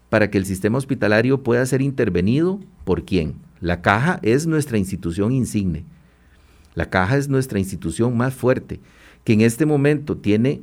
para 0.08 0.30
que 0.30 0.38
el 0.38 0.46
sistema 0.46 0.78
hospitalario 0.78 1.42
pueda 1.42 1.66
ser 1.66 1.82
intervenido? 1.82 2.60
¿Por 2.84 3.04
quién? 3.04 3.34
La 3.60 3.82
caja 3.82 4.20
es 4.22 4.46
nuestra 4.46 4.78
institución 4.78 5.32
insigne. 5.32 5.84
La 6.74 6.90
caja 6.90 7.16
es 7.16 7.28
nuestra 7.28 7.58
institución 7.58 8.16
más 8.16 8.34
fuerte, 8.34 8.80
que 9.24 9.32
en 9.32 9.40
este 9.40 9.66
momento 9.66 10.16
tiene 10.16 10.62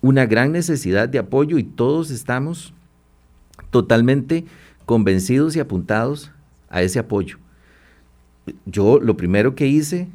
una 0.00 0.26
gran 0.26 0.52
necesidad 0.52 1.08
de 1.08 1.18
apoyo 1.18 1.58
y 1.58 1.64
todos 1.64 2.10
estamos 2.10 2.74
totalmente 3.70 4.44
convencidos 4.84 5.56
y 5.56 5.60
apuntados 5.60 6.30
a 6.68 6.82
ese 6.82 6.98
apoyo. 6.98 7.38
Yo 8.64 9.00
lo 9.00 9.16
primero 9.16 9.54
que 9.54 9.66
hice 9.66 10.08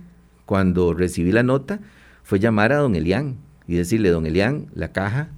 cuando 0.46 0.94
recibí 0.94 1.32
la 1.32 1.44
nota 1.44 1.80
fue 2.24 2.40
llamar 2.40 2.72
a 2.72 2.78
don 2.78 2.96
Elián 2.96 3.38
y 3.68 3.76
decirle, 3.76 4.10
don 4.10 4.26
Elián, 4.26 4.68
la 4.74 4.92
caja 4.92 5.30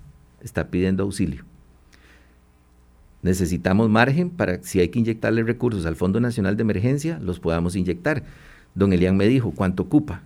está 0.42 0.68
pidiendo 0.68 1.04
auxilio. 1.04 1.44
Necesitamos 3.22 3.90
margen 3.90 4.30
para 4.30 4.62
si 4.64 4.80
hay 4.80 4.90
que 4.90 5.00
inyectarle 5.00 5.44
recursos 5.44 5.86
al 5.86 5.96
Fondo 5.96 6.20
Nacional 6.20 6.58
de 6.58 6.62
Emergencia, 6.62 7.20
los 7.20 7.40
podamos 7.40 7.76
inyectar. 7.76 8.24
Don 8.76 8.94
Elián 8.94 9.18
me 9.18 9.28
dijo, 9.28 9.52
¿cuánto 9.52 9.84
ocupa? 9.84 10.22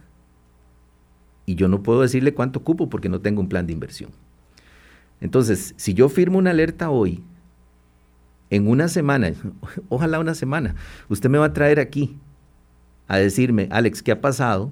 Y 1.45 1.55
yo 1.55 1.67
no 1.67 1.83
puedo 1.83 2.01
decirle 2.01 2.33
cuánto 2.33 2.59
ocupo 2.59 2.89
porque 2.89 3.09
no 3.09 3.21
tengo 3.21 3.41
un 3.41 3.49
plan 3.49 3.67
de 3.67 3.73
inversión. 3.73 4.11
Entonces, 5.21 5.73
si 5.77 5.93
yo 5.93 6.09
firmo 6.09 6.37
una 6.37 6.51
alerta 6.51 6.89
hoy, 6.89 7.23
en 8.49 8.67
una 8.67 8.87
semana, 8.87 9.33
ojalá 9.89 10.19
una 10.19 10.35
semana, 10.35 10.75
usted 11.09 11.29
me 11.29 11.37
va 11.37 11.45
a 11.45 11.53
traer 11.53 11.79
aquí 11.79 12.17
a 13.07 13.17
decirme, 13.17 13.67
Alex, 13.71 14.03
¿qué 14.03 14.11
ha 14.11 14.21
pasado 14.21 14.71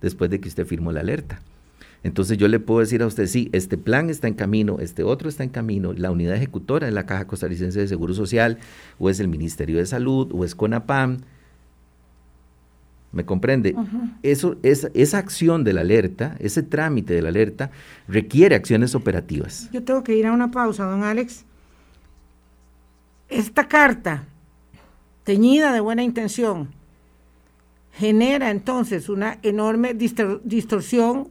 después 0.00 0.30
de 0.30 0.40
que 0.40 0.48
usted 0.48 0.66
firmó 0.66 0.92
la 0.92 1.00
alerta? 1.00 1.40
Entonces 2.04 2.38
yo 2.38 2.46
le 2.46 2.60
puedo 2.60 2.80
decir 2.80 3.02
a 3.02 3.06
usted, 3.06 3.26
sí, 3.26 3.48
este 3.52 3.76
plan 3.76 4.08
está 4.08 4.28
en 4.28 4.34
camino, 4.34 4.78
este 4.80 5.02
otro 5.02 5.28
está 5.28 5.42
en 5.42 5.50
camino, 5.50 5.92
la 5.92 6.10
unidad 6.12 6.36
ejecutora 6.36 6.86
es 6.86 6.94
la 6.94 7.06
Caja 7.06 7.26
Costarricense 7.26 7.80
de 7.80 7.88
Seguro 7.88 8.14
Social, 8.14 8.58
o 8.98 9.10
es 9.10 9.18
el 9.18 9.28
Ministerio 9.28 9.78
de 9.78 9.86
Salud, 9.86 10.30
o 10.32 10.44
es 10.44 10.54
CONAPAM. 10.54 11.18
¿Me 13.10 13.24
comprende? 13.24 13.74
Eso, 14.22 14.56
esa 14.62 15.18
acción 15.18 15.64
de 15.64 15.72
la 15.72 15.80
alerta, 15.80 16.36
ese 16.40 16.62
trámite 16.62 17.14
de 17.14 17.22
la 17.22 17.30
alerta, 17.30 17.70
requiere 18.06 18.54
acciones 18.54 18.94
operativas. 18.94 19.70
Yo 19.72 19.82
tengo 19.82 20.04
que 20.04 20.14
ir 20.14 20.26
a 20.26 20.32
una 20.32 20.50
pausa, 20.50 20.84
don 20.84 21.02
Alex. 21.02 21.44
Esta 23.30 23.66
carta, 23.66 24.24
teñida 25.24 25.72
de 25.72 25.80
buena 25.80 26.02
intención, 26.02 26.68
genera 27.92 28.50
entonces 28.50 29.08
una 29.08 29.38
enorme 29.42 29.94
distorsión 29.94 31.28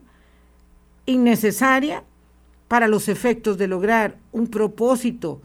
innecesaria 1.05 2.03
para 2.67 2.87
los 2.87 3.07
efectos 3.07 3.57
de 3.57 3.67
lograr 3.67 4.17
un 4.31 4.47
propósito 4.47 5.41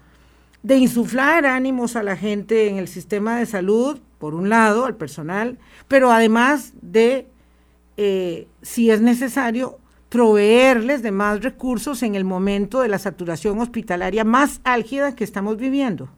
de 0.63 0.77
insuflar 0.77 1.45
ánimos 1.47 1.97
a 1.97 2.03
la 2.03 2.17
gente 2.17 2.69
en 2.69 2.77
el 2.77 2.89
sistema 2.89 3.37
de 3.37 3.47
salud, 3.47 3.99
por 4.23 4.37
un 4.37 4.49
lado, 4.49 4.85
al 4.85 4.95
personal, 4.95 5.59
pero 5.89 6.13
además 6.13 6.75
de, 6.81 7.27
eh, 7.97 8.47
si 8.63 8.89
es 8.89 9.01
necesario, 9.01 9.81
proveerles 10.11 11.03
de 11.03 11.11
más 11.11 11.43
recursos 11.43 12.05
en 12.05 12.15
el 12.15 12.23
momento 12.23 12.83
de 12.83 12.87
la 12.87 13.01
saturación 13.01 13.59
hospitalaria 13.59 14.23
más 14.23 14.61
álgida 14.63 15.17
que 15.17 15.25
estamos 15.25 15.57
viviendo. 15.57 16.09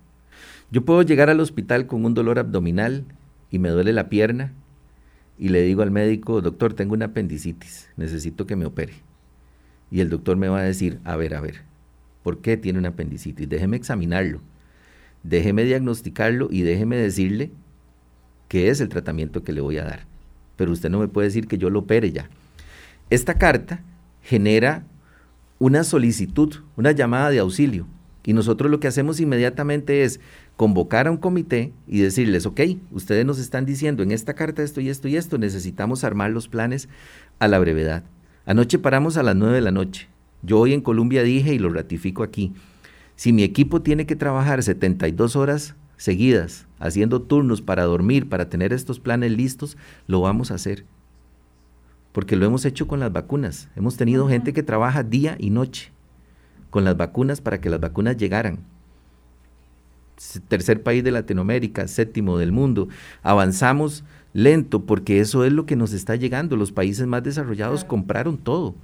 Yo 0.70 0.84
puedo 0.84 1.00
llegar 1.00 1.30
al 1.30 1.40
hospital 1.40 1.86
con 1.86 2.04
un 2.04 2.12
dolor 2.12 2.38
abdominal 2.38 3.06
y 3.50 3.58
me 3.58 3.70
duele 3.70 3.94
la 3.94 4.10
pierna 4.10 4.52
y 5.38 5.48
le 5.48 5.62
digo 5.62 5.80
al 5.80 5.90
médico, 5.90 6.42
doctor, 6.42 6.74
tengo 6.74 6.92
una 6.92 7.06
apendicitis, 7.06 7.88
necesito 7.96 8.46
que 8.46 8.54
me 8.54 8.66
opere. 8.66 8.92
Y 9.90 10.00
el 10.00 10.10
doctor 10.10 10.36
me 10.36 10.48
va 10.48 10.58
a 10.58 10.64
decir, 10.64 11.00
a 11.04 11.16
ver, 11.16 11.34
a 11.34 11.40
ver, 11.40 11.62
¿por 12.22 12.42
qué 12.42 12.58
tiene 12.58 12.80
una 12.80 12.90
apendicitis? 12.90 13.48
Déjeme 13.48 13.78
examinarlo, 13.78 14.42
déjeme 15.22 15.64
diagnosticarlo 15.64 16.48
y 16.50 16.60
déjeme 16.64 16.96
decirle 16.98 17.50
qué 18.54 18.68
es 18.68 18.80
el 18.80 18.88
tratamiento 18.88 19.42
que 19.42 19.52
le 19.52 19.60
voy 19.60 19.78
a 19.78 19.84
dar. 19.84 20.06
Pero 20.54 20.70
usted 20.70 20.88
no 20.88 21.00
me 21.00 21.08
puede 21.08 21.26
decir 21.26 21.48
que 21.48 21.58
yo 21.58 21.70
lo 21.70 21.80
opere 21.80 22.12
ya. 22.12 22.30
Esta 23.10 23.34
carta 23.34 23.82
genera 24.22 24.84
una 25.58 25.82
solicitud, 25.82 26.54
una 26.76 26.92
llamada 26.92 27.30
de 27.30 27.40
auxilio. 27.40 27.88
Y 28.22 28.32
nosotros 28.32 28.70
lo 28.70 28.78
que 28.78 28.86
hacemos 28.86 29.18
inmediatamente 29.18 30.04
es 30.04 30.20
convocar 30.56 31.08
a 31.08 31.10
un 31.10 31.16
comité 31.16 31.72
y 31.88 31.98
decirles, 31.98 32.46
ok, 32.46 32.60
ustedes 32.92 33.26
nos 33.26 33.40
están 33.40 33.66
diciendo 33.66 34.04
en 34.04 34.12
esta 34.12 34.34
carta 34.34 34.62
esto 34.62 34.80
y 34.80 34.88
esto 34.88 35.08
y 35.08 35.16
esto, 35.16 35.36
necesitamos 35.36 36.04
armar 36.04 36.30
los 36.30 36.46
planes 36.46 36.88
a 37.40 37.48
la 37.48 37.58
brevedad. 37.58 38.04
Anoche 38.46 38.78
paramos 38.78 39.16
a 39.16 39.24
las 39.24 39.34
9 39.34 39.56
de 39.56 39.62
la 39.62 39.72
noche. 39.72 40.06
Yo 40.42 40.60
hoy 40.60 40.74
en 40.74 40.80
Colombia 40.80 41.24
dije 41.24 41.52
y 41.52 41.58
lo 41.58 41.70
ratifico 41.70 42.22
aquí, 42.22 42.52
si 43.16 43.32
mi 43.32 43.42
equipo 43.42 43.82
tiene 43.82 44.06
que 44.06 44.14
trabajar 44.14 44.62
72 44.62 45.34
horas 45.34 45.74
seguidas, 46.04 46.66
haciendo 46.80 47.22
turnos 47.22 47.62
para 47.62 47.84
dormir, 47.84 48.28
para 48.28 48.50
tener 48.50 48.74
estos 48.74 49.00
planes 49.00 49.32
listos, 49.32 49.78
lo 50.06 50.20
vamos 50.20 50.50
a 50.50 50.56
hacer. 50.56 50.84
Porque 52.12 52.36
lo 52.36 52.44
hemos 52.44 52.66
hecho 52.66 52.86
con 52.86 53.00
las 53.00 53.10
vacunas. 53.10 53.70
Hemos 53.74 53.96
tenido 53.96 54.28
gente 54.28 54.52
que 54.52 54.62
trabaja 54.62 55.02
día 55.02 55.36
y 55.38 55.48
noche 55.48 55.92
con 56.68 56.84
las 56.84 56.94
vacunas 56.94 57.40
para 57.40 57.58
que 57.58 57.70
las 57.70 57.80
vacunas 57.80 58.18
llegaran 58.18 58.58
tercer 60.46 60.82
país 60.82 61.02
de 61.02 61.10
Latinoamérica, 61.10 61.88
séptimo 61.88 62.38
del 62.38 62.52
mundo. 62.52 62.88
Avanzamos 63.22 64.04
lento 64.32 64.84
porque 64.84 65.20
eso 65.20 65.44
es 65.44 65.52
lo 65.52 65.64
que 65.64 65.74
nos 65.74 65.94
está 65.94 66.16
llegando. 66.16 66.56
Los 66.56 66.70
países 66.70 67.06
más 67.06 67.22
desarrollados 67.22 67.82
compraron 67.82 68.36
todo 68.36 68.74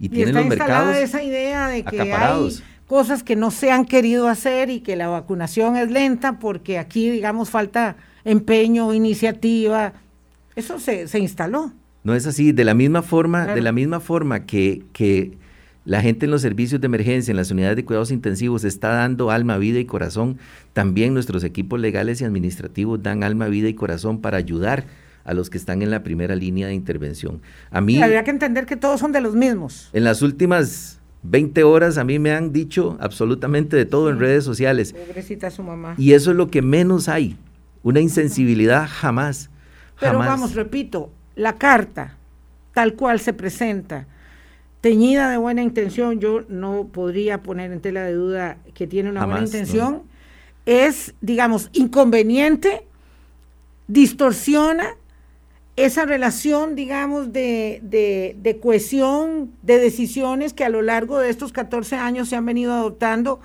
y, 0.00 0.08
tienen 0.08 0.34
los 0.34 0.46
mercados 0.46 0.96
esa 0.96 1.22
idea 1.22 1.68
de 1.68 1.84
que 1.84 2.00
hay 2.00 2.50
cosas 2.90 3.22
que 3.22 3.36
no 3.36 3.52
se 3.52 3.70
han 3.70 3.84
querido 3.84 4.26
hacer 4.26 4.68
y 4.68 4.80
que 4.80 4.96
la 4.96 5.06
vacunación 5.06 5.76
es 5.76 5.92
lenta 5.92 6.40
porque 6.40 6.76
aquí, 6.76 7.08
digamos, 7.08 7.48
falta 7.48 7.94
empeño, 8.24 8.92
iniciativa. 8.92 9.92
Eso 10.56 10.80
se, 10.80 11.06
se 11.06 11.20
instaló. 11.20 11.72
No 12.02 12.16
es 12.16 12.26
así. 12.26 12.50
De 12.50 12.64
la 12.64 12.74
misma 12.74 13.02
forma, 13.02 13.46
de 13.46 13.60
la 13.60 13.70
misma 13.70 14.00
forma 14.00 14.44
que, 14.44 14.82
que 14.92 15.38
la 15.84 16.02
gente 16.02 16.24
en 16.24 16.32
los 16.32 16.42
servicios 16.42 16.80
de 16.80 16.86
emergencia, 16.86 17.30
en 17.30 17.36
las 17.36 17.52
unidades 17.52 17.76
de 17.76 17.84
cuidados 17.84 18.10
intensivos, 18.10 18.64
está 18.64 18.88
dando 18.88 19.30
alma, 19.30 19.56
vida 19.56 19.78
y 19.78 19.84
corazón. 19.84 20.38
También 20.72 21.14
nuestros 21.14 21.44
equipos 21.44 21.78
legales 21.78 22.20
y 22.20 22.24
administrativos 22.24 23.00
dan 23.00 23.22
alma, 23.22 23.46
vida 23.46 23.68
y 23.68 23.74
corazón 23.74 24.20
para 24.20 24.36
ayudar 24.36 24.86
a 25.22 25.32
los 25.32 25.48
que 25.48 25.58
están 25.58 25.82
en 25.82 25.92
la 25.92 26.02
primera 26.02 26.34
línea 26.34 26.66
de 26.66 26.74
intervención. 26.74 27.40
A 27.70 27.80
mí... 27.80 28.02
Habría 28.02 28.24
que 28.24 28.32
entender 28.32 28.66
que 28.66 28.74
todos 28.74 28.98
son 28.98 29.12
de 29.12 29.20
los 29.20 29.36
mismos. 29.36 29.90
En 29.92 30.02
las 30.02 30.22
últimas 30.22 30.99
20 31.22 31.62
horas 31.64 31.98
a 31.98 32.04
mí 32.04 32.18
me 32.18 32.32
han 32.32 32.52
dicho 32.52 32.96
absolutamente 33.00 33.76
de 33.76 33.84
todo 33.84 34.10
en 34.10 34.18
redes 34.18 34.44
sociales. 34.44 34.92
Pobrecita 34.92 35.50
su 35.50 35.62
mamá. 35.62 35.94
Y 35.98 36.12
eso 36.12 36.30
es 36.30 36.36
lo 36.36 36.50
que 36.50 36.62
menos 36.62 37.08
hay. 37.08 37.36
Una 37.82 38.00
insensibilidad 38.00 38.88
jamás. 38.90 39.50
Pero 39.98 40.18
vamos, 40.18 40.54
repito, 40.54 41.10
la 41.36 41.56
carta, 41.56 42.16
tal 42.72 42.94
cual 42.94 43.20
se 43.20 43.34
presenta, 43.34 44.06
teñida 44.80 45.30
de 45.30 45.36
buena 45.36 45.62
intención, 45.62 46.20
yo 46.20 46.42
no 46.48 46.88
podría 46.90 47.42
poner 47.42 47.70
en 47.70 47.80
tela 47.80 48.02
de 48.04 48.14
duda 48.14 48.56
que 48.72 48.86
tiene 48.86 49.10
una 49.10 49.26
buena 49.26 49.44
intención, 49.44 50.02
es, 50.64 51.14
digamos, 51.20 51.68
inconveniente, 51.72 52.86
distorsiona 53.88 54.96
esa 55.76 56.04
relación, 56.04 56.74
digamos, 56.74 57.32
de, 57.32 57.80
de, 57.82 58.60
cohesión 58.60 59.52
de 59.62 59.78
decisiones 59.78 60.52
que 60.52 60.64
a 60.64 60.68
lo 60.68 60.82
largo 60.82 61.18
de 61.18 61.30
estos 61.30 61.52
14 61.52 61.96
años 61.96 62.28
se 62.28 62.36
han 62.36 62.44
venido 62.44 62.72
adoptando 62.72 63.40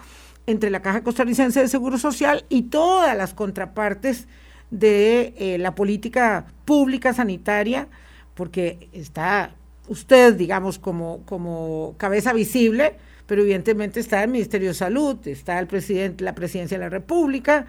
entre 0.48 0.70
la 0.70 0.82
Caja 0.82 1.04
Costarricense 1.04 1.62
de 1.62 1.68
Seguro 1.68 1.98
Social 1.98 2.46
y 2.50 2.64
todas 2.64 3.16
las 3.16 3.34
contrapartes 3.34 4.28
de 4.72 5.34
eh, 5.38 5.58
la 5.58 5.76
política 5.76 6.48
pública 6.66 7.14
sanitaria, 7.14 7.88
porque 8.34 8.90
está 8.92 9.56
usted, 9.88 10.34
digamos, 10.36 10.80
como, 10.80 11.22
como 11.26 11.96
cabeza 11.98 12.34
visible, 12.34 12.96
pero 13.28 13.42
evidentemente 13.42 14.00
está 14.00 14.24
el 14.24 14.30
Ministerio 14.30 14.70
de 14.70 14.74
Salud, 14.74 15.18
está 15.28 15.60
el 15.60 15.68
presidente, 15.68 16.24
la 16.24 16.36
Presidencia 16.36 16.78
de 16.78 16.84
la 16.84 16.90
República, 16.90 17.68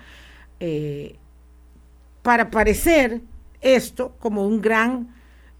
eh, 0.60 1.16
para 2.22 2.50
parecer 2.50 3.20
esto 3.60 4.16
como 4.18 4.46
un 4.46 4.60
gran 4.60 5.16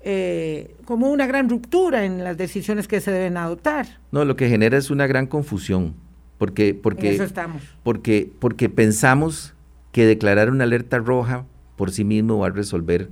eh, 0.09 0.77
como 0.85 1.11
una 1.11 1.27
gran 1.27 1.49
ruptura 1.49 2.05
en 2.05 2.23
las 2.23 2.37
decisiones 2.37 2.87
que 2.87 3.01
se 3.01 3.11
deben 3.11 3.37
adoptar. 3.37 3.99
No, 4.13 4.25
lo 4.25 4.37
que 4.37 4.49
genera 4.49 4.79
es 4.79 4.89
una 4.91 5.09
gran 5.09 5.27
confusión, 5.27 5.95
porque 6.39 6.75
porque 6.75 7.17
estamos. 7.17 7.63
porque 7.83 8.31
porque 8.39 8.69
pensamos 8.69 9.55
que 9.91 10.07
declarar 10.07 10.51
una 10.51 10.63
alerta 10.63 10.99
roja 10.99 11.45
por 11.75 11.91
sí 11.91 12.05
mismo 12.05 12.39
va 12.39 12.47
a 12.47 12.51
resolver 12.51 13.11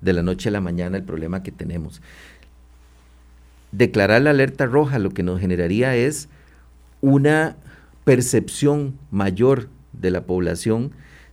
de 0.00 0.12
la 0.14 0.22
noche 0.22 0.48
a 0.48 0.52
la 0.52 0.62
mañana 0.62 0.96
el 0.96 1.04
problema 1.04 1.42
que 1.42 1.52
tenemos. 1.52 2.00
Declarar 3.70 4.22
la 4.22 4.30
alerta 4.30 4.64
roja 4.64 4.98
lo 4.98 5.10
que 5.10 5.22
nos 5.22 5.38
generaría 5.38 5.96
es 5.96 6.30
una 7.02 7.56
percepción 8.04 8.98
mayor 9.10 9.68
de 9.92 10.10
la 10.10 10.22
población 10.24 10.92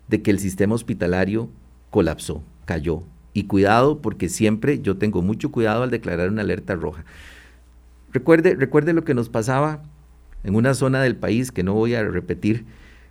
de 0.09 0.21
que 0.21 0.31
el 0.31 0.39
sistema 0.39 0.75
hospitalario 0.75 1.49
colapsó 1.89 2.43
cayó. 2.69 3.01
Y 3.33 3.45
cuidado, 3.45 3.99
porque 3.99 4.29
siempre 4.29 4.79
yo 4.79 4.97
tengo 4.97 5.23
mucho 5.23 5.51
cuidado 5.51 5.81
al 5.81 5.89
declarar 5.89 6.29
una 6.29 6.43
alerta 6.43 6.75
roja. 6.75 7.03
Recuerde, 8.13 8.53
recuerde 8.53 8.93
lo 8.93 9.03
que 9.03 9.15
nos 9.15 9.27
pasaba 9.27 9.81
en 10.43 10.53
una 10.53 10.75
zona 10.75 11.01
del 11.01 11.15
país 11.15 11.51
que 11.51 11.63
no 11.63 11.73
voy 11.73 11.95
a 11.95 12.03
repetir, 12.03 12.65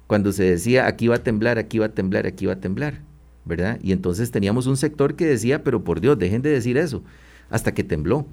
cuando 0.06 0.30
se 0.30 0.44
decía 0.44 0.86
aquí 0.86 1.08
va 1.08 1.16
a 1.16 1.24
temblar, 1.24 1.58
aquí 1.58 1.80
va 1.80 1.86
a 1.86 1.88
temblar, 1.88 2.26
aquí 2.26 2.46
va 2.46 2.52
a 2.52 2.60
temblar, 2.60 3.00
¿verdad? 3.44 3.80
Y 3.82 3.90
entonces 3.90 4.30
teníamos 4.30 4.68
un 4.68 4.76
sector 4.76 5.16
que 5.16 5.26
decía, 5.26 5.64
pero 5.64 5.82
por 5.82 6.00
Dios, 6.00 6.16
dejen 6.16 6.40
de 6.40 6.50
decir 6.50 6.78
eso, 6.78 7.02
hasta 7.50 7.74
que 7.74 7.82
tembló. 7.82 8.26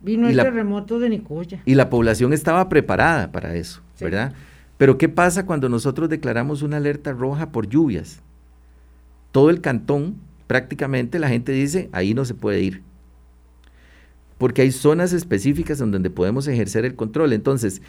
Vino 0.00 0.28
el 0.28 0.36
terremoto 0.36 1.00
de 1.00 1.08
Nicoya. 1.08 1.60
Y 1.64 1.74
la 1.74 1.90
población 1.90 2.32
estaba 2.32 2.68
preparada 2.68 3.32
para 3.32 3.56
eso, 3.56 3.82
¿verdad? 4.00 4.32
Pero 4.78 4.96
¿qué 4.96 5.08
pasa 5.08 5.44
cuando 5.44 5.68
nosotros 5.68 6.08
declaramos 6.08 6.62
una 6.62 6.76
alerta 6.76 7.12
roja 7.12 7.50
por 7.50 7.68
lluvias? 7.68 8.22
Todo 9.32 9.50
el 9.50 9.60
cantón, 9.60 10.16
prácticamente 10.46 11.18
la 11.18 11.28
gente 11.28 11.52
dice, 11.52 11.88
ahí 11.92 12.14
no 12.14 12.24
se 12.24 12.34
puede 12.34 12.60
ir. 12.60 12.82
Porque 14.38 14.62
hay 14.62 14.72
zonas 14.72 15.12
específicas 15.12 15.80
en 15.80 15.90
donde 15.90 16.10
podemos 16.10 16.48
ejercer 16.48 16.84
el 16.84 16.96
control. 16.96 17.32
Entonces, 17.32 17.82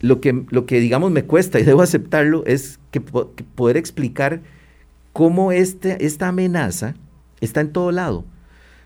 lo 0.00 0.20
que, 0.20 0.44
lo 0.50 0.66
que 0.66 0.80
digamos 0.80 1.10
me 1.10 1.24
cuesta 1.24 1.60
y 1.60 1.62
debo 1.64 1.82
aceptarlo 1.82 2.44
es 2.46 2.78
que, 2.90 3.00
poder 3.00 3.76
explicar 3.76 4.40
cómo 5.12 5.52
este, 5.52 6.04
esta 6.04 6.28
amenaza 6.28 6.94
está 7.40 7.60
en 7.60 7.72
todo 7.72 7.92
lado. 7.92 8.24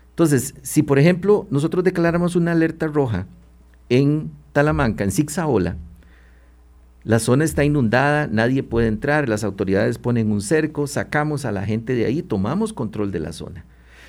Entonces, 0.09 0.55
si 0.61 0.81
por 0.81 0.97
ejemplo 0.97 1.45
nosotros 1.49 1.83
declaramos 1.83 2.35
una 2.35 2.53
alerta 2.53 2.87
roja 2.87 3.27
en 3.89 4.31
Talamanca, 4.53 5.03
en 5.03 5.11
Zigzaola, 5.11 5.77
la 7.05 7.19
zona 7.19 7.45
está 7.45 7.63
inundada, 7.63 8.27
nadie 8.27 8.63
puede 8.63 8.87
entrar, 8.87 9.29
las 9.29 9.43
autoridades 9.43 9.99
ponen 9.99 10.31
un 10.31 10.41
cerco, 10.41 10.87
sacamos 10.87 11.45
a 11.45 11.51
la 11.51 11.63
gente 11.63 11.93
de 11.93 12.05
ahí, 12.05 12.23
tomamos 12.23 12.73
control 12.73 13.11
de 13.11 13.19
la 13.19 13.31
zona. 13.31 13.63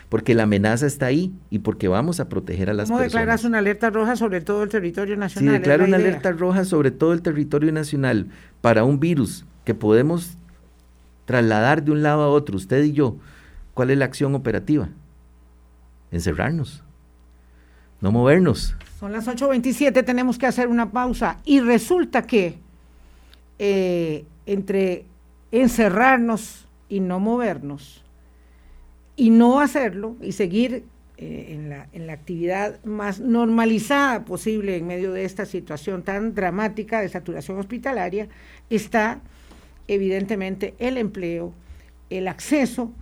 Porque 0.09 0.35
la 0.35 0.45
amenaza 0.45 0.87
está 0.87 1.07
ahí 1.07 1.35
y 1.51 1.59
porque 1.59 1.89
vamos 1.89 2.21
a 2.21 2.29
proteger 2.31 2.71
a 2.71 2.73
las 2.73 2.89
personas. 2.89 3.13
¿Cómo 3.13 3.21
declaras 3.21 3.45
una 3.45 3.59
alerta 3.59 3.91
roja 3.91 4.17
sobre 4.17 4.41
todo 4.41 4.63
el 4.63 4.71
territorio 4.71 5.17
nacional? 5.17 5.55
Si 5.55 5.59
declaro 5.59 5.85
una 5.85 5.97
alerta 5.97 6.33
roja 6.33 6.65
sobre 6.65 6.91
todo 6.91 7.13
el 7.13 7.21
territorio 7.21 7.71
nacional 7.71 8.29
para 8.63 8.85
un 8.85 8.99
virus 8.99 9.45
que 9.65 9.75
podemos 9.75 10.39
trasladar 11.27 11.83
de 11.83 11.91
un 11.91 12.03
lado 12.03 12.23
a 12.23 12.29
otro, 12.29 12.57
usted 12.57 12.83
y 12.83 12.93
yo, 12.93 13.17
¿cuál 13.75 13.91
es 13.91 13.99
la 13.99 14.07
acción 14.07 14.35
operativa? 14.35 14.89
Encerrarnos, 16.13 16.83
no 18.01 18.11
movernos. 18.11 18.75
Son 18.99 19.13
las 19.13 19.27
8.27, 19.27 20.03
tenemos 20.03 20.39
que 20.39 20.47
hacer 20.47 20.69
una 20.69 20.93
pausa 20.93 21.41
y 21.45 21.61
resulta 21.61 22.23
que 22.23 22.65
eh, 23.59 24.25
entre 24.47 25.05
encerrarnos 25.51 26.67
y 26.89 27.01
no 27.01 27.21
movernos 27.21 28.05
y 29.17 29.31
no 29.31 29.61
hacerlo 29.61 30.17
y 30.21 30.33
seguir 30.33 30.85
eh, 31.17 31.47
en, 31.51 31.71
la, 31.71 31.89
en 31.93 32.07
la 32.07 32.13
actividad 32.13 32.85
más 32.85 33.21
normalizada 33.21 34.25
posible 34.25 34.77
en 34.77 34.87
medio 34.87 35.13
de 35.13 35.25
esta 35.25 35.47
situación 35.47 36.03
tan 36.03 36.35
dramática 36.35 37.01
de 37.01 37.09
saturación 37.09 37.59
hospitalaria, 37.59 38.29
está 38.69 39.21
evidentemente 39.89 40.75
el 40.79 40.99
empleo, 40.99 41.55
el 42.11 42.29
acceso 42.29 42.93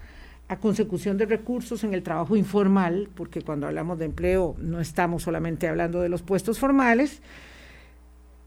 a 0.46 0.58
consecución 0.58 1.16
de 1.16 1.26
recursos 1.26 1.82
en 1.84 1.94
el 1.94 2.02
trabajo 2.02 2.36
informal, 2.36 3.08
porque 3.14 3.40
cuando 3.40 3.66
hablamos 3.66 3.98
de 3.98 4.04
empleo 4.04 4.54
no 4.58 4.80
estamos 4.80 5.24
solamente 5.24 5.66
hablando 5.66 6.00
de 6.00 6.08
los 6.08 6.22
puestos 6.22 6.58
formales, 6.58 7.20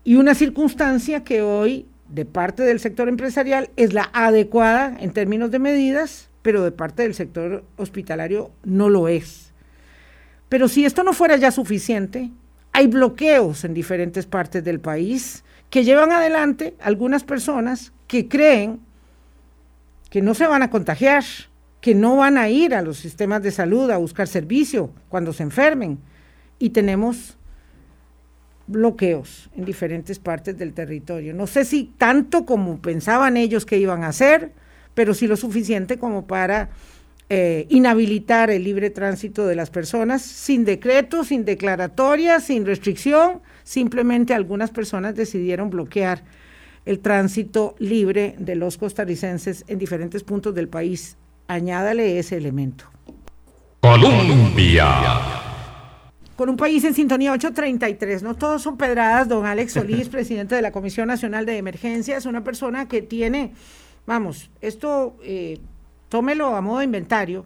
y 0.04 0.16
una 0.16 0.36
circunstancia 0.36 1.26
que 1.26 1.42
hoy 1.42 1.88
de 2.10 2.26
parte 2.26 2.64
del 2.64 2.80
sector 2.80 3.10
empresarial 3.10 3.70
es 3.76 3.94
la 3.94 4.10
adecuada 4.14 4.96
en 5.00 5.12
términos 5.12 5.52
de 5.52 5.60
medidas, 5.60 6.30
pero 6.42 6.64
de 6.64 6.72
parte 6.72 7.04
del 7.04 7.14
sector 7.14 7.64
hospitalario 7.76 8.52
no 8.64 8.90
lo 8.90 9.08
es. 9.08 9.54
Pero 10.50 10.68
si 10.68 10.86
esto 10.86 11.04
no 11.04 11.14
fuera 11.14 11.36
ya 11.36 11.52
suficiente, 11.52 12.32
hay 12.72 12.88
bloqueos 12.88 13.66
en 13.66 13.74
diferentes 13.74 14.26
partes 14.26 14.64
del 14.64 14.80
país 14.80 15.44
que 15.70 15.84
llevan 15.84 16.12
adelante 16.12 16.76
algunas 16.80 17.24
personas 17.24 17.92
que 18.08 18.28
creen 18.28 18.80
que 20.10 20.22
no 20.22 20.34
se 20.34 20.48
van 20.48 20.64
a 20.64 20.70
contagiar, 20.70 21.24
que 21.82 21.94
no 21.94 22.16
van 22.16 22.38
a 22.38 22.50
ir 22.50 22.74
a 22.74 22.82
los 22.82 22.98
sistemas 22.98 23.44
de 23.44 23.52
salud 23.52 23.90
a 23.92 23.98
buscar 23.98 24.28
servicio 24.28 24.92
cuando 25.10 25.34
se 25.34 25.44
enfermen. 25.44 26.00
Y 26.60 26.70
tenemos 26.70 27.38
bloqueos 28.68 29.50
en 29.56 29.66
diferentes 29.66 30.20
partes 30.20 30.58
del 30.58 30.74
territorio. 30.74 31.34
No 31.34 31.48
sé 31.48 31.66
si 31.66 31.92
tanto 31.98 32.46
como 32.46 32.80
pensaban 32.80 33.38
ellos 33.38 33.66
que 33.66 33.78
iban 33.78 34.04
a 34.04 34.10
hacer, 34.10 34.52
pero 34.94 35.14
sí 35.14 35.28
lo 35.28 35.38
suficiente 35.38 35.98
como 35.98 36.28
para 36.28 36.70
eh, 37.30 37.66
inhabilitar 37.70 38.50
el 38.52 38.64
libre 38.64 38.90
tránsito 38.90 39.46
de 39.46 39.56
las 39.56 39.70
personas 39.70 40.22
sin 40.22 40.66
decreto, 40.66 41.24
sin 41.24 41.46
declaratoria, 41.46 42.40
sin 42.40 42.66
restricción. 42.66 43.42
Simplemente 43.64 44.34
algunas 44.34 44.72
personas 44.72 45.16
decidieron 45.16 45.70
bloquear 45.70 46.24
el 46.86 47.00
tránsito 47.00 47.76
libre 47.80 48.36
de 48.40 48.56
los 48.56 48.78
costarricenses 48.78 49.66
en 49.68 49.78
diferentes 49.78 50.24
puntos 50.24 50.56
del 50.56 50.70
país. 50.70 51.18
Añádale 51.48 52.18
ese 52.18 52.38
elemento. 52.38 52.86
Colombia. 53.82 55.47
Con 56.38 56.50
un 56.50 56.56
país 56.56 56.84
en 56.84 56.94
sintonía 56.94 57.34
833. 57.34 58.22
No 58.24 58.36
todos 58.36 58.62
son 58.62 58.78
pedradas, 58.78 59.28
don 59.28 59.46
Alex 59.46 59.74
Solís, 59.74 60.08
presidente 60.08 60.56
de 60.56 60.62
la 60.62 60.72
Comisión 60.72 61.08
Nacional 61.08 61.46
de 61.46 61.58
Emergencias, 61.58 62.26
una 62.26 62.44
persona 62.44 62.88
que 62.88 63.02
tiene, 63.02 63.52
vamos, 64.06 64.50
esto 64.62 65.18
eh, 65.24 65.60
tómelo 66.08 66.56
a 66.56 66.62
modo 66.62 66.78
de 66.78 66.86
inventario, 66.86 67.46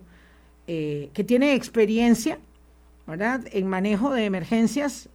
eh, 0.67 1.09
que 1.13 1.23
tiene 1.23 1.55
experiencia, 1.55 2.37
¿verdad?, 3.07 3.41
en 3.53 3.65
manejo 3.67 4.13
de 4.13 4.25
emergencias 4.25 5.09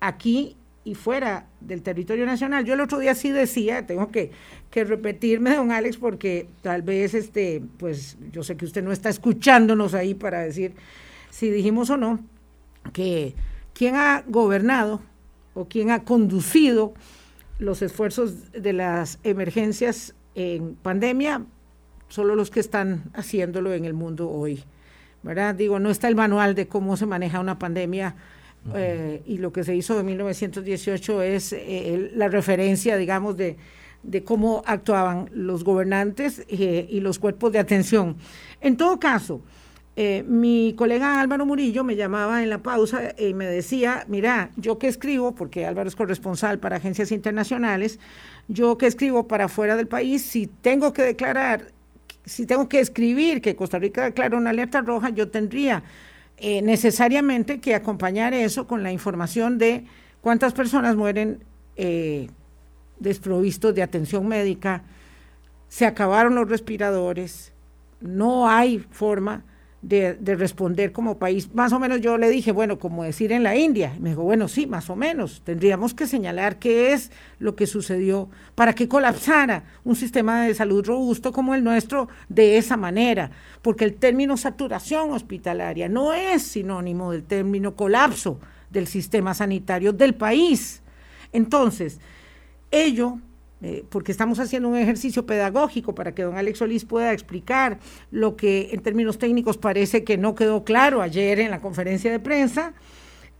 aquí 0.00 0.56
y 0.84 0.94
fuera 0.94 1.46
del 1.60 1.82
territorio 1.82 2.24
nacional. 2.24 2.64
Yo 2.64 2.72
el 2.72 2.80
otro 2.80 2.98
día 2.98 3.14
sí 3.14 3.30
decía, 3.30 3.86
tengo 3.86 4.10
que, 4.10 4.30
que, 4.70 4.84
repetirme, 4.84 5.54
don 5.54 5.70
Alex, 5.70 5.98
porque 5.98 6.48
tal 6.62 6.80
vez, 6.80 7.12
este, 7.12 7.62
pues 7.76 8.16
yo 8.32 8.42
sé 8.42 8.56
que 8.56 8.64
usted 8.64 8.82
no 8.82 8.90
está 8.90 9.10
escuchándonos 9.10 9.92
ahí 9.92 10.14
para 10.14 10.40
decir 10.40 10.72
si 11.30 11.50
dijimos 11.50 11.90
o 11.90 11.98
no, 11.98 12.20
que 12.92 13.34
quien 13.74 13.96
ha 13.96 14.24
gobernado 14.26 15.00
o 15.54 15.66
quien 15.66 15.90
ha 15.90 16.04
conducido 16.04 16.94
los 17.58 17.82
esfuerzos 17.82 18.52
de 18.52 18.72
las 18.72 19.18
emergencias 19.24 20.14
en 20.34 20.76
pandemia, 20.76 21.44
solo 22.08 22.34
los 22.34 22.50
que 22.50 22.60
están 22.60 23.10
haciéndolo 23.14 23.74
en 23.74 23.84
el 23.84 23.94
mundo 23.94 24.30
hoy. 24.30 24.64
¿verdad? 25.22 25.54
Digo, 25.54 25.78
no 25.78 25.90
está 25.90 26.08
el 26.08 26.16
manual 26.16 26.54
de 26.54 26.68
cómo 26.68 26.96
se 26.96 27.06
maneja 27.06 27.40
una 27.40 27.58
pandemia 27.58 28.14
eh, 28.74 29.22
y 29.26 29.38
lo 29.38 29.52
que 29.52 29.64
se 29.64 29.74
hizo 29.74 29.98
en 29.98 30.06
1918 30.06 31.22
es 31.22 31.52
eh, 31.52 32.10
la 32.14 32.28
referencia, 32.28 32.96
digamos, 32.96 33.36
de, 33.36 33.56
de, 34.02 34.24
cómo 34.24 34.62
actuaban 34.66 35.30
los 35.32 35.64
gobernantes 35.64 36.44
eh, 36.48 36.86
y 36.88 37.00
los 37.00 37.18
cuerpos 37.18 37.52
de 37.52 37.58
atención. 37.58 38.16
En 38.60 38.76
todo 38.76 38.98
caso, 38.98 39.42
mi 40.26 40.74
colega 40.76 41.20
Álvaro 41.20 41.44
Murillo 41.44 41.82
me 41.82 41.96
llamaba 41.96 42.44
en 42.44 42.50
la 42.50 42.62
pausa 42.62 43.14
y 43.18 43.34
me 43.34 43.46
decía, 43.46 44.04
mira, 44.06 44.50
yo 44.56 44.78
que 44.78 44.86
escribo, 44.86 45.34
porque 45.34 45.66
Álvaro 45.66 45.88
es 45.88 45.96
corresponsal 45.96 46.60
para 46.60 46.76
agencias 46.76 47.10
internacionales, 47.10 47.98
yo 48.46 48.78
que 48.78 48.86
escribo 48.86 49.26
para 49.26 49.48
fuera 49.48 49.74
del 49.74 49.88
país, 49.88 50.22
si 50.22 50.46
tengo 50.46 50.92
que 50.92 51.02
declarar, 51.02 51.72
si 52.24 52.46
tengo 52.46 52.68
que 52.68 52.78
escribir 52.78 53.40
que 53.40 53.56
Costa 53.56 53.80
Rica 53.80 54.04
declara 54.04 54.36
una 54.36 54.50
alerta 54.50 54.82
roja, 54.82 55.08
yo 55.08 55.30
tendría 55.30 55.82
eh, 56.36 56.62
necesariamente 56.62 57.58
que 57.58 57.74
acompañar 57.74 58.34
eso 58.34 58.68
con 58.68 58.84
la 58.84 58.92
información 58.92 59.58
de 59.58 59.84
cuántas 60.20 60.52
personas 60.52 60.94
mueren 60.94 61.42
eh, 61.74 62.28
desprovistos 63.00 63.74
de 63.74 63.82
atención 63.82 64.28
médica, 64.28 64.84
se 65.68 65.86
acabaron 65.86 66.36
los 66.36 66.48
respiradores, 66.48 67.52
no 68.00 68.48
hay 68.48 68.78
forma 68.78 69.44
de, 69.82 70.16
responder 70.36 70.92
como 70.92 71.18
país. 71.18 71.54
Más 71.54 71.72
o 71.72 71.78
menos 71.78 72.00
yo 72.00 72.18
le 72.18 72.30
dije, 72.30 72.52
bueno, 72.52 72.78
como 72.78 73.04
decir 73.04 73.32
en 73.32 73.42
la 73.42 73.56
India. 73.56 73.96
Me 74.00 74.10
dijo, 74.10 74.22
bueno, 74.22 74.48
sí, 74.48 74.66
más 74.66 74.90
o 74.90 74.96
menos. 74.96 75.42
Tendríamos 75.44 75.94
que 75.94 76.06
señalar 76.06 76.58
qué 76.58 76.92
es 76.92 77.12
lo 77.38 77.54
que 77.54 77.66
sucedió 77.66 78.28
para 78.54 78.74
que 78.74 78.88
colapsara 78.88 79.64
un 79.84 79.96
sistema 79.96 80.42
de 80.42 80.54
salud 80.54 80.84
robusto 80.84 81.32
como 81.32 81.54
el 81.54 81.62
nuestro 81.62 82.08
de 82.28 82.58
esa 82.58 82.76
manera. 82.76 83.30
Porque 83.62 83.84
el 83.84 83.94
término 83.94 84.36
saturación 84.36 85.12
hospitalaria 85.12 85.88
no 85.88 86.12
es 86.12 86.42
sinónimo 86.42 87.12
del 87.12 87.24
término 87.24 87.76
colapso 87.76 88.40
del 88.70 88.86
sistema 88.86 89.32
sanitario 89.34 89.92
del 89.92 90.14
país. 90.14 90.82
Entonces, 91.32 92.00
ello 92.70 93.18
eh, 93.60 93.84
porque 93.88 94.12
estamos 94.12 94.38
haciendo 94.38 94.68
un 94.68 94.76
ejercicio 94.76 95.26
pedagógico 95.26 95.94
para 95.94 96.14
que 96.14 96.22
don 96.22 96.36
Alex 96.36 96.58
Solís 96.58 96.84
pueda 96.84 97.12
explicar 97.12 97.80
lo 98.12 98.36
que 98.36 98.70
en 98.72 98.82
términos 98.82 99.18
técnicos 99.18 99.58
parece 99.58 100.04
que 100.04 100.16
no 100.16 100.36
quedó 100.36 100.62
claro 100.62 101.02
ayer 101.02 101.40
en 101.40 101.50
la 101.50 101.60
conferencia 101.60 102.12
de 102.12 102.20
prensa, 102.20 102.72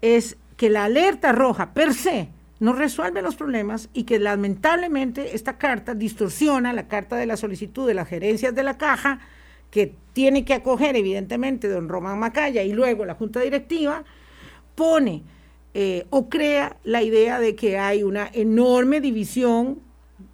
es 0.02 0.36
que 0.56 0.70
la 0.70 0.84
alerta 0.84 1.30
roja 1.30 1.72
per 1.72 1.94
se 1.94 2.30
no 2.58 2.72
resuelve 2.72 3.22
los 3.22 3.36
problemas 3.36 3.88
y 3.92 4.02
que 4.02 4.18
lamentablemente 4.18 5.36
esta 5.36 5.56
carta 5.56 5.94
distorsiona 5.94 6.72
la 6.72 6.88
carta 6.88 7.16
de 7.16 7.26
la 7.26 7.36
solicitud 7.36 7.86
de 7.86 7.94
las 7.94 8.08
gerencias 8.08 8.52
de 8.54 8.64
la 8.64 8.76
caja, 8.76 9.20
que 9.70 9.94
tiene 10.14 10.44
que 10.44 10.54
acoger 10.54 10.96
evidentemente 10.96 11.68
don 11.68 11.88
Román 11.88 12.18
Macaya 12.18 12.64
y 12.64 12.72
luego 12.72 13.04
la 13.04 13.14
junta 13.14 13.38
directiva, 13.40 14.02
pone 14.74 15.22
eh, 15.74 16.06
o 16.10 16.28
crea 16.28 16.76
la 16.82 17.02
idea 17.02 17.38
de 17.38 17.54
que 17.54 17.78
hay 17.78 18.02
una 18.02 18.28
enorme 18.32 19.00
división 19.00 19.86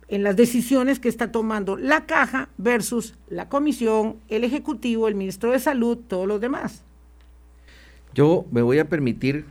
en 0.09 0.23
las 0.23 0.37
decisiones 0.37 1.01
que 1.01 1.09
está 1.09 1.33
tomando 1.33 1.77
la 1.77 2.07
caja 2.07 2.49
versus 2.59 3.15
la 3.29 3.49
comisión, 3.49 4.17
el 4.29 4.45
ejecutivo, 4.45 5.09
el 5.09 5.15
ministro 5.15 5.53
de 5.53 5.59
salud, 5.59 5.99
todos 6.09 6.27
los 6.27 6.41
demás. 6.41 6.83
Yo 8.15 8.47
me 8.51 8.63
voy 8.63 8.79
a 8.79 8.89
permitir 8.89 9.45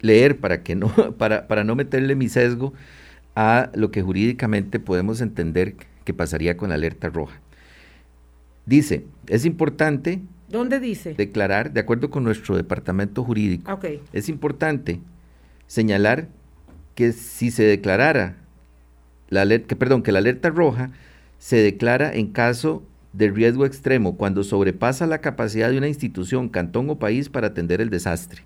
leer 0.00 0.38
para 0.38 0.62
que 0.62 0.74
no, 0.74 0.88
para, 1.18 1.48
para 1.48 1.64
no 1.64 1.74
meterle 1.74 2.14
mi 2.14 2.28
sesgo 2.28 2.72
a 3.34 3.70
lo 3.74 3.90
que 3.90 4.02
jurídicamente 4.02 4.78
podemos 4.78 5.20
entender 5.20 5.76
que 6.04 6.14
pasaría 6.14 6.56
con 6.56 6.68
la 6.68 6.74
alerta 6.74 7.08
roja. 7.08 7.40
Dice, 8.66 9.06
es 9.26 9.44
importante 9.44 10.20
¿Dónde 10.48 10.80
dice? 10.80 11.14
Declarar, 11.14 11.72
de 11.72 11.80
acuerdo 11.80 12.10
con 12.10 12.24
nuestro 12.24 12.56
departamento 12.56 13.24
jurídico, 13.24 13.80
es 14.12 14.28
importante 14.28 15.00
señalar 15.66 16.28
que 16.94 17.12
si 17.12 17.50
se 17.50 17.62
declarara 17.62 18.36
la 19.32 19.46
que, 19.46 19.76
perdón, 19.76 20.02
que 20.02 20.12
la 20.12 20.18
alerta 20.18 20.50
roja 20.50 20.90
se 21.38 21.56
declara 21.56 22.14
en 22.14 22.28
caso 22.28 22.82
de 23.12 23.30
riesgo 23.30 23.66
extremo 23.66 24.16
cuando 24.16 24.44
sobrepasa 24.44 25.06
la 25.06 25.20
capacidad 25.20 25.70
de 25.70 25.78
una 25.78 25.88
institución, 25.88 26.48
cantón 26.48 26.88
o 26.90 26.98
país 26.98 27.28
para 27.28 27.48
atender 27.48 27.80
el 27.80 27.90
desastre, 27.90 28.42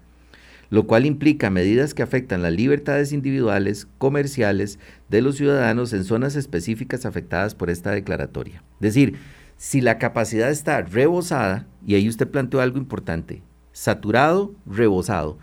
lo 0.70 0.86
cual 0.86 1.04
implica 1.04 1.50
medidas 1.50 1.92
que 1.92 2.02
afectan 2.02 2.42
las 2.42 2.52
libertades 2.52 3.12
individuales, 3.12 3.88
comerciales 3.98 4.78
de 5.08 5.22
los 5.22 5.36
ciudadanos 5.36 5.92
en 5.92 6.04
zonas 6.04 6.36
específicas 6.36 7.04
afectadas 7.04 7.54
por 7.54 7.68
esta 7.68 7.90
declaratoria. 7.90 8.62
Es 8.74 8.94
decir, 8.94 9.16
si 9.56 9.80
la 9.80 9.98
capacidad 9.98 10.50
está 10.50 10.82
rebosada, 10.82 11.66
y 11.84 11.94
ahí 11.94 12.08
usted 12.08 12.28
planteó 12.28 12.60
algo 12.60 12.78
importante, 12.78 13.42
saturado, 13.72 14.54
rebosado. 14.66 15.38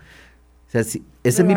esa, 0.72 0.80
es 1.22 1.44
mi, 1.44 1.54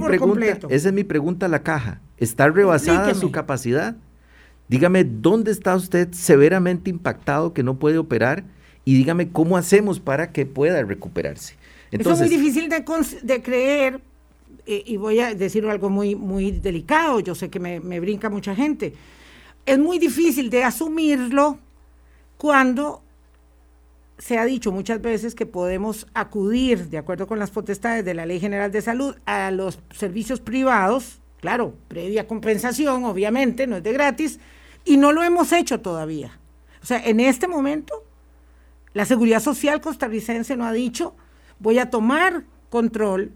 pregunta, 0.00 0.44
esa 0.68 0.88
es 0.88 0.92
mi 0.92 1.04
pregunta 1.04 1.46
a 1.46 1.48
la 1.48 1.62
caja. 1.62 2.00
¿Está 2.24 2.48
rebasada 2.48 3.14
su 3.14 3.30
capacidad? 3.30 3.96
Dígame, 4.68 5.04
¿dónde 5.04 5.50
está 5.50 5.76
usted 5.76 6.08
severamente 6.12 6.88
impactado 6.88 7.52
que 7.52 7.62
no 7.62 7.78
puede 7.78 7.98
operar? 7.98 8.44
Y 8.86 8.94
dígame, 8.94 9.30
¿cómo 9.30 9.58
hacemos 9.58 10.00
para 10.00 10.32
que 10.32 10.46
pueda 10.46 10.82
recuperarse? 10.82 11.54
Entonces, 11.90 12.14
Eso 12.14 12.24
es 12.24 12.30
muy 12.30 12.40
difícil 12.40 12.70
de, 13.22 13.42
creer, 13.42 14.00
eh, 14.66 14.82
y 14.86 14.96
voy 14.96 15.20
a 15.20 15.34
decir 15.34 15.66
algo 15.66 15.90
muy, 15.90 16.14
muy 16.14 16.50
delicado, 16.50 17.20
yo 17.20 17.34
sé 17.34 17.50
que 17.50 17.60
me, 17.60 17.80
me 17.80 18.00
brinca 18.00 18.30
mucha 18.30 18.54
gente. 18.54 18.94
Es 19.66 19.78
muy 19.78 19.98
difícil 19.98 20.48
de 20.48 20.64
asumirlo 20.64 21.58
cuando 22.38 23.02
se 24.16 24.38
ha 24.38 24.46
dicho 24.46 24.72
muchas 24.72 25.02
veces 25.02 25.34
que 25.34 25.44
podemos 25.44 26.06
acudir, 26.14 26.88
de 26.88 26.98
acuerdo 26.98 27.26
con 27.26 27.38
las 27.38 27.50
potestades 27.50 28.04
de 28.04 28.14
la 28.14 28.24
Ley 28.24 28.40
General 28.40 28.72
de 28.72 28.80
Salud, 28.80 29.14
a 29.26 29.50
los 29.50 29.78
servicios 29.90 30.40
privados 30.40 31.20
Claro, 31.44 31.74
previa 31.88 32.26
compensación, 32.26 33.04
obviamente, 33.04 33.66
no 33.66 33.76
es 33.76 33.82
de 33.82 33.92
gratis, 33.92 34.40
y 34.82 34.96
no 34.96 35.12
lo 35.12 35.22
hemos 35.22 35.52
hecho 35.52 35.78
todavía. 35.78 36.38
O 36.82 36.86
sea, 36.86 37.04
en 37.04 37.20
este 37.20 37.48
momento, 37.48 38.02
la 38.94 39.04
Seguridad 39.04 39.40
Social 39.40 39.82
costarricense 39.82 40.56
no 40.56 40.64
ha 40.64 40.72
dicho, 40.72 41.14
voy 41.58 41.78
a 41.78 41.90
tomar 41.90 42.44
control 42.70 43.32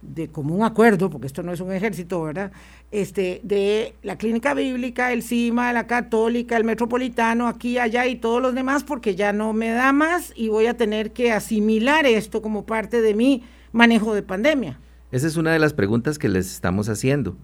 de 0.00 0.28
común 0.28 0.62
acuerdo, 0.62 1.10
porque 1.10 1.26
esto 1.26 1.42
no 1.42 1.52
es 1.52 1.58
un 1.58 1.72
ejército, 1.72 2.22
¿verdad? 2.22 2.52
Este, 2.92 3.40
de 3.42 3.96
la 4.04 4.16
clínica 4.16 4.54
bíblica, 4.54 5.12
el 5.12 5.24
CIMA, 5.24 5.72
la 5.72 5.88
católica, 5.88 6.56
el 6.56 6.62
metropolitano, 6.62 7.48
aquí, 7.48 7.78
allá 7.78 8.06
y 8.06 8.14
todos 8.14 8.40
los 8.40 8.54
demás, 8.54 8.84
porque 8.84 9.16
ya 9.16 9.32
no 9.32 9.52
me 9.54 9.70
da 9.70 9.92
más 9.92 10.32
y 10.36 10.50
voy 10.50 10.66
a 10.66 10.76
tener 10.76 11.10
que 11.10 11.32
asimilar 11.32 12.06
esto 12.06 12.42
como 12.42 12.64
parte 12.64 13.00
de 13.00 13.12
mi 13.14 13.42
manejo 13.72 14.14
de 14.14 14.22
pandemia. 14.22 14.78
Esa 15.12 15.26
es 15.26 15.36
una 15.36 15.52
de 15.52 15.58
las 15.58 15.74
preguntas 15.74 16.18
que 16.18 16.28
les 16.28 16.52
estamos 16.52 16.88
haciendo. 16.88 17.36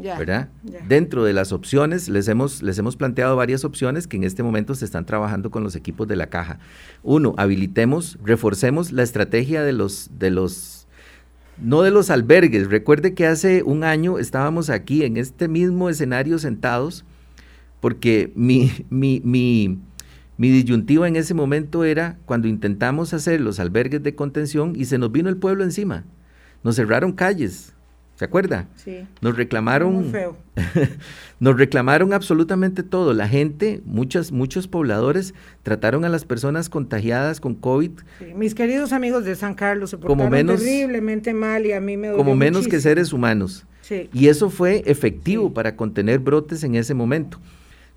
¿verdad? 0.00 0.48
Dentro 0.88 1.24
de 1.24 1.32
las 1.32 1.52
opciones, 1.52 2.08
les 2.08 2.28
hemos, 2.28 2.62
les 2.62 2.78
hemos 2.78 2.96
planteado 2.96 3.36
varias 3.36 3.64
opciones 3.64 4.06
que 4.06 4.16
en 4.16 4.24
este 4.24 4.42
momento 4.42 4.74
se 4.74 4.84
están 4.84 5.06
trabajando 5.06 5.50
con 5.50 5.62
los 5.62 5.76
equipos 5.76 6.08
de 6.08 6.16
la 6.16 6.28
caja. 6.28 6.58
Uno, 7.02 7.34
habilitemos, 7.36 8.18
reforcemos 8.24 8.92
la 8.92 9.02
estrategia 9.02 9.62
de 9.62 9.72
los, 9.72 10.10
de 10.18 10.30
los, 10.30 10.86
no 11.58 11.82
de 11.82 11.90
los 11.90 12.10
albergues. 12.10 12.70
Recuerde 12.70 13.14
que 13.14 13.26
hace 13.26 13.62
un 13.62 13.84
año 13.84 14.18
estábamos 14.18 14.70
aquí 14.70 15.04
en 15.04 15.16
este 15.16 15.48
mismo 15.48 15.90
escenario 15.90 16.38
sentados, 16.38 17.04
porque 17.80 18.32
mi, 18.34 18.70
mi, 18.90 19.20
mi, 19.24 19.78
mi 20.36 20.50
disyuntiva 20.50 21.08
en 21.08 21.16
ese 21.16 21.34
momento 21.34 21.84
era 21.84 22.18
cuando 22.24 22.48
intentamos 22.48 23.12
hacer 23.12 23.40
los 23.40 23.60
albergues 23.60 24.02
de 24.02 24.14
contención 24.14 24.74
y 24.76 24.86
se 24.86 24.98
nos 24.98 25.12
vino 25.12 25.28
el 25.28 25.36
pueblo 25.36 25.64
encima. 25.64 26.04
Nos 26.62 26.76
cerraron 26.76 27.12
calles, 27.12 27.72
¿Se 28.20 28.26
acuerda? 28.26 28.68
Sí. 28.76 29.06
Nos 29.22 29.34
reclamaron. 29.34 29.94
Muy 29.94 30.10
feo. 30.10 30.36
nos 31.40 31.56
reclamaron 31.56 32.12
absolutamente 32.12 32.82
todo. 32.82 33.14
La 33.14 33.26
gente, 33.26 33.80
muchas, 33.86 34.30
muchos 34.30 34.68
pobladores 34.68 35.32
trataron 35.62 36.04
a 36.04 36.10
las 36.10 36.26
personas 36.26 36.68
contagiadas 36.68 37.40
con 37.40 37.54
COVID. 37.54 37.92
Sí, 38.18 38.26
mis 38.34 38.54
queridos 38.54 38.92
amigos 38.92 39.24
de 39.24 39.36
San 39.36 39.54
Carlos 39.54 39.88
se 39.88 39.96
portaron 39.96 40.18
como 40.18 40.30
menos, 40.30 40.62
terriblemente 40.62 41.32
mal 41.32 41.64
y 41.64 41.72
a 41.72 41.80
mí 41.80 41.96
me 41.96 42.08
dolió 42.08 42.22
Como 42.22 42.36
menos 42.36 42.58
muchísimo. 42.58 42.70
que 42.76 42.80
seres 42.82 43.14
humanos. 43.14 43.64
Sí. 43.80 44.10
Y 44.12 44.28
eso 44.28 44.50
fue 44.50 44.82
efectivo 44.84 45.54
para 45.54 45.74
contener 45.74 46.18
brotes 46.18 46.62
en 46.62 46.74
ese 46.74 46.92
momento. 46.92 47.40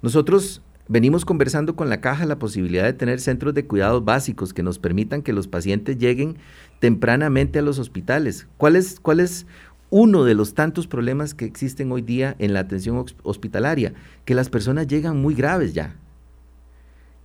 Nosotros 0.01 0.61
venimos 0.88 1.25
conversando 1.25 1.75
con 1.75 1.89
la 1.89 2.01
caja 2.01 2.25
la 2.25 2.39
posibilidad 2.39 2.84
de 2.84 2.93
tener 2.93 3.19
centros 3.19 3.53
de 3.53 3.65
cuidados 3.65 4.03
básicos 4.03 4.53
que 4.53 4.63
nos 4.63 4.79
permitan 4.79 5.21
que 5.21 5.34
los 5.34 5.47
pacientes 5.47 5.97
lleguen 5.97 6.38
tempranamente 6.79 7.59
a 7.59 7.61
los 7.61 7.79
hospitales. 7.79 8.47
¿Cuál 8.57 8.75
es, 8.75 8.99
cuál 8.99 9.19
es 9.19 9.45
uno 9.89 10.23
de 10.23 10.34
los 10.34 10.53
tantos 10.53 10.88
problemas 10.88 11.34
que 11.34 11.45
existen 11.45 11.91
hoy 11.91 12.01
día 12.01 12.36
en 12.39 12.53
la 12.53 12.61
atención 12.61 13.05
hospitalaria? 13.23 13.93
Que 14.25 14.36
las 14.36 14.49
personas 14.49 14.88
llegan 14.88 15.21
muy 15.21 15.36
graves 15.36 15.73
ya. 15.73 15.95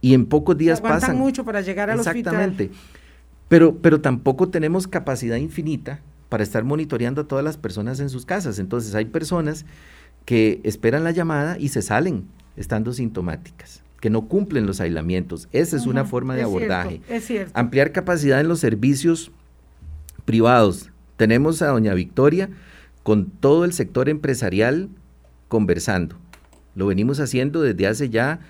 Y 0.01 0.15
en 0.15 0.27
pocos 0.27 0.57
días 0.57 0.79
Aguantan 0.79 1.01
pasan. 1.01 1.17
mucho 1.19 1.45
para 1.45 1.61
llegar 1.61 1.91
al 1.91 1.99
Exactamente. 1.99 2.65
hospital. 2.65 2.85
Pero, 3.49 3.77
pero 3.79 4.01
tampoco 4.01 4.49
tenemos 4.49 4.87
capacidad 4.87 5.37
infinita 5.37 6.01
para 6.29 6.43
estar 6.45 6.63
monitoreando 6.63 7.23
a 7.23 7.25
todas 7.25 7.45
las 7.45 7.57
personas 7.57 7.99
en 7.99 8.11
sus 8.11 8.25
casas. 8.27 8.59
Entonces 8.59 8.95
hay 8.95 9.07
personas 9.07 9.65
que 10.25 10.61
esperan 10.63 11.03
la 11.03 11.11
llamada 11.11 11.59
y 11.59 11.71
se 11.71 11.83
salen 11.83 12.27
estando 12.59 12.93
sintomáticas, 12.93 13.83
que 14.01 14.11
no 14.11 14.29
cumplen 14.29 14.67
los 14.67 14.81
aislamientos. 14.81 15.49
Esa 15.53 15.77
es 15.77 15.87
una 15.87 16.05
forma 16.05 16.35
de 16.35 16.41
es 16.41 16.47
abordaje. 16.47 16.89
Cierto, 16.89 17.15
es 17.15 17.25
cierto. 17.25 17.53
Ampliar 17.55 17.93
capacidad 17.93 18.41
en 18.41 18.49
los 18.49 18.61
servicios 18.61 19.31
privados. 20.25 20.91
Tenemos 21.17 21.63
a 21.63 21.69
doña 21.69 21.95
Victoria 21.95 22.51
con 23.03 23.31
todo 23.31 23.65
el 23.65 23.73
sector 23.73 24.09
empresarial 24.09 24.89
conversando. 25.49 26.17
Lo 26.75 26.87
venimos 26.87 27.21
haciendo 27.21 27.63
desde 27.63 27.87
hace 27.87 28.11
ya 28.11 28.41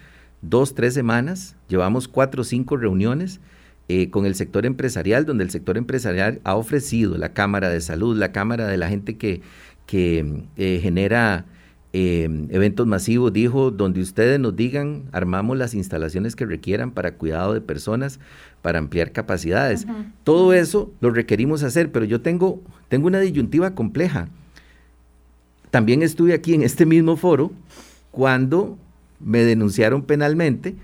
dos, 0.43 0.75
tres 0.75 0.95
semanas. 0.95 1.57
Llevamos 1.69 2.09
cuatro 2.09 2.43
o 2.43 2.45
cinco 2.45 2.77
reuniones 2.77 3.41
eh, 3.89 4.11
con 4.11 4.27
el 4.27 4.35
sector 4.35 4.67
empresarial, 4.67 5.25
donde 5.25 5.45
el 5.45 5.51
sector 5.51 5.79
empresarial 5.79 6.41
ha 6.45 6.57
ofrecido 6.57 7.17
la 7.17 7.33
Cámara 7.33 7.71
de 7.71 7.81
Salud, 7.81 8.19
la 8.19 8.33
Cámara 8.33 8.67
de 8.67 8.77
la 8.77 8.89
gente 8.89 9.17
que, 9.17 9.41
que 9.87 10.45
eh, 10.57 10.81
genera 10.83 11.47
eh, 11.93 12.29
eventos 12.51 12.87
masivos, 12.87 13.33
dijo, 13.33 13.71
donde 13.71 14.01
ustedes 14.01 14.39
nos 14.39 14.55
digan, 14.55 15.05
armamos 15.13 15.57
las 15.57 15.75
instalaciones 15.75 16.37
que 16.37 16.45
requieran 16.45 16.91
para 16.91 17.15
cuidado 17.15 17.55
de 17.55 17.61
personas, 17.61 18.21
para 18.61 18.79
ampliar 18.79 19.13
capacidades. 19.13 19.85
Uh 19.85 19.89
-huh. 19.89 20.13
Todo 20.25 20.53
eso 20.53 20.93
lo 21.01 21.11
requerimos 21.11 21.63
hacer, 21.63 21.91
pero 21.91 22.05
yo 22.05 22.21
tengo, 22.21 22.61
tengo 22.89 23.07
una 23.07 23.21
disyuntiva 23.21 23.75
compleja. 23.75 24.29
También 25.71 26.03
estuve 26.03 26.35
aquí 26.35 26.55
en 26.55 26.63
este 26.63 26.85
mismo 26.87 27.17
foro 27.17 27.53
cuando 28.11 28.79
me 29.21 29.45
denunciaron 29.45 30.03
penalmente 30.03 30.77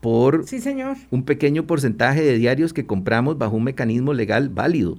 por 0.00 0.46
sí, 0.46 0.60
señor. 0.60 0.96
un 1.10 1.24
pequeño 1.24 1.66
porcentaje 1.66 2.22
de 2.22 2.36
diarios 2.36 2.72
que 2.72 2.86
compramos 2.86 3.38
bajo 3.38 3.56
un 3.56 3.64
mecanismo 3.64 4.12
legal 4.12 4.48
válido. 4.48 4.98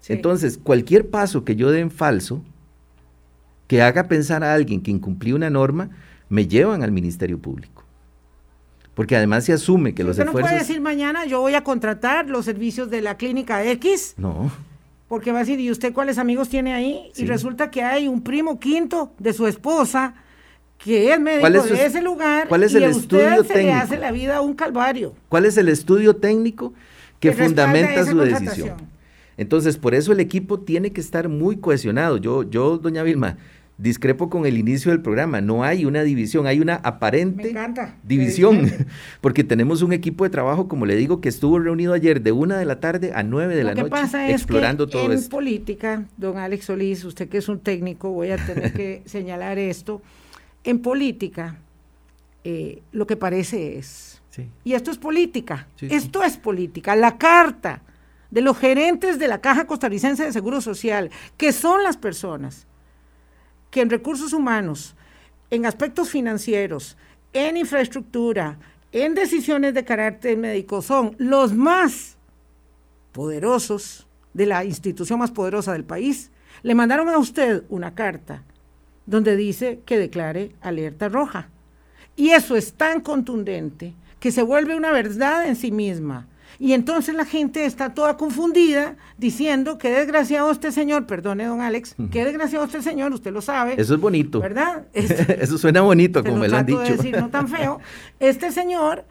Sí. 0.00 0.14
Entonces, 0.14 0.58
cualquier 0.58 1.10
paso 1.10 1.44
que 1.44 1.56
yo 1.56 1.70
dé 1.70 1.80
en 1.80 1.90
falso, 1.90 2.42
que 3.70 3.82
haga 3.82 4.08
pensar 4.08 4.42
a 4.42 4.52
alguien 4.52 4.82
que 4.82 4.90
incumplió 4.90 5.36
una 5.36 5.48
norma, 5.48 5.90
me 6.28 6.48
llevan 6.48 6.82
al 6.82 6.90
Ministerio 6.90 7.38
Público. 7.38 7.84
Porque 8.94 9.14
además 9.14 9.44
se 9.44 9.52
asume 9.52 9.94
que 9.94 10.02
sí, 10.02 10.08
los 10.08 10.14
usted 10.14 10.24
esfuerzos... 10.24 10.50
no 10.50 10.56
puede 10.56 10.66
decir 10.66 10.80
mañana 10.80 11.24
yo 11.24 11.40
voy 11.40 11.54
a 11.54 11.62
contratar 11.62 12.28
los 12.28 12.46
servicios 12.46 12.90
de 12.90 13.00
la 13.00 13.16
clínica 13.16 13.64
X. 13.64 14.14
No. 14.16 14.50
Porque 15.06 15.30
va 15.30 15.38
a 15.38 15.42
decir, 15.42 15.60
¿y 15.60 15.70
usted 15.70 15.92
cuáles 15.92 16.18
amigos 16.18 16.48
tiene 16.48 16.74
ahí? 16.74 17.12
Sí. 17.14 17.22
Y 17.22 17.26
resulta 17.26 17.70
que 17.70 17.84
hay 17.84 18.08
un 18.08 18.22
primo 18.22 18.58
quinto 18.58 19.12
de 19.20 19.32
su 19.32 19.46
esposa 19.46 20.14
que 20.78 21.12
es 21.12 21.20
médico 21.20 21.46
es 21.46 21.62
su, 21.62 21.74
de 21.74 21.86
ese 21.86 22.02
lugar 22.02 22.48
¿cuál 22.48 22.64
es 22.64 22.72
y 22.72 22.78
el 22.78 22.84
a 22.84 22.88
estudio 22.88 23.44
se 23.44 23.54
técnico? 23.54 23.68
le 23.68 23.72
hace 23.74 23.98
la 23.98 24.10
vida 24.10 24.40
un 24.40 24.54
calvario. 24.54 25.14
¿Cuál 25.28 25.44
es 25.44 25.56
el 25.56 25.68
estudio 25.68 26.16
técnico 26.16 26.74
que, 27.20 27.30
Que 27.30 27.36
fundamenta 27.36 28.04
su 28.04 28.18
decisión? 28.18 28.90
Entonces, 29.36 29.78
por 29.78 29.94
eso 29.94 30.10
el 30.10 30.18
equipo 30.18 30.58
tiene 30.58 30.92
que 30.92 31.00
estar 31.00 31.28
muy 31.28 31.58
cohesionado. 31.58 32.16
Yo, 32.16 32.42
yo, 32.42 32.76
doña 32.76 33.02
Vilma, 33.04 33.38
discrepo 33.80 34.28
con 34.30 34.46
el 34.46 34.58
inicio 34.58 34.90
del 34.90 35.00
programa. 35.02 35.40
No 35.40 35.64
hay 35.64 35.84
una 35.84 36.02
división, 36.02 36.46
hay 36.46 36.60
una 36.60 36.74
aparente 36.76 37.54
división, 38.02 38.70
porque 39.20 39.44
tenemos 39.44 39.82
un 39.82 39.92
equipo 39.92 40.24
de 40.24 40.30
trabajo, 40.30 40.68
como 40.68 40.86
le 40.86 40.96
digo, 40.96 41.20
que 41.20 41.28
estuvo 41.28 41.58
reunido 41.58 41.92
ayer 41.92 42.22
de 42.22 42.32
una 42.32 42.58
de 42.58 42.64
la 42.64 42.80
tarde 42.80 43.12
a 43.14 43.22
nueve 43.22 43.54
de 43.56 43.62
Lo 43.62 43.68
la 43.70 43.74
que 43.74 43.80
noche, 43.82 43.90
pasa 43.90 44.28
es 44.28 44.34
explorando 44.34 44.86
que 44.86 44.92
todo 44.92 45.06
en 45.06 45.18
esto. 45.18 45.30
política, 45.30 46.04
don 46.16 46.38
Alex 46.38 46.66
Solís, 46.66 47.04
usted 47.04 47.28
que 47.28 47.38
es 47.38 47.48
un 47.48 47.60
técnico, 47.60 48.10
voy 48.10 48.30
a 48.30 48.36
tener 48.44 48.72
que 48.72 49.02
señalar 49.06 49.58
esto. 49.58 50.02
En 50.64 50.80
política, 50.80 51.56
eh, 52.44 52.82
lo 52.92 53.06
que 53.06 53.16
parece 53.16 53.78
es, 53.78 54.20
Sí. 54.30 54.46
y 54.62 54.74
esto 54.74 54.90
es 54.92 54.98
política, 54.98 55.66
Sí, 55.74 55.88
sí. 55.88 55.94
esto 55.94 56.22
es 56.22 56.36
política, 56.36 56.94
la 56.94 57.18
carta 57.18 57.82
de 58.30 58.42
los 58.42 58.56
gerentes 58.56 59.18
de 59.18 59.26
la 59.26 59.40
Caja 59.40 59.66
Costarricense 59.66 60.22
de 60.24 60.32
Seguro 60.32 60.60
Social, 60.60 61.10
que 61.36 61.50
son 61.52 61.82
las 61.82 61.96
personas 61.96 62.68
que 63.70 63.80
en 63.80 63.90
recursos 63.90 64.32
humanos, 64.32 64.94
en 65.50 65.66
aspectos 65.66 66.10
financieros, 66.10 66.96
en 67.32 67.56
infraestructura, 67.56 68.58
en 68.92 69.14
decisiones 69.14 69.74
de 69.74 69.84
carácter 69.84 70.36
médico, 70.36 70.82
son 70.82 71.14
los 71.18 71.54
más 71.54 72.16
poderosos 73.12 74.06
de 74.34 74.46
la 74.46 74.64
institución 74.64 75.18
más 75.18 75.30
poderosa 75.30 75.72
del 75.72 75.84
país, 75.84 76.30
le 76.62 76.74
mandaron 76.74 77.08
a 77.08 77.18
usted 77.18 77.64
una 77.68 77.94
carta 77.94 78.44
donde 79.06 79.36
dice 79.36 79.80
que 79.86 79.98
declare 79.98 80.52
alerta 80.60 81.08
roja. 81.08 81.48
Y 82.16 82.30
eso 82.30 82.56
es 82.56 82.74
tan 82.74 83.00
contundente 83.00 83.94
que 84.18 84.30
se 84.30 84.42
vuelve 84.42 84.76
una 84.76 84.92
verdad 84.92 85.46
en 85.46 85.56
sí 85.56 85.72
misma. 85.72 86.28
Y 86.62 86.74
entonces 86.74 87.14
la 87.14 87.24
gente 87.24 87.64
está 87.64 87.94
toda 87.94 88.18
confundida 88.18 88.96
diciendo 89.16 89.78
que 89.78 89.88
desgraciado 89.88 90.50
este 90.50 90.72
señor, 90.72 91.06
perdone 91.06 91.46
don 91.46 91.62
Alex, 91.62 91.96
que 92.12 92.22
desgraciado 92.22 92.66
este 92.66 92.82
señor, 92.82 93.14
usted 93.14 93.32
lo 93.32 93.40
sabe. 93.40 93.80
Eso 93.80 93.94
es 93.94 94.00
bonito. 94.00 94.40
¿Verdad? 94.40 94.84
Eso 94.92 95.56
suena 95.56 95.80
bonito, 95.80 96.22
como 96.22 96.36
me 96.36 96.48
lo 96.48 96.58
han 96.58 96.66
de 96.66 96.72
dicho. 96.72 96.96
decir, 96.98 97.16
no 97.18 97.30
tan 97.30 97.48
feo. 97.48 97.80
Este 98.20 98.52
señor, 98.52 99.06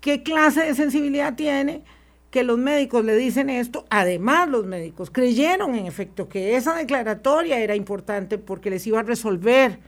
¿qué 0.00 0.22
clase 0.22 0.60
de 0.60 0.76
sensibilidad 0.76 1.34
tiene? 1.34 1.82
Que 2.30 2.44
los 2.44 2.56
médicos 2.56 3.04
le 3.04 3.16
dicen 3.16 3.50
esto. 3.50 3.84
Además, 3.90 4.48
los 4.48 4.64
médicos 4.64 5.10
creyeron, 5.10 5.74
en 5.74 5.86
efecto, 5.86 6.28
que 6.28 6.54
esa 6.54 6.76
declaratoria 6.76 7.58
era 7.58 7.74
importante 7.74 8.38
porque 8.38 8.70
les 8.70 8.86
iba 8.86 9.00
a 9.00 9.02
resolver 9.02 9.80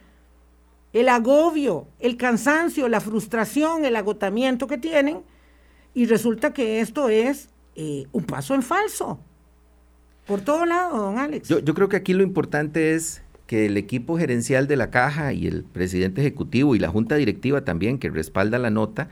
el 0.92 1.08
agobio, 1.08 1.86
el 2.00 2.16
cansancio, 2.16 2.88
la 2.88 2.98
frustración, 3.00 3.84
el 3.84 3.94
agotamiento 3.94 4.66
que 4.66 4.78
tienen. 4.78 5.22
Y 5.98 6.06
resulta 6.06 6.52
que 6.52 6.78
esto 6.78 7.08
es 7.08 7.48
eh, 7.74 8.06
un 8.12 8.22
paso 8.22 8.54
en 8.54 8.62
falso. 8.62 9.18
Por 10.28 10.40
todo 10.42 10.64
lado, 10.64 10.96
don 10.96 11.18
Alex. 11.18 11.48
Yo, 11.48 11.58
yo 11.58 11.74
creo 11.74 11.88
que 11.88 11.96
aquí 11.96 12.14
lo 12.14 12.22
importante 12.22 12.94
es 12.94 13.20
que 13.48 13.66
el 13.66 13.76
equipo 13.76 14.16
gerencial 14.16 14.68
de 14.68 14.76
la 14.76 14.90
caja 14.90 15.32
y 15.32 15.48
el 15.48 15.64
presidente 15.64 16.20
ejecutivo 16.20 16.76
y 16.76 16.78
la 16.78 16.88
junta 16.88 17.16
directiva 17.16 17.64
también, 17.64 17.98
que 17.98 18.10
respalda 18.10 18.60
la 18.60 18.70
nota, 18.70 19.08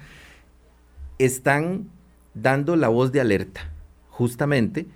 están 1.18 1.88
dando 2.34 2.76
la 2.76 2.86
voz 2.86 3.10
de 3.10 3.20
alerta, 3.20 3.68
justamente 4.08 4.86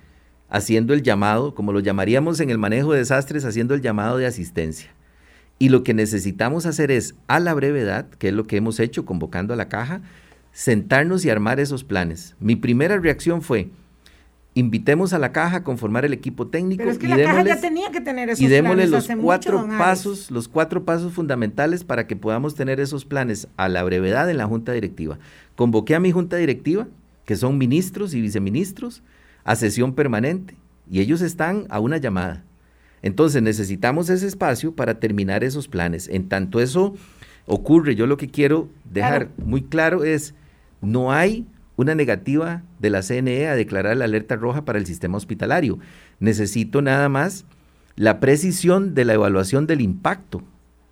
haciendo 0.49 0.95
el 0.95 1.03
llamado, 1.03 1.57
como 1.57 1.73
lo 1.73 1.81
llamaríamos 1.81 2.39
en 2.39 2.51
el 2.51 2.59
manejo 2.59 2.93
de 2.93 3.01
desastres, 3.01 3.45
haciendo 3.45 3.75
el 3.75 3.81
llamado 3.81 4.17
de 4.17 4.27
asistencia. 4.27 4.95
Y 5.59 5.71
lo 5.71 5.83
que 5.83 5.93
necesitamos 5.93 6.67
hacer 6.67 6.93
es, 6.93 7.17
a 7.27 7.41
la 7.41 7.53
brevedad, 7.53 8.09
que 8.11 8.29
es 8.29 8.35
lo 8.35 8.47
que 8.47 8.59
hemos 8.59 8.79
hecho 8.79 9.05
convocando 9.05 9.55
a 9.55 9.57
la 9.57 9.69
caja, 9.69 10.03
sentarnos 10.53 11.25
y 11.25 11.31
armar 11.31 11.61
esos 11.61 11.85
planes. 11.85 12.37
Mi 12.41 12.57
primera 12.57 12.99
reacción 12.99 13.43
fue, 13.43 13.71
invitemos 14.55 15.13
a 15.13 15.19
la 15.19 15.33
caja 15.33 15.59
a 15.59 15.65
conformar 15.65 16.05
el 16.05 16.13
equipo 16.13 16.49
técnico 16.49 16.81
Pero 16.81 16.91
es 16.91 16.99
que 16.99 17.07
y 17.07 17.09
la 17.09 17.17
caja 17.23 17.45
ya 17.45 17.61
tenía 17.61 17.91
que 17.91 18.01
tener 18.01 18.29
esos 18.31 18.41
y 18.41 18.49
démosle 18.49 18.75
planes 18.77 18.91
los 18.91 19.05
hace 19.05 19.17
cuatro 19.17 19.67
pasos, 19.79 20.31
los 20.31 20.49
cuatro 20.49 20.85
pasos 20.85 21.13
fundamentales 21.13 21.85
para 21.85 22.07
que 22.07 22.17
podamos 22.17 22.55
tener 22.55 22.81
esos 22.81 23.05
planes 23.05 23.49
a 23.57 23.69
la 23.69 23.83
brevedad 23.85 24.29
en 24.31 24.39
la 24.39 24.47
junta 24.47 24.73
directiva. 24.73 25.19
Convoqué 25.57 25.95
a 25.95 26.01
mi 26.01 26.11
junta 26.11 26.37
directiva, 26.37 26.89
que 27.25 27.37
son 27.37 27.59
ministros 27.59 28.15
y 28.15 28.21
viceministros, 28.21 29.03
a 29.45 29.57
sesión 29.57 29.95
permanente, 29.95 30.57
y 30.91 31.01
ellos 31.01 31.21
están 31.23 31.67
a 31.71 31.79
una 31.81 31.99
llamada. 31.99 32.45
Entonces 33.03 33.43
necesitamos 33.43 34.11
ese 34.11 34.27
espacio 34.27 34.75
para 34.75 34.99
terminar 35.01 35.45
esos 35.45 35.69
planes. 35.69 36.09
En 36.09 36.29
tanto 36.29 36.61
eso 36.61 36.95
ocurre, 37.47 37.95
yo 37.95 38.07
lo 38.07 38.17
que 38.17 38.29
quiero 38.29 38.69
dejar 38.85 39.29
Claro. 39.29 39.47
muy 39.47 39.63
claro 39.63 40.05
es, 40.05 40.35
no 40.81 41.13
hay 41.13 41.47
una 41.77 41.95
negativa 41.95 42.63
de 42.79 42.91
la 42.91 43.03
CNE 43.03 43.49
a 43.49 43.55
declarar 43.55 43.97
la 43.97 44.05
alerta 44.05 44.37
roja 44.37 44.65
para 44.65 44.79
el 44.79 44.87
sistema 44.87 45.17
hospitalario. 45.17 45.79
Necesito 46.19 46.83
nada 46.83 47.09
más 47.09 47.45
la 47.97 48.21
precisión 48.21 48.95
de 48.95 49.05
la 49.05 49.15
evaluación 49.15 49.67
del 49.67 49.81
impacto. 49.81 50.43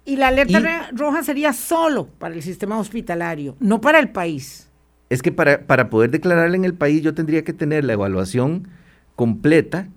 Y 0.05 0.17
la 0.17 0.29
alerta 0.29 0.61
Y- 0.61 0.97
roja 0.97 1.23
sería 1.23 1.53
solo 1.53 2.07
para 2.19 2.35
el 2.35 2.43
sistema 2.43 2.79
hospitalario, 2.79 3.55
no 3.61 3.81
para 3.81 3.99
el 3.99 4.09
país. 4.09 4.69
Es 5.11 5.21
que 5.23 5.33
para, 5.33 5.63
para 5.67 5.91
poder 5.91 6.11
declararla 6.11 6.57
en 6.57 6.65
el 6.65 6.75
país 6.75 7.03
yo 7.03 7.15
tendría 7.15 7.45
que 7.45 7.53
tener 7.53 7.85
la 7.85 7.95
evaluación 7.95 8.69
completa 9.17 9.89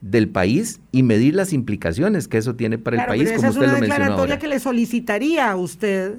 del 0.00 0.28
país 0.28 0.80
y 0.90 1.02
medir 1.04 1.34
las 1.34 1.52
implicaciones 1.52 2.26
que 2.28 2.38
eso 2.38 2.54
tiene 2.56 2.76
para 2.78 3.02
el 3.02 3.06
país, 3.06 3.32
como 3.32 3.48
usted 3.50 3.60
lo 3.62 3.66
mencionó. 3.68 3.84
Es 3.84 3.88
una 3.88 3.94
declaratoria 3.98 4.38
que 4.38 4.48
le 4.48 4.58
solicitaría 4.58 5.50
a 5.50 5.56
usted 5.56 6.18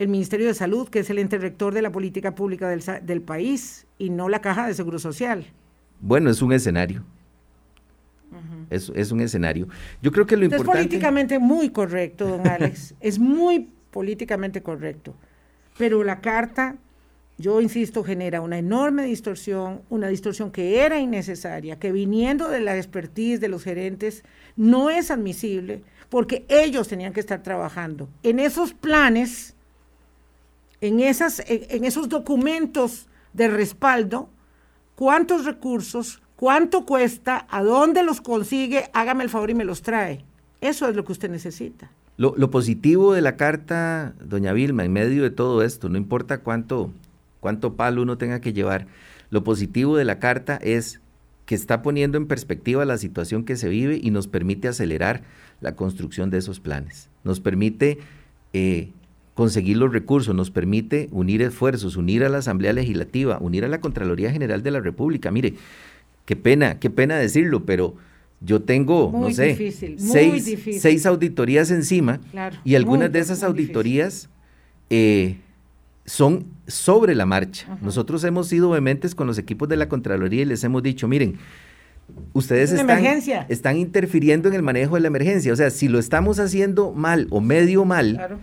el 0.00 0.08
Ministerio 0.08 0.48
de 0.48 0.54
Salud, 0.54 0.88
que 0.88 0.98
es 1.00 1.10
el 1.10 1.18
ente 1.18 1.38
rector 1.38 1.72
de 1.72 1.82
la 1.82 1.92
política 1.92 2.34
pública 2.34 2.68
del, 2.68 2.82
del 3.02 3.22
país, 3.22 3.86
y 3.98 4.10
no 4.10 4.28
la 4.28 4.40
Caja 4.40 4.66
de 4.66 4.74
Seguro 4.74 4.98
Social. 4.98 5.46
Bueno, 6.00 6.30
es 6.30 6.42
un 6.42 6.52
escenario. 6.52 7.04
es, 8.70 8.90
es, 8.96 9.12
un 9.12 9.20
escenario. 9.20 9.68
Yo 10.02 10.10
creo 10.10 10.26
que 10.26 10.36
lo 10.36 10.46
importante... 10.46 10.72
Es 10.72 10.76
políticamente 10.76 11.38
muy 11.38 11.70
correcto, 11.70 12.26
don 12.26 12.46
Alex. 12.48 12.94
es 12.98 13.18
muy 13.18 13.68
políticamente 13.90 14.62
correcto. 14.62 15.14
Pero 15.76 16.02
la 16.02 16.20
carta 16.20 16.76
yo 17.40 17.62
insisto, 17.62 18.04
genera 18.04 18.42
una 18.42 18.58
enorme 18.58 19.04
distorsión, 19.04 19.80
una 19.88 20.08
distorsión 20.08 20.50
que 20.50 20.84
era 20.84 21.00
innecesaria, 21.00 21.78
que 21.78 21.90
viniendo 21.90 22.48
de 22.50 22.60
la 22.60 22.76
expertise 22.76 23.40
de 23.40 23.48
los 23.48 23.64
gerentes 23.64 24.24
no 24.56 24.90
es 24.90 25.10
admisible, 25.10 25.82
porque 26.10 26.44
ellos 26.48 26.86
tenían 26.86 27.14
que 27.14 27.20
estar 27.20 27.42
trabajando 27.42 28.10
en 28.22 28.40
esos 28.40 28.74
planes, 28.74 29.56
en, 30.80 31.00
esas, 31.00 31.42
en 31.46 31.84
esos 31.84 32.08
documentos 32.08 33.08
de 33.32 33.48
respaldo, 33.48 34.28
cuántos 34.94 35.44
recursos, 35.44 36.22
cuánto 36.36 36.86
cuesta, 36.86 37.46
a 37.50 37.62
dónde 37.62 38.02
los 38.02 38.20
consigue, 38.20 38.90
hágame 38.92 39.24
el 39.24 39.30
favor 39.30 39.50
y 39.50 39.54
me 39.54 39.64
los 39.64 39.82
trae. 39.82 40.24
Eso 40.60 40.88
es 40.88 40.96
lo 40.96 41.04
que 41.04 41.12
usted 41.12 41.30
necesita. 41.30 41.90
Lo, 42.16 42.50
positivo 42.50 43.14
de 43.14 43.22
la 43.22 43.36
carta, 43.36 44.14
doña 44.22 44.52
Vilma, 44.52 44.84
en 44.84 44.92
medio 44.92 45.22
de 45.22 45.30
todo 45.30 45.62
esto, 45.62 45.88
no 45.88 45.96
importa 45.96 46.40
cuánto 46.42 46.92
cuánto 47.40 47.74
palo 47.74 48.02
uno 48.02 48.18
tenga 48.18 48.40
que 48.40 48.52
llevar. 48.52 48.86
Lo 49.30 49.42
positivo 49.42 49.96
de 49.96 50.04
la 50.04 50.18
carta 50.18 50.56
es 50.56 51.00
que 51.46 51.54
está 51.54 51.82
poniendo 51.82 52.16
en 52.16 52.26
perspectiva 52.26 52.84
la 52.84 52.98
situación 52.98 53.44
que 53.44 53.56
se 53.56 53.68
vive 53.68 53.98
y 54.00 54.10
nos 54.10 54.28
permite 54.28 54.68
acelerar 54.68 55.22
la 55.60 55.74
construcción 55.74 56.30
de 56.30 56.38
esos 56.38 56.60
planes. 56.60 57.08
Nos 57.24 57.40
permite 57.40 57.98
eh, 58.52 58.92
conseguir 59.34 59.76
los 59.76 59.92
recursos, 59.92 60.34
nos 60.34 60.50
permite 60.50 61.08
unir 61.12 61.42
esfuerzos, 61.42 61.96
unir 61.96 62.24
a 62.24 62.28
la 62.28 62.38
Asamblea 62.38 62.72
Legislativa, 62.72 63.38
unir 63.40 63.64
a 63.64 63.68
la 63.68 63.80
Contraloría 63.80 64.30
General 64.30 64.62
de 64.62 64.70
la 64.70 64.80
República. 64.80 65.30
Mire, 65.30 65.54
qué 66.26 66.36
pena, 66.36 66.78
qué 66.78 66.90
pena 66.90 67.16
decirlo, 67.16 67.64
pero 67.64 67.94
yo 68.40 68.62
tengo, 68.62 69.10
no 69.12 69.30
sé, 69.30 69.72
seis, 69.98 71.06
auditorías 71.06 71.70
encima 71.70 72.20
y 72.64 72.74
algunas 72.74 73.12
de 73.12 73.18
esas 73.18 73.42
auditorías 73.42 74.28
eh, 74.88 75.36
son 76.06 76.46
sobre 76.66 77.14
la 77.14 77.26
marcha. 77.26 77.78
Nosotros 77.82 78.24
hemos 78.24 78.48
sido 78.48 78.70
vehementes 78.70 79.14
con 79.14 79.26
los 79.26 79.38
equipos 79.38 79.68
de 79.68 79.76
la 79.76 79.88
Contraloría 79.88 80.42
y 80.42 80.46
les 80.46 80.64
hemos 80.64 80.82
dicho, 80.82 81.06
miren, 81.06 81.38
ustedes 82.32 82.72
están, 82.72 83.04
están, 83.48 83.76
interfiriendo 83.76 84.48
en 84.48 84.54
el 84.54 84.62
manejo 84.62 84.94
de 84.94 85.02
la 85.02 85.08
emergencia. 85.08 85.52
O 85.52 85.56
sea, 85.56 85.70
si 85.70 85.88
lo 85.88 85.98
estamos 85.98 86.38
haciendo 86.38 86.92
mal 86.92 87.26
o 87.30 87.40
medio 87.40 87.84
mal, 87.84 88.40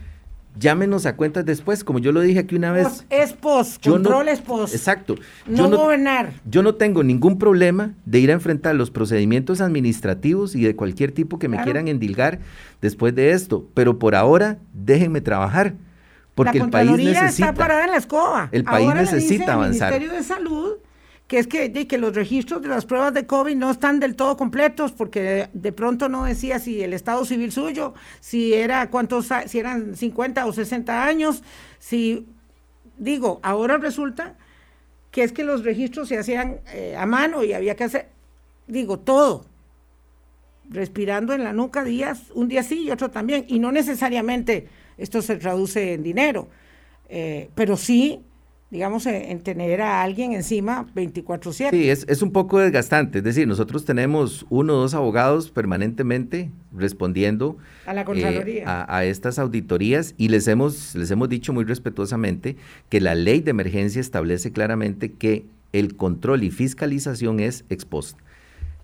llámenos 0.60 1.05
a 1.05 1.16
cuentas 1.16 1.45
después, 1.45 1.84
como 1.84 1.99
yo 1.99 2.12
lo 2.12 2.22
dije 2.22 2.39
aquí 2.39 2.55
una 2.55 2.72
vez. 2.72 3.05
es 3.10 3.34
pos, 3.34 3.80
control 3.84 4.30
es 4.30 4.41
pos. 4.41 4.74
Exacto. 4.74 5.16
No, 5.45 5.70
gobernar. 5.70 6.34
Yo 6.49 6.64
no 6.64 6.76
tengo 6.76 7.03
ningún 7.03 7.38
problema 7.38 7.93
de 8.05 8.20
ir 8.20 8.30
a 8.32 8.34
enfrentar 8.34 8.76
los 8.76 8.91
procedimientos 8.91 9.62
administrativos 9.62 10.55
y 10.55 10.64
de 10.64 10.76
cualquier 10.76 11.12
tipo 11.12 11.39
que 11.39 11.47
me 11.47 11.62
quieran 11.64 11.88
endilgar 11.88 12.39
después 12.82 13.16
de 13.16 13.32
esto, 13.32 13.68
pero 13.74 13.99
por 13.99 14.16
ahora 14.16 14.58
déjenme 14.74 15.22
trabajar 15.22 15.76
porque 16.36 16.60
el 16.60 16.70
país 16.70 16.91
necesita. 16.91 17.28
está 17.28 17.53
parada 17.53 17.86
en 17.86 17.91
la 17.91 17.97
escoba. 17.97 18.49
El 18.51 18.64
país 18.64 18.93
necesita 18.93 19.53
avanzar. 19.53 19.91
El 19.93 20.01
Ministerio 20.01 20.22
de 20.22 20.24
Salud 20.24 20.74
que 21.28 21.39
es 21.39 21.47
que, 21.47 21.71
que 21.88 21.97
los 21.97 22.15
registros 22.15 22.61
de 22.61 22.69
las 22.69 22.86
pruebas 22.86 23.13
de 23.13 23.28
COVID 23.28 23.55
no 23.55 23.69
están 23.69 23.99
del 23.99 24.15
todo 24.15 24.38
completos 24.38 24.93
porque 24.93 25.49
de, 25.51 25.71
pronto 25.73 26.07
no 26.07 26.23
decía 26.23 26.59
si 26.59 26.82
el 26.82 26.93
estado 26.93 27.25
civil 27.25 27.51
suyo, 27.51 27.93
si 28.21 28.53
era 28.53 28.89
cuántos 28.89 29.30
si 29.47 29.59
eran 29.59 29.95
50 29.95 30.45
o 30.45 30.53
60 30.53 31.05
años, 31.05 31.43
si 31.80 32.25
digo, 32.97 33.39
ahora 33.43 33.78
resulta 33.78 34.36
que 35.11 35.23
es 35.23 35.34
que 35.34 35.43
los 35.43 35.65
registros 35.65 36.07
se 36.07 36.17
hacían 36.17 36.61
eh, 36.73 36.95
a 36.97 37.05
mano 37.05 37.43
y 37.43 37.53
había 37.53 37.75
que 37.75 37.84
hacer 37.84 38.07
digo 38.67 38.99
todo 38.99 39.45
respirando 40.69 41.34
en 41.34 41.43
la 41.43 41.53
nuca 41.53 41.84
días, 41.84 42.32
un 42.34 42.47
día 42.47 42.63
sí 42.63 42.84
y 42.84 42.91
otro 42.91 43.11
también 43.11 43.45
y 43.49 43.59
no 43.59 43.73
necesariamente 43.73 44.67
esto 44.97 45.21
se 45.21 45.36
traduce 45.36 45.93
en 45.93 46.03
dinero, 46.03 46.47
eh, 47.09 47.49
pero 47.53 47.78
sí, 47.78 48.21
digamos, 48.70 49.05
en, 49.05 49.39
tener 49.39 49.82
a 49.82 50.03
alguien 50.03 50.34
encima 50.34 50.88
24/7. 50.93 51.70
Sí, 51.70 51.89
es, 51.89 52.05
es, 52.09 52.22
un 52.22 52.32
poco 52.32 52.59
desgastante, 52.59 53.20
es 53.20 53.24
decir, 53.24 53.47
nosotros 53.47 53.86
tenemos 53.86 54.45
uno 54.49 54.74
o 54.74 54.78
dos 54.78 54.93
abogados 54.93 55.51
permanentemente 55.51 56.51
respondiendo 56.76 57.57
a, 57.86 57.93
la 57.93 58.03
Contraloría. 58.03 58.63
Eh, 58.63 58.65
a, 58.65 59.05
estas 59.05 59.39
auditorías 59.39 60.15
y 60.18 60.28
les 60.28 60.47
hemos, 60.49 60.95
les 60.95 61.09
hemos 61.11 61.30
dicho 61.30 61.53
muy 61.53 61.63
respetuosamente 61.63 62.57
que 62.89 62.99
la 62.99 63.15
ley 63.15 63.39
de 63.39 63.51
emergencia 63.51 64.01
establece 64.01 64.51
claramente 64.51 65.13
que 65.13 65.45
el 65.72 65.95
control 65.95 66.43
y 66.43 66.51
fiscalización 66.51 67.39
es 67.39 67.63
expuesto, 67.70 68.22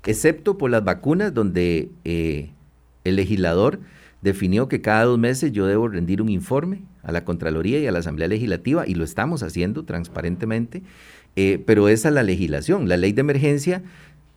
excepto 0.06 0.58
por 0.58 0.72
las 0.72 0.86
vacunas 0.86 1.34
donde 1.34 1.90
eh, 2.06 2.52
el 3.04 3.18
legislador 3.18 3.82
definió 4.24 4.70
que 4.70 4.82
cada 4.82 5.04
dos 5.04 5.20
meses 5.20 5.52
yo 5.52 5.68
debo 5.68 5.90
rendir 5.90 6.22
un 6.22 6.30
informe 6.30 6.84
a 7.04 7.12
la 7.12 7.26
Contraloría 7.26 7.80
y 7.80 7.88
a 7.88 7.92
la 7.92 8.00
Asamblea 8.00 8.30
Legislativa, 8.30 8.88
y 8.88 8.96
lo 8.96 9.04
estamos 9.04 9.44
haciendo 9.44 9.84
transparentemente, 9.84 10.82
eh, 11.36 11.62
pero 11.66 11.90
esa 11.90 12.08
es 12.08 12.16
la 12.16 12.24
legislación. 12.24 12.88
La 12.88 12.96
ley 12.96 13.12
de 13.12 13.22
emergencia 13.22 13.84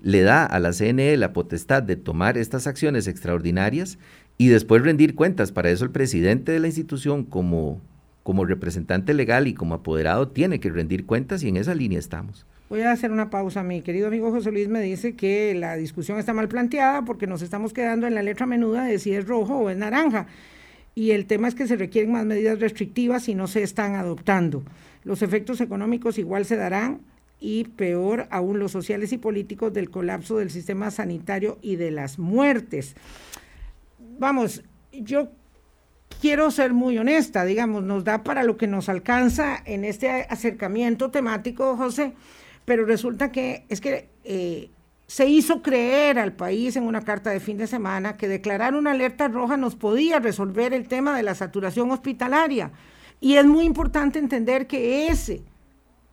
le 0.03 0.23
da 0.23 0.45
a 0.45 0.59
la 0.59 0.73
CNE 0.73 1.17
la 1.17 1.33
potestad 1.33 1.83
de 1.83 1.97
tomar 1.97 2.37
estas 2.37 2.67
acciones 2.67 3.07
extraordinarias 3.07 3.99
y 4.39 4.49
después 4.49 4.83
rendir 4.83 5.15
cuentas. 5.15 5.53
Para 5.53 5.71
eso 5.71 5.85
el 5.85 5.91
presidente 5.93 6.53
de 6.53 6.59
la 6.59 6.67
institución, 6.67 7.25
como, 7.25 7.81
como 8.25 8.45
representante 8.45 9.15
legal 9.15 9.47
y 9.47 9.55
como 9.55 9.77
apoderado, 9.77 10.29
tiene 10.29 10.59
que 10.59 10.71
rendir 10.71 11.07
cuentas 11.07 11.45
y 11.45 11.49
en 11.49 11.57
esa 11.57 11.75
línea 11.75 11.99
estamos. 11.99 12.45
Voy 12.69 12.81
a 12.81 12.91
hacer 12.91 13.13
una 13.13 13.31
pausa. 13.31 13.63
Mi 13.63 13.81
querido 13.81 14.09
amigo 14.09 14.33
José 14.33 14.51
Luis 14.51 14.69
me 14.69 14.81
dice 14.81 15.15
que 15.15 15.55
la 15.55 15.77
discusión 15.77 16.19
está 16.19 16.33
mal 16.33 16.49
planteada 16.49 17.05
porque 17.05 17.29
nos 17.29 17.43
estamos 17.43 17.73
quedando 17.73 18.09
en 18.09 18.15
la 18.15 18.23
letra 18.23 18.45
menuda 18.45 18.85
de 18.85 18.99
si 18.99 19.13
es 19.13 19.27
rojo 19.27 19.57
o 19.57 19.71
es 19.71 19.77
naranja. 19.77 20.27
Y 20.95 21.13
el 21.13 21.27
tema 21.27 21.47
es 21.47 21.55
que 21.55 21.69
se 21.69 21.77
requieren 21.77 22.11
más 22.11 22.25
medidas 22.25 22.59
restrictivas 22.59 23.29
y 23.29 23.35
no 23.37 23.47
se 23.47 23.63
están 23.63 23.95
adoptando. 23.95 24.65
Los 25.05 25.23
efectos 25.23 25.61
económicos 25.61 26.19
igual 26.19 26.45
se 26.45 26.57
darán 26.57 27.03
y 27.39 27.65
peor 27.65 28.27
aún 28.31 28.59
los 28.59 28.73
sociales 28.73 29.13
y 29.13 29.19
políticos 29.19 29.73
del 29.73 29.91
colapso 29.91 30.39
del 30.39 30.51
sistema 30.51 30.91
sanitario 30.91 31.59
y 31.63 31.77
de 31.77 31.93
las 31.93 32.19
muertes. 32.19 32.97
Vamos, 34.19 34.65
yo 34.91 35.29
quiero 36.21 36.51
ser 36.51 36.73
muy 36.73 36.99
honesta, 36.99 37.45
digamos, 37.45 37.85
nos 37.85 38.03
da 38.03 38.25
para 38.25 38.43
lo 38.43 38.57
que 38.57 38.67
nos 38.67 38.89
alcanza 38.89 39.63
en 39.67 39.85
este 39.85 40.11
acercamiento 40.29 41.11
temático, 41.13 41.77
José 41.77 42.15
pero 42.67 42.85
resulta 42.85 43.33
que 43.33 43.65
es 43.71 43.81
que 43.81 44.11
eh, 44.25 44.69
se 45.07 45.27
hizo 45.27 45.63
creer 45.63 46.19
al 46.19 46.35
país 46.35 46.77
en 46.77 46.83
una 46.83 47.01
carta 47.01 47.31
de 47.31 47.41
fin 47.41 47.57
de 47.57 47.67
semana 47.67 48.19
que 48.19 48.29
declarar 48.29 48.75
una 48.75 48.91
alerta 48.91 49.29
roja 49.29 49.57
nos 49.57 49.77
podía 49.77 50.19
resolver 50.19 50.75
el 50.75 50.89
tema 50.89 51.17
de 51.17 51.23
la 51.23 51.35
saturación 51.35 51.91
hospitalaria. 51.91 52.73
Y 53.21 53.37
es 53.37 53.47
muy 53.47 53.65
importante 53.65 54.19
entender 54.19 54.67
que 54.67 55.09
ese 55.09 55.43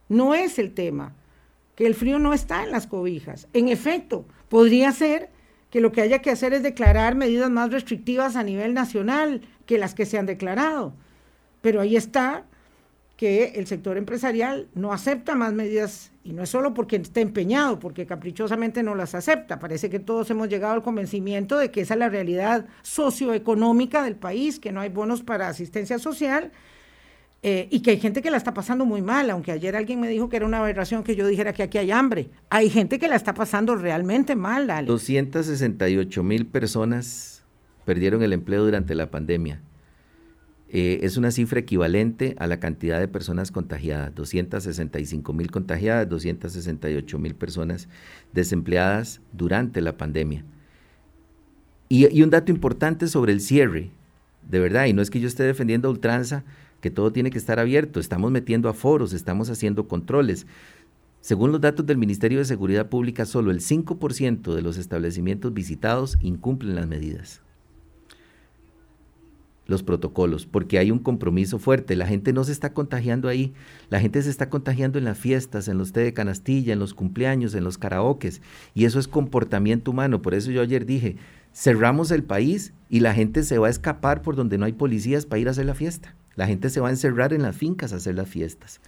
no 0.08 0.34
es 0.34 0.60
el 0.60 0.74
tema, 0.74 1.14
que 1.76 1.86
el 1.86 1.96
frío 1.96 2.20
no 2.20 2.34
está 2.34 2.64
en 2.64 2.72
las 2.72 2.88
cobijas. 2.88 3.48
En 3.54 3.68
efecto, 3.68 4.26
podría 4.48 4.92
ser 4.92 5.30
que 5.72 5.82
lo 5.82 5.92
que 5.92 6.02
haya 6.02 6.20
que 6.20 6.30
hacer 6.30 6.54
es 6.54 6.62
declarar 6.62 7.16
medidas 7.16 7.50
más 7.50 7.72
restrictivas 7.72 8.36
a 8.36 8.44
nivel 8.44 8.76
nacional 8.76 9.42
que 9.66 9.80
las 9.80 9.96
que 9.96 10.06
se 10.06 10.20
han 10.20 10.28
declarado. 10.28 10.94
Pero 11.62 11.82
ahí 11.82 11.96
está 11.96 12.46
que 13.18 13.54
el 13.56 13.66
sector 13.68 13.98
empresarial 13.98 14.68
no 14.76 14.94
acepta 14.94 15.36
más 15.36 15.52
medidas, 15.54 16.12
y 16.24 16.32
no 16.32 16.44
es 16.44 16.50
solo 16.50 16.74
porque 16.74 16.96
esté 16.96 17.22
empeñado, 17.22 17.80
porque 17.80 18.06
caprichosamente 18.06 18.82
no 18.82 18.96
las 18.96 19.14
acepta. 19.14 19.60
Parece 19.60 19.90
que 19.90 20.00
todos 20.00 20.30
hemos 20.30 20.48
llegado 20.48 20.74
al 20.74 20.82
convencimiento 20.82 21.58
de 21.58 21.70
que 21.70 21.82
esa 21.82 21.96
es 21.96 22.00
la 22.00 22.10
realidad 22.10 22.66
socioeconómica 22.82 24.04
del 24.04 24.16
país, 24.16 24.60
que 24.60 24.72
no 24.72 24.80
hay 24.80 24.90
bonos 24.90 25.22
para 25.22 25.50
asistencia 25.50 26.00
social. 26.00 26.52
Eh, 27.46 27.68
y 27.70 27.82
que 27.82 27.92
hay 27.92 28.00
gente 28.00 28.22
que 28.22 28.32
la 28.32 28.38
está 28.38 28.54
pasando 28.54 28.86
muy 28.86 29.02
mal, 29.02 29.30
aunque 29.30 29.52
ayer 29.52 29.76
alguien 29.76 30.00
me 30.00 30.08
dijo 30.08 30.30
que 30.30 30.38
era 30.38 30.46
una 30.46 30.60
aberración 30.60 31.04
que 31.04 31.18
yo 31.18 31.28
dijera 31.28 31.52
que 31.52 31.64
aquí 31.64 31.78
hay 31.78 31.92
hambre. 31.92 32.30
Hay 32.50 32.70
gente 32.70 33.00
que 33.00 33.10
la 33.10 33.18
está 33.18 33.34
pasando 33.34 33.76
realmente 33.76 34.34
mal, 34.38 34.70
Alex. 34.70 34.88
268 34.88 36.24
mil 36.24 36.46
personas 36.46 37.44
perdieron 37.84 38.24
el 38.24 38.32
empleo 38.32 38.64
durante 38.64 38.96
la 38.96 39.12
pandemia. 39.12 39.60
Eh, 40.76 41.06
es 41.06 41.18
una 41.18 41.30
cifra 41.30 41.60
equivalente 41.60 42.36
a 42.40 42.48
la 42.48 42.60
cantidad 42.60 43.00
de 43.00 43.08
personas 43.08 43.52
contagiadas, 43.52 44.16
265 44.16 45.32
mil 45.32 45.52
contagiadas, 45.52 46.10
268 46.10 47.20
mil 47.20 47.36
personas 47.36 47.88
desempleadas 48.34 49.22
durante 49.34 49.82
la 49.82 49.98
pandemia. 49.98 50.44
Y, 51.90 52.20
un 52.24 52.32
dato 52.32 52.52
importante 52.52 53.08
sobre 53.08 53.34
el 53.34 53.40
cierre, 53.40 53.92
de 54.50 54.60
verdad, 54.60 54.88
y 54.88 54.94
no 54.94 55.04
es 55.04 55.12
que 55.12 55.20
yo 55.20 55.28
esté 55.28 55.44
defendiendo 55.44 55.90
a 55.90 55.92
ultranza 55.92 56.44
que 56.82 56.90
todo 56.90 57.14
tiene 57.14 57.30
que 57.30 57.38
estar 57.38 57.60
abierto, 57.60 58.00
estamos 58.00 58.32
metiendo 58.32 58.68
a 58.68 58.74
foros, 58.74 59.14
estamos 59.14 59.52
haciendo 59.52 59.88
controles. 59.88 60.48
Según 61.22 61.52
los 61.52 61.62
datos 61.62 61.86
del 61.86 62.00
Ministerio 62.00 62.40
de 62.40 62.46
Seguridad 62.46 62.90
Pública, 62.90 63.28
solo 63.28 63.52
el 63.52 63.60
5% 63.60 64.56
de 64.56 64.62
los 64.64 64.80
establecimientos 64.80 65.54
visitados 65.54 66.18
incumplen 66.20 66.74
las 66.74 66.88
medidas 66.88 67.43
los 69.66 69.84
protocolos, 69.84 70.46
porque 70.46 70.78
hay 70.78 70.92
un 70.92 71.00
compromiso 71.00 71.60
fuerte. 71.60 71.96
La 71.96 72.08
gente 72.08 72.34
no 72.34 72.44
se 72.44 72.52
está 72.52 72.74
contagiando 72.74 73.30
ahí, 73.30 73.54
la 73.90 74.00
gente 74.00 74.22
se 74.22 74.30
está 74.30 74.50
contagiando 74.50 75.00
en 75.00 75.06
las 75.06 75.18
fiestas, 75.18 75.68
en 75.68 75.78
los 75.78 75.94
té 75.94 76.02
de 76.02 76.14
canastilla, 76.14 76.74
en 76.74 76.80
los 76.80 76.94
cumpleaños, 76.94 77.56
en 77.56 77.64
los 77.64 77.78
karaokes, 77.78 78.42
y 78.74 78.86
eso 78.86 79.00
es 79.00 79.08
comportamiento 79.08 79.92
humano. 79.92 80.22
Por 80.22 80.34
eso 80.34 80.52
yo 80.52 80.62
ayer 80.62 80.86
dije, 80.86 81.18
cerramos 81.54 82.12
el 82.12 82.24
país 82.24 82.74
y 82.90 83.00
la 83.00 83.14
gente 83.14 83.44
se 83.44 83.58
va 83.58 83.68
a 83.68 83.72
escapar 83.72 84.22
por 84.22 84.36
donde 84.36 84.58
no 84.58 84.66
hay 84.66 84.74
policías 84.74 85.26
para 85.26 85.40
ir 85.40 85.48
a 85.48 85.52
hacer 85.52 85.66
la 85.66 85.76
fiesta. 85.76 86.16
La 86.36 86.48
gente 86.48 86.70
se 86.70 86.80
va 86.80 86.88
a 86.88 86.92
encerrar 86.92 87.32
en 87.34 87.44
las 87.44 87.56
fincas 87.56 87.94
a 87.94 87.98
hacer 87.98 88.16
las 88.16 88.28
fiestas. 88.28 88.82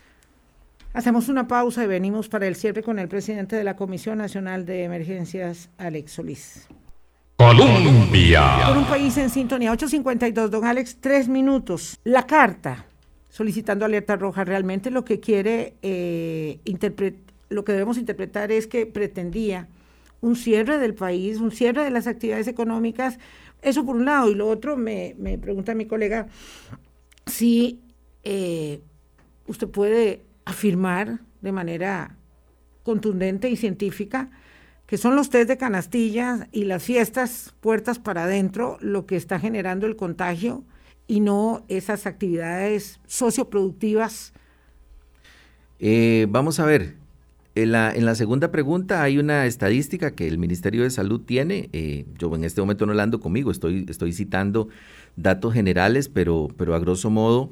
Hacemos 0.93 1.27
una 1.27 1.47
pausa 1.47 1.83
y 1.83 1.87
venimos 1.87 2.29
para 2.29 2.47
el 2.47 2.55
cierre 2.55 2.81
con 2.81 2.99
el 2.99 3.09
presidente 3.09 3.55
de 3.55 3.63
la 3.63 3.75
Comisión 3.75 4.17
Nacional 4.17 4.65
de 4.65 4.83
Emergencias, 4.83 5.69
Alex 5.77 6.13
Solís. 6.13 6.67
Colombia. 7.37 8.63
Por 8.67 8.77
un 8.77 8.85
país 8.85 9.17
en 9.17 9.29
sintonía, 9.29 9.71
852, 9.71 10.49
don 10.51 10.63
Alex, 10.63 10.97
tres 11.01 11.27
minutos. 11.27 11.99
La 12.03 12.25
carta 12.25 12.85
solicitando 13.29 13.83
alerta 13.83 14.15
roja 14.15 14.45
realmente 14.45 14.89
lo 14.89 15.03
que 15.03 15.19
quiere, 15.19 15.73
eh, 15.81 16.59
lo 17.49 17.65
que 17.65 17.73
debemos 17.73 17.97
interpretar 17.97 18.53
es 18.53 18.67
que 18.67 18.85
pretendía 18.85 19.67
un 20.21 20.37
cierre 20.37 20.77
del 20.77 20.93
país, 20.93 21.41
un 21.41 21.51
cierre 21.51 21.83
de 21.83 21.89
las 21.89 22.07
actividades 22.07 22.47
económicas. 22.47 23.19
Eso 23.61 23.85
por 23.85 23.97
un 23.97 24.05
lado. 24.05 24.29
Y 24.31 24.35
lo 24.35 24.47
otro, 24.47 24.77
me, 24.77 25.15
pregunta 25.41 25.75
mi 25.75 25.85
colega 25.85 26.27
si 27.25 27.81
eh, 28.23 28.79
usted 29.47 29.67
puede 29.67 30.21
afirmar 30.45 31.19
de 31.41 31.51
manera 31.51 32.15
contundente 32.83 33.49
y 33.49 33.57
científica 33.57 34.29
que 34.87 34.97
son 34.97 35.15
los 35.15 35.29
test 35.29 35.47
de 35.47 35.57
canastillas 35.57 36.47
y 36.51 36.65
las 36.65 36.83
fiestas 36.83 37.53
puertas 37.59 37.99
para 37.99 38.23
adentro 38.23 38.77
lo 38.81 39.05
que 39.05 39.15
está 39.15 39.39
generando 39.39 39.87
el 39.87 39.95
contagio 39.95 40.63
y 41.07 41.19
no 41.19 41.63
esas 41.67 42.05
actividades 42.05 42.99
socioproductivas? 43.07 44.33
Eh, 45.79 46.27
vamos 46.29 46.59
a 46.59 46.65
ver, 46.65 46.95
en 47.55 47.71
la, 47.71 47.91
en 47.93 48.05
la, 48.05 48.15
segunda 48.15 48.51
pregunta 48.51 49.01
hay 49.01 49.17
una 49.17 49.45
estadística 49.45 50.11
que 50.11 50.27
el 50.27 50.37
Ministerio 50.37 50.83
de 50.83 50.89
Salud 50.89 51.21
tiene, 51.21 51.69
eh, 51.73 52.05
yo 52.17 52.33
en 52.35 52.43
este 52.43 52.61
momento 52.61 52.85
no 52.85 52.93
la 52.93 53.03
ando 53.03 53.19
conmigo, 53.19 53.51
estoy, 53.51 53.85
estoy 53.89 54.13
citando 54.13 54.67
datos 55.15 55.53
generales, 55.53 56.09
pero, 56.09 56.47
pero 56.57 56.75
a 56.75 56.79
grosso 56.79 57.09
modo 57.09 57.51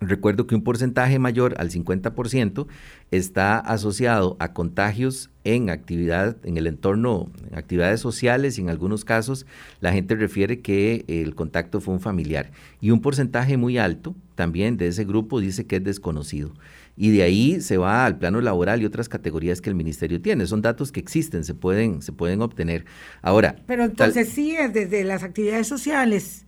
Recuerdo 0.00 0.46
que 0.46 0.54
un 0.54 0.62
porcentaje 0.62 1.18
mayor 1.18 1.54
al 1.58 1.70
50% 1.70 2.66
está 3.10 3.58
asociado 3.58 4.34
a 4.38 4.54
contagios 4.54 5.28
en 5.44 5.68
actividad, 5.68 6.38
en 6.42 6.56
el 6.56 6.66
entorno, 6.66 7.30
en 7.50 7.58
actividades 7.58 8.00
sociales 8.00 8.56
y 8.56 8.62
en 8.62 8.70
algunos 8.70 9.04
casos 9.04 9.44
la 9.80 9.92
gente 9.92 10.14
refiere 10.14 10.60
que 10.60 11.04
el 11.06 11.34
contacto 11.34 11.82
fue 11.82 11.92
un 11.92 12.00
familiar. 12.00 12.50
Y 12.80 12.92
un 12.92 13.02
porcentaje 13.02 13.58
muy 13.58 13.76
alto 13.76 14.14
también 14.36 14.78
de 14.78 14.86
ese 14.86 15.04
grupo 15.04 15.38
dice 15.38 15.66
que 15.66 15.76
es 15.76 15.84
desconocido. 15.84 16.54
Y 16.96 17.10
de 17.10 17.22
ahí 17.22 17.60
se 17.60 17.76
va 17.76 18.06
al 18.06 18.18
plano 18.18 18.40
laboral 18.40 18.80
y 18.80 18.86
otras 18.86 19.10
categorías 19.10 19.60
que 19.60 19.68
el 19.68 19.76
ministerio 19.76 20.22
tiene. 20.22 20.46
Son 20.46 20.62
datos 20.62 20.92
que 20.92 21.00
existen, 21.00 21.44
se 21.44 21.52
pueden, 21.52 22.00
se 22.00 22.12
pueden 22.12 22.40
obtener. 22.40 22.86
Ahora. 23.20 23.56
Pero 23.66 23.84
entonces 23.84 24.30
sí 24.30 24.56
es 24.56 24.72
desde 24.72 25.04
las 25.04 25.22
actividades 25.22 25.66
sociales 25.66 26.46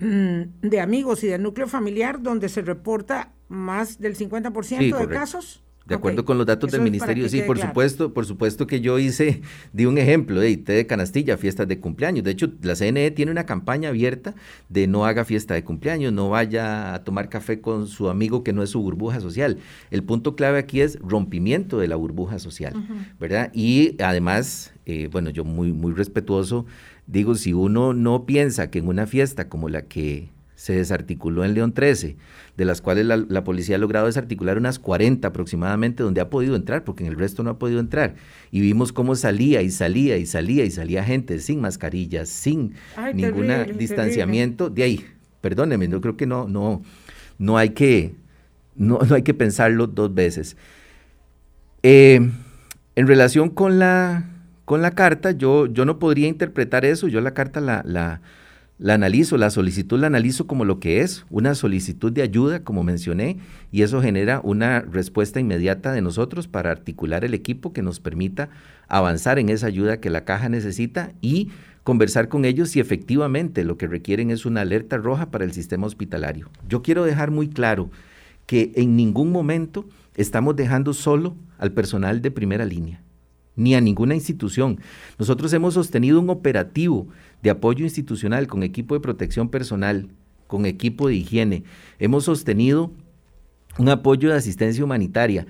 de 0.00 0.80
amigos 0.80 1.22
y 1.24 1.28
del 1.28 1.42
núcleo 1.42 1.68
familiar 1.68 2.22
donde 2.22 2.48
se 2.48 2.62
reporta 2.62 3.32
más 3.48 3.98
del 3.98 4.16
50% 4.16 4.98
de 4.98 5.08
casos. 5.08 5.62
De 5.90 5.96
acuerdo 5.96 6.24
con 6.24 6.38
los 6.38 6.46
datos 6.46 6.70
del 6.70 6.82
ministerio, 6.82 7.28
sí, 7.28 7.42
por 7.42 7.58
supuesto, 7.58 8.14
por 8.14 8.24
supuesto 8.24 8.68
que 8.68 8.80
yo 8.80 9.00
hice, 9.00 9.42
di 9.72 9.86
un 9.86 9.98
ejemplo, 9.98 10.40
de 10.40 10.56
té 10.56 10.74
de 10.74 10.86
canastilla, 10.86 11.36
fiestas 11.36 11.66
de 11.66 11.80
cumpleaños. 11.80 12.22
De 12.22 12.30
hecho, 12.30 12.52
la 12.62 12.76
CNE 12.76 13.10
tiene 13.10 13.32
una 13.32 13.44
campaña 13.44 13.88
abierta 13.88 14.36
de 14.68 14.86
no 14.86 15.04
haga 15.04 15.24
fiesta 15.24 15.54
de 15.54 15.64
cumpleaños, 15.64 16.12
no 16.12 16.30
vaya 16.30 16.94
a 16.94 17.02
tomar 17.02 17.28
café 17.28 17.60
con 17.60 17.88
su 17.88 18.08
amigo 18.08 18.44
que 18.44 18.52
no 18.52 18.62
es 18.62 18.70
su 18.70 18.80
burbuja 18.80 19.18
social. 19.18 19.58
El 19.90 20.04
punto 20.04 20.36
clave 20.36 20.60
aquí 20.60 20.80
es 20.80 20.96
rompimiento 21.00 21.78
de 21.78 21.88
la 21.88 21.96
burbuja 21.96 22.38
social, 22.38 22.74
¿verdad? 23.18 23.50
Y 23.52 24.00
además, 24.00 24.72
eh, 24.86 25.08
bueno, 25.10 25.30
yo 25.30 25.44
muy, 25.44 25.72
muy 25.72 25.92
respetuoso 25.92 26.66
Digo, 27.10 27.34
si 27.34 27.52
uno 27.52 27.92
no 27.92 28.24
piensa 28.24 28.70
que 28.70 28.78
en 28.78 28.86
una 28.86 29.06
fiesta 29.06 29.48
como 29.48 29.68
la 29.68 29.82
que 29.82 30.28
se 30.54 30.74
desarticuló 30.74 31.44
en 31.44 31.54
León 31.54 31.72
13, 31.72 32.16
de 32.56 32.64
las 32.64 32.80
cuales 32.80 33.06
la, 33.06 33.44
policía 33.44 33.76
ha 33.76 33.78
logrado 33.78 34.06
desarticular 34.06 34.58
unas 34.58 34.78
40 34.78 35.26
aproximadamente, 35.26 36.02
donde 36.02 36.20
ha 36.20 36.30
podido 36.30 36.54
entrar, 36.54 36.84
porque 36.84 37.02
en 37.02 37.10
el 37.10 37.18
resto 37.18 37.42
no 37.42 37.50
ha 37.50 37.58
podido 37.58 37.80
entrar. 37.80 38.14
Y 38.52 38.60
vimos 38.60 38.92
cómo 38.92 39.16
salía 39.16 39.62
y 39.62 39.70
salía 39.70 40.18
y 40.18 40.26
salía 40.26 40.64
y 40.64 40.70
salía 40.70 41.02
gente 41.02 41.40
sin 41.40 41.60
mascarillas, 41.60 42.28
sin 42.28 42.74
ningún 43.14 43.48
distanciamiento. 43.76 44.70
De 44.70 44.82
ahí, 44.84 45.04
perdóneme, 45.40 45.88
yo 45.88 46.00
creo 46.00 46.16
que 46.16 46.26
no, 46.26 46.46
no, 46.46 46.82
no 47.38 47.58
hay 47.58 47.70
que, 47.70 48.14
no, 48.76 49.00
no 49.08 49.14
hay 49.16 49.22
que 49.22 49.34
pensarlo 49.34 49.88
dos 49.88 50.14
veces. 50.14 50.56
Eh, 51.82 52.20
en 52.94 53.06
relación 53.06 53.48
con 53.48 53.80
la 53.80 54.29
con 54.70 54.82
la 54.82 54.92
carta, 54.92 55.32
yo, 55.32 55.66
yo 55.66 55.84
no 55.84 55.98
podría 55.98 56.28
interpretar 56.28 56.84
eso, 56.84 57.08
yo 57.08 57.20
la 57.20 57.34
carta 57.34 57.60
la, 57.60 57.82
la, 57.84 58.20
la 58.78 58.94
analizo, 58.94 59.36
la 59.36 59.50
solicitud 59.50 59.98
la 59.98 60.06
analizo 60.06 60.46
como 60.46 60.64
lo 60.64 60.78
que 60.78 61.00
es, 61.00 61.26
una 61.28 61.56
solicitud 61.56 62.12
de 62.12 62.22
ayuda, 62.22 62.62
como 62.62 62.84
mencioné, 62.84 63.38
y 63.72 63.82
eso 63.82 64.00
genera 64.00 64.40
una 64.44 64.78
respuesta 64.82 65.40
inmediata 65.40 65.90
de 65.90 66.02
nosotros 66.02 66.46
para 66.46 66.70
articular 66.70 67.24
el 67.24 67.34
equipo 67.34 67.72
que 67.72 67.82
nos 67.82 67.98
permita 67.98 68.48
avanzar 68.86 69.40
en 69.40 69.48
esa 69.48 69.66
ayuda 69.66 69.98
que 69.98 70.08
la 70.08 70.24
caja 70.24 70.48
necesita 70.48 71.14
y 71.20 71.48
conversar 71.82 72.28
con 72.28 72.44
ellos 72.44 72.68
si 72.70 72.78
efectivamente 72.78 73.64
lo 73.64 73.76
que 73.76 73.88
requieren 73.88 74.30
es 74.30 74.46
una 74.46 74.60
alerta 74.60 74.98
roja 74.98 75.32
para 75.32 75.44
el 75.44 75.50
sistema 75.50 75.88
hospitalario. 75.88 76.48
Yo 76.68 76.80
quiero 76.82 77.02
dejar 77.02 77.32
muy 77.32 77.48
claro 77.48 77.90
que 78.46 78.70
en 78.76 78.94
ningún 78.94 79.32
momento 79.32 79.88
estamos 80.14 80.54
dejando 80.54 80.94
solo 80.94 81.34
al 81.58 81.72
personal 81.72 82.22
de 82.22 82.30
primera 82.30 82.64
línea 82.64 83.02
ni 83.60 83.74
a 83.74 83.80
ninguna 83.80 84.14
institución. 84.14 84.80
Nosotros 85.18 85.52
hemos 85.52 85.74
sostenido 85.74 86.18
un 86.18 86.30
operativo 86.30 87.08
de 87.42 87.50
apoyo 87.50 87.84
institucional 87.84 88.46
con 88.46 88.62
equipo 88.62 88.94
de 88.94 89.00
protección 89.00 89.50
personal, 89.50 90.08
con 90.46 90.64
equipo 90.64 91.08
de 91.08 91.16
higiene. 91.16 91.64
Hemos 91.98 92.24
sostenido 92.24 92.90
un 93.78 93.90
apoyo 93.90 94.30
de 94.30 94.36
asistencia 94.36 94.82
humanitaria. 94.82 95.46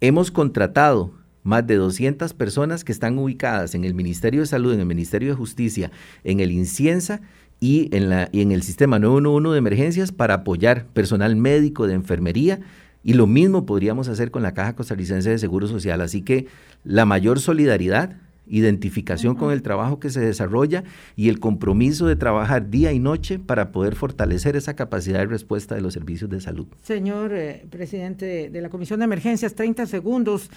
Hemos 0.00 0.32
contratado 0.32 1.12
más 1.44 1.64
de 1.64 1.76
200 1.76 2.34
personas 2.34 2.82
que 2.82 2.90
están 2.90 3.18
ubicadas 3.18 3.76
en 3.76 3.84
el 3.84 3.94
Ministerio 3.94 4.40
de 4.40 4.46
Salud, 4.46 4.74
en 4.74 4.80
el 4.80 4.86
Ministerio 4.86 5.28
de 5.28 5.36
Justicia, 5.36 5.92
en 6.24 6.40
el 6.40 6.50
Inciensa 6.50 7.20
y 7.60 7.94
en, 7.96 8.10
la, 8.10 8.30
y 8.32 8.40
en 8.40 8.50
el 8.50 8.62
sistema 8.62 8.98
911 8.98 9.52
de 9.52 9.58
emergencias 9.58 10.10
para 10.10 10.34
apoyar 10.34 10.86
personal 10.88 11.36
médico 11.36 11.86
de 11.86 11.94
enfermería 11.94 12.60
y 13.04 13.12
lo 13.12 13.26
mismo 13.26 13.66
podríamos 13.66 14.08
hacer 14.08 14.30
con 14.30 14.42
la 14.42 14.54
Caja 14.54 14.74
Costarricense 14.74 15.30
de 15.30 15.38
Seguro 15.38 15.68
Social. 15.68 16.00
Así 16.00 16.22
que 16.22 16.46
la 16.84 17.04
mayor 17.04 17.38
solidaridad, 17.38 18.16
identificación 18.46 19.36
con 19.36 19.52
el 19.52 19.62
trabajo 19.62 20.00
que 20.00 20.08
se 20.10 20.20
desarrolla 20.20 20.84
y 21.14 21.28
el 21.28 21.38
compromiso 21.38 22.06
de 22.06 22.16
trabajar 22.16 22.70
día 22.70 22.92
y 22.92 22.98
noche 22.98 23.38
para 23.38 23.72
poder 23.72 23.94
fortalecer 23.94 24.56
esa 24.56 24.74
capacidad 24.74 25.18
de 25.20 25.26
respuesta 25.26 25.74
de 25.74 25.82
los 25.82 25.92
servicios 25.92 26.30
de 26.30 26.40
salud. 26.40 26.66
Señor 26.82 27.34
eh, 27.34 27.66
presidente 27.70 28.48
de 28.50 28.60
la 28.62 28.70
Comisión 28.70 29.00
de 29.00 29.04
Emergencias, 29.04 29.54
30 29.54 29.86
segundos. 29.86 30.50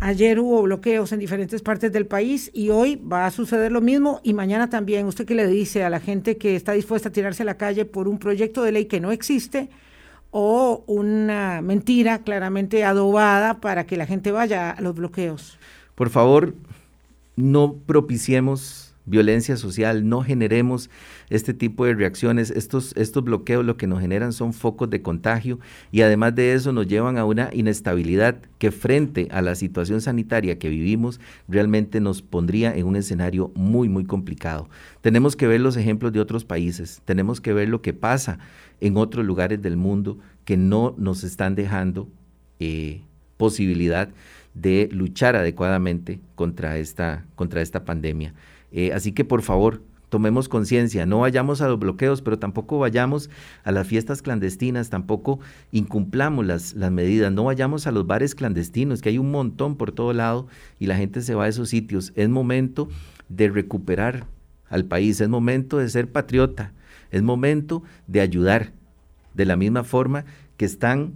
Ayer 0.00 0.38
hubo 0.38 0.62
bloqueos 0.62 1.12
en 1.12 1.18
diferentes 1.18 1.60
partes 1.62 1.90
del 1.90 2.06
país 2.06 2.50
y 2.54 2.68
hoy 2.68 2.96
va 2.96 3.26
a 3.26 3.30
suceder 3.30 3.72
lo 3.72 3.80
mismo 3.80 4.20
y 4.22 4.34
mañana 4.34 4.70
también. 4.70 5.06
¿Usted 5.06 5.24
qué 5.24 5.34
le 5.34 5.46
dice 5.48 5.82
a 5.82 5.90
la 5.90 5.98
gente 5.98 6.36
que 6.36 6.54
está 6.54 6.72
dispuesta 6.72 7.08
a 7.08 7.12
tirarse 7.12 7.42
a 7.42 7.46
la 7.46 7.56
calle 7.56 7.84
por 7.84 8.06
un 8.06 8.18
proyecto 8.18 8.62
de 8.62 8.72
ley 8.72 8.84
que 8.84 9.00
no 9.00 9.10
existe? 9.10 9.70
O 10.30 10.84
una 10.86 11.60
mentira 11.62 12.18
claramente 12.18 12.84
adobada 12.84 13.60
para 13.60 13.86
que 13.86 13.96
la 13.96 14.06
gente 14.06 14.32
vaya 14.32 14.70
a 14.70 14.80
los 14.80 14.94
bloqueos. 14.94 15.58
Por 15.94 16.10
favor, 16.10 16.54
no 17.36 17.74
propiciemos 17.74 18.87
violencia 19.08 19.56
social, 19.56 20.08
no 20.08 20.22
generemos 20.22 20.90
este 21.30 21.54
tipo 21.54 21.84
de 21.84 21.94
reacciones. 21.94 22.50
Estos, 22.50 22.94
estos 22.96 23.24
bloqueos 23.24 23.64
lo 23.64 23.76
que 23.76 23.86
nos 23.86 24.00
generan 24.00 24.32
son 24.32 24.52
focos 24.52 24.90
de 24.90 25.02
contagio 25.02 25.58
y 25.90 26.02
además 26.02 26.34
de 26.34 26.52
eso 26.52 26.72
nos 26.72 26.86
llevan 26.86 27.18
a 27.18 27.24
una 27.24 27.50
inestabilidad 27.52 28.40
que 28.58 28.70
frente 28.70 29.28
a 29.30 29.42
la 29.42 29.54
situación 29.54 30.00
sanitaria 30.00 30.58
que 30.58 30.68
vivimos 30.68 31.20
realmente 31.48 32.00
nos 32.00 32.22
pondría 32.22 32.74
en 32.74 32.86
un 32.86 32.96
escenario 32.96 33.50
muy, 33.54 33.88
muy 33.88 34.04
complicado. 34.04 34.68
Tenemos 35.00 35.36
que 35.36 35.46
ver 35.46 35.60
los 35.60 35.76
ejemplos 35.76 36.12
de 36.12 36.20
otros 36.20 36.44
países, 36.44 37.02
tenemos 37.04 37.40
que 37.40 37.52
ver 37.52 37.68
lo 37.68 37.82
que 37.82 37.94
pasa 37.94 38.38
en 38.80 38.96
otros 38.96 39.24
lugares 39.24 39.60
del 39.62 39.76
mundo 39.76 40.18
que 40.44 40.56
no 40.56 40.94
nos 40.98 41.24
están 41.24 41.54
dejando 41.54 42.08
eh, 42.60 43.02
posibilidad 43.36 44.08
de 44.54 44.88
luchar 44.92 45.36
adecuadamente 45.36 46.20
contra 46.34 46.78
esta, 46.78 47.24
contra 47.36 47.62
esta 47.62 47.84
pandemia. 47.84 48.34
Eh, 48.72 48.92
así 48.92 49.12
que 49.12 49.24
por 49.24 49.42
favor, 49.42 49.82
tomemos 50.08 50.48
conciencia, 50.48 51.06
no 51.06 51.20
vayamos 51.20 51.60
a 51.60 51.68
los 51.68 51.78
bloqueos, 51.78 52.22
pero 52.22 52.38
tampoco 52.38 52.78
vayamos 52.78 53.30
a 53.64 53.72
las 53.72 53.86
fiestas 53.86 54.22
clandestinas, 54.22 54.90
tampoco 54.90 55.40
incumplamos 55.70 56.46
las, 56.46 56.74
las 56.74 56.90
medidas, 56.90 57.32
no 57.32 57.44
vayamos 57.44 57.86
a 57.86 57.92
los 57.92 58.06
bares 58.06 58.34
clandestinos, 58.34 59.02
que 59.02 59.10
hay 59.10 59.18
un 59.18 59.30
montón 59.30 59.76
por 59.76 59.92
todo 59.92 60.12
lado 60.12 60.46
y 60.78 60.86
la 60.86 60.96
gente 60.96 61.20
se 61.20 61.34
va 61.34 61.44
a 61.44 61.48
esos 61.48 61.68
sitios. 61.68 62.12
Es 62.16 62.28
momento 62.28 62.88
de 63.28 63.48
recuperar 63.48 64.26
al 64.68 64.84
país, 64.84 65.20
es 65.20 65.28
momento 65.28 65.78
de 65.78 65.88
ser 65.88 66.10
patriota, 66.10 66.72
es 67.10 67.22
momento 67.22 67.82
de 68.06 68.20
ayudar, 68.20 68.72
de 69.34 69.44
la 69.44 69.56
misma 69.56 69.84
forma 69.84 70.24
que 70.56 70.64
están 70.64 71.14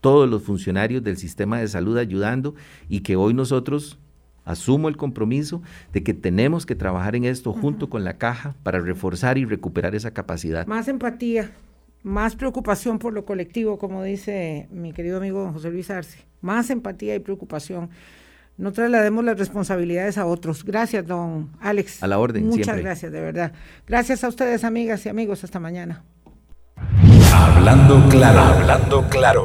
todos 0.00 0.28
los 0.28 0.42
funcionarios 0.42 1.02
del 1.02 1.16
sistema 1.16 1.58
de 1.58 1.68
salud 1.68 1.96
ayudando 1.96 2.54
y 2.88 3.00
que 3.00 3.16
hoy 3.16 3.34
nosotros 3.34 3.98
asumo 4.46 4.88
el 4.88 4.96
compromiso 4.96 5.60
de 5.92 6.02
que 6.02 6.14
tenemos 6.14 6.64
que 6.64 6.74
trabajar 6.74 7.14
en 7.16 7.24
esto 7.24 7.52
junto 7.52 7.90
con 7.90 8.04
la 8.04 8.16
caja 8.16 8.54
para 8.62 8.78
reforzar 8.78 9.36
y 9.36 9.44
recuperar 9.44 9.94
esa 9.94 10.12
capacidad. 10.12 10.66
Más 10.66 10.88
empatía, 10.88 11.50
más 12.02 12.36
preocupación 12.36 12.98
por 12.98 13.12
lo 13.12 13.26
colectivo, 13.26 13.76
como 13.76 14.02
dice 14.02 14.68
mi 14.70 14.92
querido 14.92 15.18
amigo 15.18 15.52
José 15.52 15.70
Luis 15.70 15.90
Arce, 15.90 16.20
más 16.40 16.70
empatía 16.70 17.14
y 17.14 17.18
preocupación. 17.18 17.90
No 18.56 18.72
traslademos 18.72 19.22
las 19.22 19.38
responsabilidades 19.38 20.16
a 20.16 20.24
otros. 20.24 20.64
Gracias, 20.64 21.06
don 21.06 21.50
Alex. 21.60 22.02
A 22.02 22.06
la 22.06 22.18
orden. 22.18 22.46
Muchas 22.46 22.78
gracias, 22.78 23.12
de 23.12 23.20
verdad. 23.20 23.52
Gracias 23.86 24.24
a 24.24 24.28
ustedes, 24.28 24.64
amigas 24.64 25.04
y 25.04 25.10
amigos. 25.10 25.44
Hasta 25.44 25.60
mañana. 25.60 26.04
Hablando 27.34 28.08
claro, 28.08 28.40
hablando 28.40 29.06
claro. 29.10 29.44